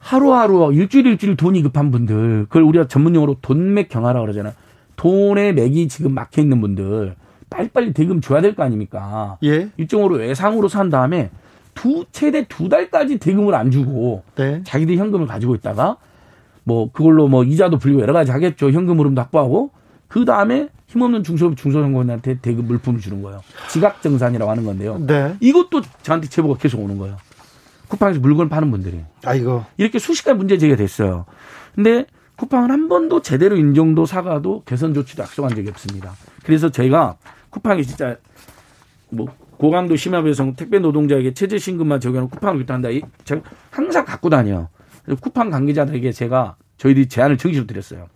하루하루 0.00 0.72
일주일 0.74 1.06
일주일 1.06 1.36
돈이 1.36 1.62
급한 1.62 1.90
분들 1.90 2.46
그걸 2.48 2.62
우리가 2.62 2.88
전문용어로 2.88 3.36
돈맥 3.42 3.88
경화라고 3.90 4.24
그러잖아요. 4.24 4.54
돈의 4.96 5.54
맥이 5.54 5.88
지금 5.88 6.12
막혀 6.14 6.42
있는 6.42 6.60
분들 6.60 7.14
빨리빨리 7.50 7.92
대금 7.92 8.20
줘야 8.20 8.40
될 8.40 8.54
거 8.54 8.62
아닙니까? 8.62 9.38
예. 9.44 9.68
일종으로 9.76 10.16
외상으로 10.16 10.68
산 10.68 10.88
다음에 10.90 11.30
두 11.74 12.04
최대 12.12 12.44
두 12.48 12.68
달까지 12.68 13.18
대금을 13.18 13.54
안 13.54 13.70
주고 13.70 14.22
네. 14.36 14.60
자기들 14.64 14.96
현금을 14.96 15.26
가지고 15.26 15.54
있다가 15.54 15.96
뭐 16.64 16.90
그걸로 16.92 17.28
뭐 17.28 17.44
이자도 17.44 17.78
불리고 17.78 18.00
여러 18.00 18.12
가지 18.12 18.30
하겠죠. 18.32 18.70
현금 18.70 18.98
흐름도 18.98 19.20
확보하고 19.20 19.70
그 20.08 20.24
다음에 20.24 20.68
힘없는 20.88 21.22
중소기업 21.22 21.56
중소상공인한테 21.56 22.38
대금 22.40 22.66
물품을 22.66 23.00
주는 23.00 23.22
거예요. 23.22 23.42
지각 23.68 24.02
정산이라고 24.02 24.50
하는 24.50 24.64
건데요. 24.64 24.98
네. 25.06 25.34
이것도 25.40 25.82
저한테 26.02 26.28
제보가 26.28 26.58
계속 26.58 26.80
오는 26.82 26.98
거예요. 26.98 27.16
쿠팡에서 27.90 28.20
물건을 28.20 28.48
파는 28.48 28.70
분들이. 28.70 29.00
아이고. 29.24 29.64
이렇게 29.76 29.98
수십 29.98 30.24
가지 30.24 30.36
문제 30.38 30.56
제기가 30.56 30.76
됐어요. 30.76 31.26
근데 31.74 32.06
쿠팡은 32.36 32.70
한 32.70 32.88
번도 32.88 33.20
제대로 33.20 33.56
인정도 33.56 34.06
사과도 34.06 34.62
개선 34.64 34.94
조치도 34.94 35.22
약속한 35.22 35.54
적이 35.54 35.68
없습니다. 35.70 36.12
그래서 36.44 36.70
저희가 36.70 37.16
쿠팡이 37.50 37.84
진짜 37.84 38.16
뭐 39.10 39.26
고강도 39.58 39.96
심야배송 39.96 40.54
택배 40.54 40.78
노동자에게 40.78 41.34
최저 41.34 41.58
신금만 41.58 42.00
적용하는 42.00 42.30
쿠팡을 42.30 42.60
규탄한다. 42.60 42.88
제가 43.24 43.42
항상 43.70 44.04
갖고 44.06 44.30
다녀요. 44.30 44.68
쿠팡 45.20 45.50
관계자들에게 45.50 46.12
제가 46.12 46.56
저희들이 46.78 47.08
제안을 47.08 47.36
정식으로 47.36 47.66
드렸어요. 47.66 48.06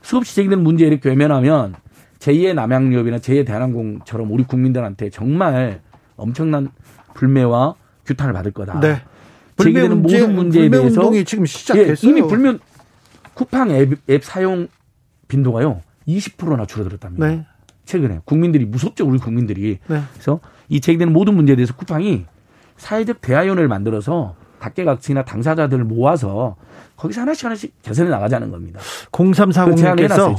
수없이 0.00 0.36
제기되는 0.36 0.62
문제 0.64 0.86
이렇게 0.86 1.10
외면하면 1.10 1.74
제2의 2.20 2.54
남양유업이나 2.54 3.18
제2의 3.18 3.44
대한항공처럼 3.44 4.30
우리 4.30 4.44
국민들한테 4.44 5.10
정말 5.10 5.82
엄청난 6.16 6.70
불매와 7.14 7.74
규탄을 8.10 8.32
받을 8.32 8.50
거다. 8.52 8.80
네. 8.80 9.02
제기되는 9.56 10.02
문제, 10.02 10.20
모든 10.20 10.34
문제에 10.34 10.68
불매 10.68 10.78
대해서 10.78 11.00
운동이 11.00 11.24
지금 11.24 11.46
시작됐어요. 11.46 12.10
예, 12.14 12.18
이미 12.18 12.26
불면 12.26 12.58
쿠팡 13.34 13.70
앱, 13.70 13.98
앱 14.08 14.24
사용 14.24 14.68
빈도가요 15.28 15.82
20%나 16.08 16.66
줄어들었답니다. 16.66 17.26
네. 17.26 17.46
최근에 17.84 18.20
국민들이 18.24 18.64
무섭죠 18.64 19.06
우리 19.06 19.18
국민들이. 19.18 19.78
네. 19.86 20.02
그래서 20.12 20.40
이 20.68 20.80
제기되는 20.80 21.12
모든 21.12 21.34
문제에 21.34 21.56
대해서 21.56 21.74
쿠팡이 21.74 22.24
사회적 22.76 23.20
대화위원회를 23.20 23.68
만들어서 23.68 24.34
각계각층이나 24.60 25.24
당사자들을 25.24 25.84
모아서 25.84 26.56
거기서 26.96 27.22
하나씩 27.22 27.46
하나씩 27.46 27.82
개선해 27.82 28.10
나가자는 28.10 28.50
겁니다. 28.50 28.78
0340님께서 29.10 30.36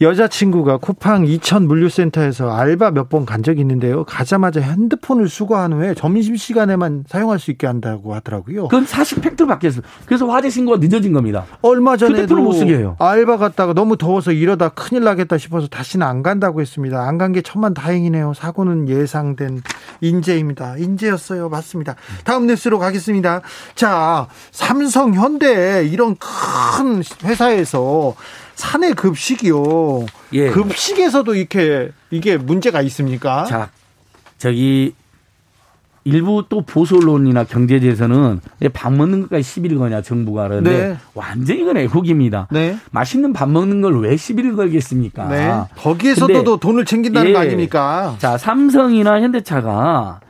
여자친구가 0.00 0.78
쿠팡 0.78 1.26
이천 1.26 1.66
물류센터에서 1.66 2.50
알바 2.50 2.92
몇 2.92 3.08
번 3.08 3.24
간 3.26 3.42
적이 3.42 3.60
있는데요. 3.62 4.04
가자마자 4.04 4.60
핸드폰을 4.60 5.28
수거한 5.28 5.72
후에 5.74 5.94
점심시간에만 5.94 7.04
사용할 7.08 7.38
수 7.38 7.50
있게 7.50 7.66
한다고 7.66 8.14
하더라고요. 8.14 8.68
그건 8.68 8.86
사실 8.86 9.20
팩트로 9.20 9.46
바뀌었어요. 9.48 9.82
그래서 10.06 10.26
화재 10.26 10.48
신고가 10.50 10.78
늦어진 10.78 11.12
겁니다. 11.12 11.44
얼마 11.62 11.96
전에도 11.96 12.36
못 12.36 12.52
쓰게 12.52 12.76
해요. 12.78 12.96
알바 12.98 13.36
갔다가 13.38 13.72
너무 13.74 13.96
더워서 13.98 14.32
이러다 14.32 14.70
큰일 14.70 15.04
나겠다 15.04 15.36
싶어서 15.38 15.66
다시는 15.68 16.06
안 16.06 16.22
간다고 16.22 16.60
했습니다. 16.60 17.02
안 17.02 17.18
간 17.18 17.32
게 17.32 17.42
천만 17.42 17.74
다행이네요. 17.74 18.32
사고는 18.34 18.88
예상된 18.88 19.60
인재입니다. 20.00 20.76
인재였어요. 20.78 21.48
맞습니다. 21.50 21.96
다음 22.24 22.46
뉴스로 22.46 22.78
가겠습니다. 22.78 23.42
자, 23.74 24.26
삼성, 24.50 25.14
현대 25.14 25.86
이런 25.86 26.16
큰 26.16 27.02
회사에서 27.24 28.14
사내 28.54 28.92
급식이요. 28.92 30.06
예. 30.32 30.50
급식에서도 30.50 31.34
이렇게 31.34 31.90
이게 32.10 32.36
문제가 32.36 32.82
있습니까? 32.82 33.44
자, 33.44 33.70
저기 34.36 34.94
일부 36.04 36.42
또 36.48 36.62
보수 36.62 36.96
언론이나 36.96 37.44
경제지에서는 37.44 38.40
밥 38.72 38.92
먹는 38.94 39.22
것까지 39.22 39.42
시비를 39.42 39.76
거냐 39.76 40.00
정부가 40.00 40.48
그러는데 40.48 40.88
네. 40.88 40.96
완전히 41.12 41.60
이건 41.60 41.76
애국입니다. 41.76 42.48
네. 42.50 42.78
맛있는 42.92 43.34
밥 43.34 43.50
먹는 43.50 43.82
걸 43.82 43.98
왜 44.00 44.16
시비를 44.16 44.56
걸겠습니까? 44.56 45.28
네. 45.28 45.52
거기에서도 45.76 46.56
돈을 46.56 46.84
챙긴다는 46.86 47.28
예. 47.28 47.32
거 47.34 47.40
아닙니까? 47.40 48.14
자 48.18 48.38
삼성이나 48.38 49.20
현대차가 49.20 50.20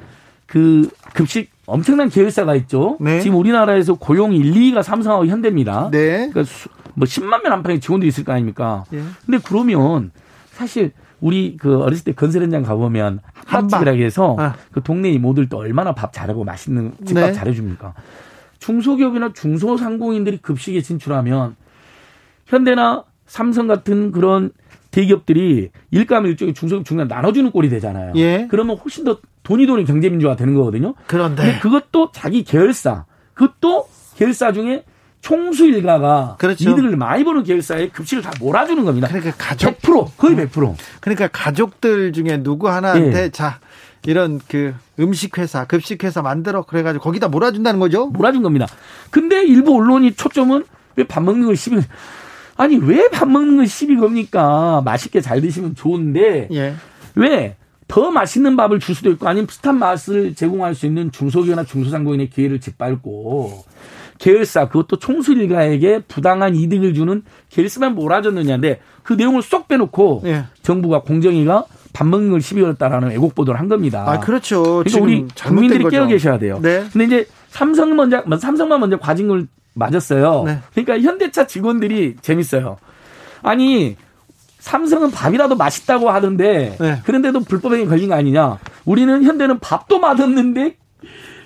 그 0.49 0.89
급식 1.13 1.51
엄청난 1.67 2.09
계열사가 2.09 2.55
있죠. 2.57 2.97
네. 3.01 3.21
지금 3.21 3.39
우리나라에서 3.39 3.95
고용 3.95 4.33
1, 4.33 4.53
2위가 4.53 4.83
삼성하고 4.83 5.27
현대입니다. 5.27 5.91
네. 5.93 6.31
그러니까 6.31 6.45
뭐 6.95 7.07
10만 7.07 7.43
명 7.43 7.53
안팎의 7.53 7.81
직원들이 7.81 8.09
있을 8.09 8.25
거 8.25 8.33
아닙니까? 8.33 8.85
예. 8.93 9.03
근데 9.27 9.39
그러면 9.45 10.11
사실 10.51 10.93
우리 11.21 11.57
그 11.59 11.81
어렸을 11.83 12.05
때 12.05 12.13
건설 12.13 12.43
현장 12.43 12.63
가보면 12.63 13.21
한밥집이라고 13.47 13.99
해서 13.99 14.37
아. 14.39 14.55
그 14.73 14.83
동네 14.83 15.11
이모들도 15.11 15.57
얼마나 15.57 15.95
밥 15.95 16.13
잘하고 16.13 16.45
맛있는 16.45 16.95
집밥 17.05 17.27
네. 17.27 17.33
잘해줍니까? 17.33 17.95
중소기업이나 18.59 19.33
중소상공인들이 19.35 20.39
급식에 20.39 20.81
진출하면 20.81 21.57
현대나 22.47 23.05
삼성 23.27 23.67
같은 23.67 24.13
그런 24.13 24.51
대기업들이 24.91 25.71
일감을 25.91 26.31
일종의 26.31 26.55
중소기업 26.55 26.85
중간 26.85 27.09
나눠주는 27.09 27.51
꼴이 27.51 27.69
되잖아요. 27.69 28.13
예. 28.17 28.47
그러면 28.51 28.77
훨씬 28.79 29.05
더 29.05 29.19
돈이 29.43 29.67
돈이 29.67 29.85
경제민주화 29.85 30.37
되는 30.37 30.55
거거든요. 30.55 30.95
그런데. 31.07 31.59
그것도 31.61 32.11
자기 32.13 32.43
계열사, 32.45 33.05
그것도 33.35 33.89
계열사 34.17 34.53
중에 34.53 34.85
총수 35.21 35.67
일가가 35.67 36.37
그렇죠. 36.39 36.71
이득을 36.71 36.97
많이 36.97 37.25
버는 37.25 37.43
계열사에 37.43 37.89
급식을 37.89 38.23
다 38.23 38.31
몰아주는 38.41 38.85
겁니다. 38.85 39.09
그러니까 39.09 39.33
가족 39.37 39.79
100% 39.81 40.17
거의 40.17 40.37
100%. 40.37 40.75
그러니까 41.01 41.29
가족들 41.29 42.13
중에 42.13 42.43
누구 42.43 42.69
하나한테 42.69 43.25
예. 43.25 43.29
자 43.31 43.59
이런 44.07 44.41
그 44.49 44.75
음식 45.01 45.37
회사, 45.39 45.65
급식 45.65 46.05
회사 46.05 46.23
만들어 46.23 46.63
그래 46.63 46.83
가지고 46.85 47.03
거기다 47.05 47.29
몰아준다는 47.29 47.81
거죠? 47.81 48.07
몰아준 48.07 48.43
겁니다. 48.43 48.67
근데 49.11 49.43
일부 49.45 49.77
언론이 49.77 50.13
초점은 50.15 50.65
왜 50.97 51.05
밥 51.05 51.23
먹는 51.23 51.47
걸 51.47 51.57
시비 51.57 51.77
아니 52.59 52.77
왜 52.77 53.09
밥 53.11 53.29
먹는 53.29 53.57
걸 53.57 53.67
시비 53.67 53.97
겁니까? 53.97 54.83
맛있게 54.85 55.21
잘 55.23 55.41
드시면 55.41 55.75
좋은데 55.75 56.49
예. 56.53 56.75
왜 57.15 57.57
더 57.89 58.11
맛있는 58.11 58.55
밥을 58.55 58.81
줄 58.81 58.95
수도 58.95 59.11
있고 59.13 59.27
아니면 59.27 59.47
비슷한 59.47 59.79
맛을 59.79 60.35
제공할 60.35 60.75
수 60.75 60.85
있는 60.85 61.11
중소기업이나 61.11 61.65
중소상공인의 61.65 62.29
기회를 62.29 62.61
짓밟고 62.61 63.65
계열사 64.19 64.69
그것도 64.69 64.99
총수 64.99 65.33
일가에게 65.33 66.01
부당한 66.01 66.55
이득을 66.55 66.93
주는 66.93 67.23
계열사만 67.49 67.95
몰아줬느냐인데 67.95 68.81
그 69.03 69.15
내용을 69.15 69.41
쏙 69.41 69.69
빼놓고 69.69 70.23
예. 70.27 70.45
정부가 70.63 71.01
공정위가 71.01 71.65
밥 71.95 72.07
먹는 72.07 72.31
걸 72.31 72.43
시비 72.43 72.61
걸었다라는 72.61 73.09
왜곡 73.09 73.35
보도를 73.35 73.59
한 73.59 73.69
겁니다. 73.69 74.05
아 74.07 74.21
그렇죠. 74.21 74.85
그러니까 74.85 75.01
우리 75.01 75.27
국민들이 75.43 75.89
깨어 75.89 76.07
계셔야 76.09 76.39
돼요. 76.39 76.61
네. 76.63 76.85
근데 76.93 77.05
이제 77.07 77.27
삼성 77.49 77.97
먼저 77.97 78.23
삼성만 78.39 78.81
먼저 78.81 78.99
과징을 78.99 79.47
맞았어요. 79.75 80.45
네. 80.47 80.59
그러니까 80.75 81.01
현대차 81.01 81.47
직원들이 81.47 82.17
재밌어요. 82.21 82.79
아니 83.43 83.97
삼성은 84.59 85.11
밥이라도 85.11 85.57
맛있다고 85.57 86.11
하던데 86.11 86.77
네. 86.79 87.01
그런데도 87.05 87.41
불법행위 87.41 87.87
걸린 87.87 88.09
거 88.09 88.17
아니냐? 88.17 88.59
우리는 88.85 89.23
현대는 89.23 89.61
밥도 89.61 89.99
맛없는데 89.99 90.77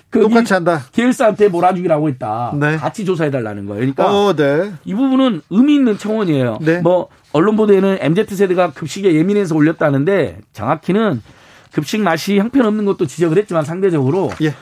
그 0.09 0.19
똑같이 0.19 0.53
한다. 0.53 0.83
계열사한테 0.91 1.49
몰아주기라고 1.49 2.07
했다. 2.09 2.53
네. 2.59 2.77
같이 2.77 3.03
조사해 3.03 3.31
달라는 3.31 3.65
거예요. 3.65 3.79
그러니까 3.79 4.11
어, 4.11 4.35
네. 4.35 4.71
이 4.85 4.93
부분은 4.93 5.41
의미 5.49 5.75
있는 5.75 5.97
청원이에요. 5.97 6.59
네. 6.61 6.79
뭐 6.81 7.07
언론 7.31 7.55
보도에는 7.55 7.97
MZ 7.99 8.35
세대가 8.35 8.71
급식에 8.71 9.15
예민해서 9.15 9.55
올렸다는데 9.55 10.39
정확히는 10.53 11.21
급식 11.71 12.01
맛이 12.01 12.37
형편없는 12.37 12.85
것도 12.85 13.07
지적을 13.07 13.37
했지만 13.39 13.65
상대적으로 13.65 14.29
예. 14.43 14.53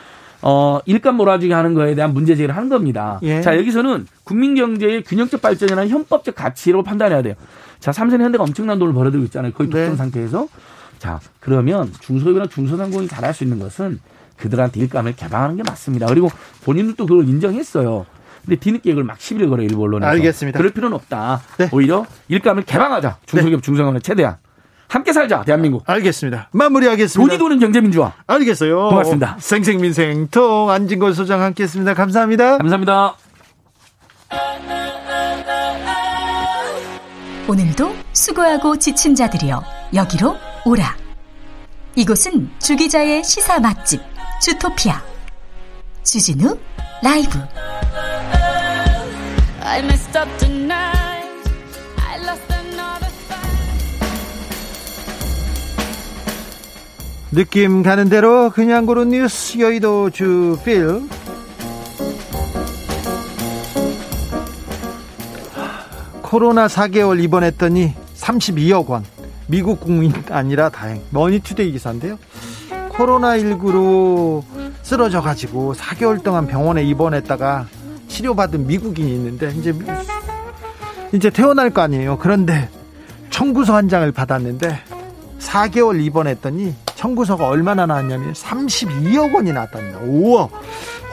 어, 0.41 0.79
일감 0.85 1.15
몰아주기 1.17 1.51
하는 1.51 1.73
거에 1.73 1.95
대한 1.95 2.13
문제 2.13 2.35
제기를 2.35 2.55
한 2.55 2.69
겁니다. 2.69 3.19
예. 3.23 3.41
자, 3.41 3.57
여기서는 3.57 4.07
국민 4.23 4.55
경제의 4.55 5.03
균형적 5.03 5.41
발전이라는 5.41 5.91
헌법적 5.91 6.35
가치로 6.35 6.83
판단해야 6.83 7.21
돼요. 7.21 7.35
자, 7.79 7.91
삼성 7.91 8.21
현대가 8.21 8.43
엄청난 8.43 8.79
돈을 8.79 8.93
벌어들고 8.93 9.25
있잖아요. 9.25 9.51
거의 9.53 9.69
독점 9.69 9.91
네. 9.91 9.95
상태에서. 9.95 10.47
자, 10.99 11.19
그러면 11.39 11.91
중소기업이나 11.99 12.47
중소상공이 12.47 13.07
잘할 13.07 13.33
수 13.33 13.43
있는 13.43 13.59
것은 13.59 13.99
그들한테 14.37 14.79
일감을 14.81 15.15
개방하는 15.15 15.57
게 15.57 15.63
맞습니다. 15.63 16.05
그리고 16.07 16.29
본인들도 16.63 17.05
그걸 17.05 17.27
인정했어요. 17.27 18.05
근데 18.45 18.55
뒤늦게 18.55 18.91
이걸 18.91 19.03
막 19.03 19.19
시비를 19.19 19.49
걸어 19.49 19.61
일부 19.63 19.83
언론에서. 19.83 20.09
알겠습니다. 20.11 20.57
그럴 20.57 20.71
필요는 20.71 20.95
없다. 20.95 21.41
네. 21.57 21.69
오히려 21.71 22.05
일감을 22.27 22.63
개방하자. 22.63 23.17
중소기업 23.27 23.61
네. 23.61 23.65
중소상공을 23.65 24.01
최대한. 24.01 24.37
함께 24.91 25.13
살자 25.13 25.41
대한민국. 25.43 25.83
알겠습니다. 25.85 26.49
마무리하겠습니다. 26.51 27.29
돈이 27.29 27.39
도는 27.39 27.59
경제민주화. 27.59 28.11
알겠어요. 28.27 28.89
고맙습니다. 28.89 29.37
생생민생통 29.39 30.69
안진걸 30.69 31.13
소장 31.13 31.41
함께했습니다. 31.41 31.93
감사합니다. 31.93 32.57
감사합니다. 32.57 33.15
오늘도 37.47 37.95
수고하고 38.11 38.77
지친 38.77 39.15
자들이여 39.15 39.63
여기로 39.93 40.35
오라. 40.65 40.97
이곳은 41.95 42.49
주기자의 42.59 43.23
시사 43.23 43.61
맛집 43.61 44.01
주토피아 44.41 45.01
주진우 46.03 46.57
라이브. 47.01 47.39
느낌 57.33 57.81
가는 57.81 58.09
대로 58.09 58.49
그냥 58.49 58.85
고른 58.85 59.09
뉴스 59.09 59.57
여의도 59.57 60.09
주필. 60.09 61.01
코로나 66.21 66.67
4개월 66.67 67.23
입원했더니 67.23 67.93
32억 68.17 68.87
원. 68.87 69.05
미국 69.47 69.79
국민 69.79 70.11
아니라 70.29 70.67
다행. 70.67 71.01
머니투데이 71.11 71.71
기사인데요. 71.71 72.19
코로나19로 72.89 74.43
쓰러져 74.83 75.21
가지고 75.21 75.73
4개월 75.73 76.21
동안 76.21 76.47
병원에 76.47 76.83
입원했다가 76.83 77.67
치료받은 78.09 78.67
미국인이 78.67 79.09
있는데 79.13 79.53
이제 79.57 79.73
이제 81.13 81.29
태어날 81.29 81.69
거 81.69 81.81
아니에요. 81.81 82.17
그런데 82.17 82.69
청구서 83.29 83.73
한 83.73 83.87
장을 83.87 84.09
받았는데 84.11 84.79
4개월 85.39 86.03
입원했더니 86.03 86.75
청구서가 87.01 87.47
얼마나 87.47 87.87
나왔냐면 87.87 88.33
32억 88.33 89.33
원이 89.33 89.51
나왔답니다. 89.53 89.97
우와. 90.03 90.49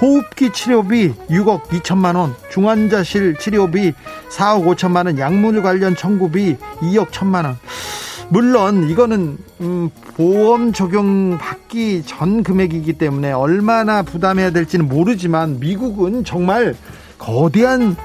호흡기 0.02 0.52
치료비 0.52 1.14
6억 1.30 1.62
2천만 1.62 2.14
원, 2.14 2.34
중환자실 2.50 3.38
치료비 3.38 3.94
4억 4.30 4.66
5천만 4.66 5.06
원, 5.06 5.18
약물 5.18 5.62
관련 5.62 5.96
청구비 5.96 6.58
2억 6.82 7.08
1천만 7.08 7.46
원. 7.46 7.58
물론 8.28 8.90
이거는 8.90 9.38
음, 9.62 9.88
보험 10.14 10.74
적용 10.74 11.38
받기 11.38 12.02
전 12.04 12.42
금액이기 12.42 12.92
때문에 12.92 13.32
얼마나 13.32 14.02
부담해야 14.02 14.50
될지는 14.50 14.88
모르지만 14.88 15.58
미국은 15.58 16.22
정말 16.22 16.76
거대한 17.16 17.96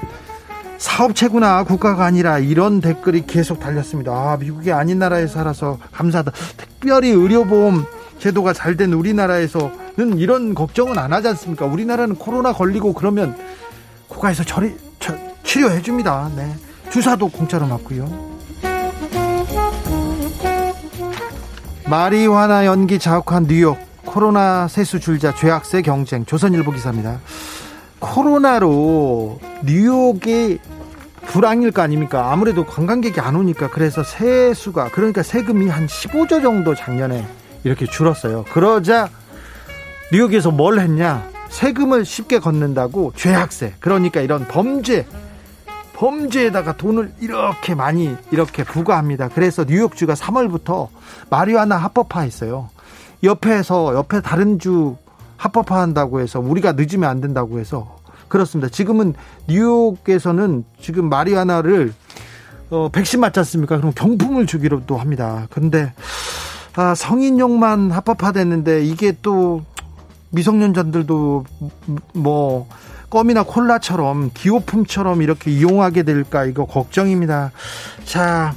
사업체구나 0.78 1.64
국가가 1.64 2.04
아니라 2.04 2.38
이런 2.38 2.80
댓글이 2.80 3.26
계속 3.26 3.60
달렸습니다. 3.60 4.12
아, 4.12 4.36
미국이 4.38 4.72
아닌 4.72 4.98
나라에 4.98 5.26
살아서 5.26 5.78
감사하다. 5.92 6.32
특별히 6.56 7.10
의료보험 7.10 7.84
제도가 8.18 8.52
잘 8.52 8.76
된 8.76 8.92
우리나라에서는 8.92 10.18
이런 10.18 10.54
걱정은 10.54 10.98
안 10.98 11.12
하지 11.12 11.28
않습니까? 11.28 11.66
우리나라는 11.66 12.16
코로나 12.16 12.52
걸리고 12.52 12.92
그러면 12.92 13.36
국가에서 14.08 14.44
처리, 14.44 14.74
처, 15.00 15.14
치료해 15.42 15.80
줍니다. 15.82 16.30
네. 16.36 16.54
주사도 16.90 17.28
공짜로 17.28 17.66
맞고요. 17.66 18.34
마리화나 21.86 22.66
연기 22.66 22.98
자욱한 22.98 23.46
뉴욕 23.46 23.76
코로나 24.04 24.68
세수 24.68 25.00
줄자 25.00 25.34
죄악세 25.34 25.82
경쟁 25.82 26.24
조선일보 26.24 26.72
기사입니다. 26.72 27.20
코로나로 28.04 29.40
뉴욕이 29.64 30.58
불황일 31.26 31.72
거 31.72 31.82
아닙니까? 31.82 32.30
아무래도 32.32 32.64
관광객이 32.66 33.18
안 33.20 33.34
오니까 33.34 33.70
그래서 33.70 34.02
세수가 34.02 34.90
그러니까 34.92 35.22
세금이 35.22 35.68
한 35.68 35.86
15조 35.86 36.42
정도 36.42 36.74
작년에 36.74 37.26
이렇게 37.64 37.86
줄었어요. 37.86 38.44
그러자 38.52 39.08
뉴욕에서 40.12 40.50
뭘 40.50 40.78
했냐? 40.78 41.26
세금을 41.48 42.04
쉽게 42.04 42.38
걷는다고 42.38 43.12
죄악세. 43.16 43.74
그러니까 43.80 44.20
이런 44.20 44.46
범죄 44.46 45.06
범죄에다가 45.94 46.76
돈을 46.76 47.12
이렇게 47.20 47.74
많이 47.74 48.14
이렇게 48.30 48.64
부과합니다. 48.64 49.28
그래서 49.28 49.64
뉴욕주가 49.64 50.14
3월부터 50.14 50.88
마리화나 51.30 51.76
합법화했어요. 51.76 52.68
옆에서 53.22 53.94
옆에 53.94 54.20
다른 54.20 54.58
주 54.58 54.96
합법화한다고 55.44 56.20
해서 56.20 56.40
우리가 56.40 56.72
늦으면 56.72 57.08
안 57.08 57.20
된다고 57.20 57.58
해서 57.58 57.96
그렇습니다. 58.28 58.70
지금은 58.70 59.14
뉴욕에서는 59.48 60.64
지금 60.80 61.08
마리아나를 61.08 61.92
어, 62.70 62.88
백신 62.90 63.20
맞지 63.20 63.38
않습니까? 63.40 63.76
그럼 63.76 63.92
경품을 63.94 64.46
주기로도 64.46 64.96
합니다. 64.96 65.46
그런데 65.50 65.92
아, 66.76 66.94
성인용만 66.94 67.90
합법화됐는데 67.90 68.84
이게 68.84 69.14
또 69.22 69.62
미성년자들도 70.30 71.44
뭐 72.14 72.66
껌이나 73.10 73.44
콜라처럼 73.44 74.30
기호품처럼 74.34 75.22
이렇게 75.22 75.52
이용하게 75.52 76.02
될까 76.02 76.44
이거 76.46 76.64
걱정입니다. 76.64 77.52
자, 78.04 78.54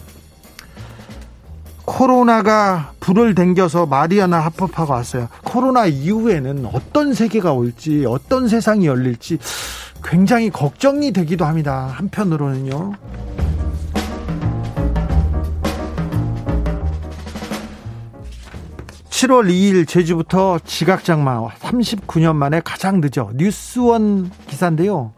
코로나가 1.87 2.91
불을 2.99 3.33
댕겨서 3.33 3.85
마리아나 3.85 4.41
합법화가 4.41 4.93
왔어요. 4.93 5.29
코로나 5.45 5.85
이후에는 5.85 6.67
어떤 6.73 7.13
세계가 7.13 7.53
올지, 7.53 8.05
어떤 8.05 8.49
세상이 8.49 8.85
열릴지 8.85 9.39
굉장히 10.03 10.49
걱정이 10.49 11.13
되기도 11.13 11.45
합니다. 11.45 11.89
한편으로는요. 11.93 12.93
(7월 19.09 19.49
2일) 19.49 19.87
제주부터 19.87 20.59
지각장마 20.65 21.47
(39년) 21.61 22.35
만에 22.35 22.61
가장 22.63 23.01
늦어 23.01 23.31
뉴스원 23.33 24.29
기사인데요 24.47 25.13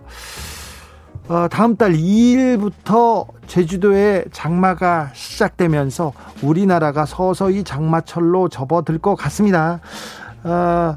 어, 1.30 1.48
다음 1.48 1.76
달 1.76 1.94
2일부터 1.94 3.28
제주도에 3.46 4.26
장마가 4.32 5.12
시작되면서 5.14 6.12
우리나라가 6.42 7.06
서서히 7.06 7.64
장마철로 7.64 8.50
접어들 8.50 8.98
것 8.98 9.14
같습니다. 9.14 9.80
어, 10.44 10.96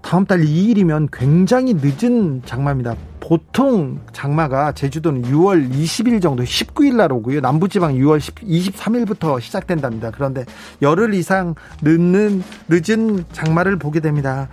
다음 0.00 0.24
달 0.24 0.40
2일이면 0.40 1.08
굉장히 1.12 1.74
늦은 1.74 2.40
장마입니다. 2.46 2.96
보통 3.28 4.00
장마가 4.14 4.72
제주도는 4.72 5.24
6월 5.24 5.70
20일 5.70 6.22
정도 6.22 6.44
19일 6.44 6.94
날 6.94 7.12
오고요. 7.12 7.40
남부지방 7.40 7.92
6월 7.96 8.20
23일부터 8.20 9.38
시작된답니다. 9.38 10.10
그런데 10.12 10.46
열흘 10.80 11.12
이상 11.12 11.54
늦는 11.82 12.42
늦은 12.68 13.26
장마를 13.32 13.78
보게 13.78 14.00
됩니다. 14.00 14.48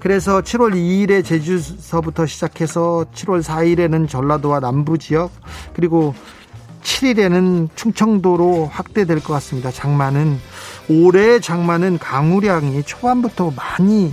그래서 0.00 0.40
7월 0.40 0.74
2일에 0.74 1.24
제주서부터 1.24 2.26
시작해서 2.26 3.06
7월 3.14 3.44
4일에는 3.44 4.08
전라도와 4.08 4.58
남부 4.58 4.98
지역 4.98 5.30
그리고 5.72 6.12
7일에는 6.82 7.68
충청도로 7.76 8.66
확대될 8.66 9.20
것 9.20 9.34
같습니다. 9.34 9.70
장마는 9.70 10.36
올해 10.90 11.38
장마는 11.38 11.98
강우량이 11.98 12.82
초반부터 12.82 13.52
많이 13.54 14.12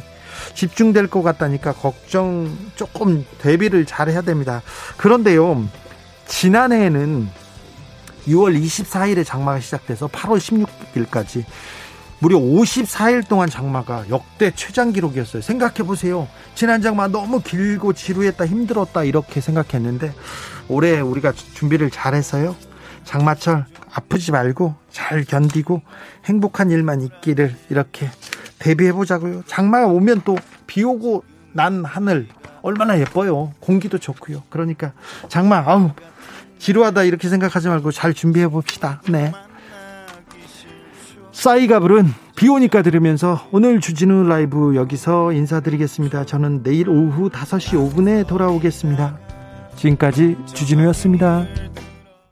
집중될 0.53 1.07
것 1.07 1.21
같다니까 1.21 1.73
걱정 1.73 2.55
조금 2.75 3.25
대비를 3.39 3.85
잘 3.85 4.09
해야 4.09 4.21
됩니다. 4.21 4.61
그런데요, 4.97 5.67
지난해에는 6.27 7.29
6월 8.27 8.61
24일에 8.61 9.25
장마가 9.25 9.59
시작돼서 9.59 10.07
8월 10.07 10.39
16일까지 10.95 11.43
무려 12.19 12.37
54일 12.37 13.27
동안 13.27 13.49
장마가 13.49 14.05
역대 14.09 14.51
최장 14.55 14.93
기록이었어요. 14.93 15.41
생각해 15.41 15.83
보세요. 15.83 16.29
지난 16.55 16.81
장마 16.81 17.09
너무 17.09 17.41
길고 17.41 17.91
지루했다, 17.91 18.45
힘들었다 18.45 19.03
이렇게 19.03 19.41
생각했는데 19.41 20.13
올해 20.69 21.01
우리가 21.01 21.33
준비를 21.53 21.89
잘해서요. 21.89 22.55
장마철 23.03 23.65
아프지 23.91 24.31
말고 24.31 24.73
잘 24.89 25.25
견디고 25.25 25.81
행복한 26.23 26.71
일만 26.71 27.01
있기를 27.01 27.55
이렇게 27.69 28.09
대비해 28.63 28.91
보자고요. 28.93 29.43
장마가 29.45 29.87
오면 29.87 30.21
또 30.23 30.35
비 30.73 30.83
오고 30.83 31.23
난 31.51 31.85
하늘 31.85 32.27
얼마나 32.63 32.99
예뻐요. 32.99 33.51
공기도 33.59 33.99
좋고요. 33.99 34.41
그러니까 34.49 34.93
장마 35.27 35.63
아우 35.67 35.91
지루하다 36.57 37.03
이렇게 37.03 37.29
생각하지 37.29 37.67
말고 37.67 37.91
잘 37.91 38.13
준비해 38.13 38.47
봅시다. 38.47 38.99
네. 39.07 39.31
싸이가 41.31 41.79
부른 41.79 42.11
비 42.35 42.49
오니까 42.49 42.81
들으면서 42.81 43.47
오늘 43.51 43.79
주진우 43.81 44.23
라이브 44.27 44.75
여기서 44.75 45.33
인사드리겠습니다. 45.33 46.25
저는 46.25 46.63
내일 46.63 46.89
오후 46.89 47.29
5시 47.29 47.93
5분에 47.93 48.25
돌아오겠습니다. 48.25 49.19
지금까지 49.75 50.37
주진우였습니다. 50.53 51.45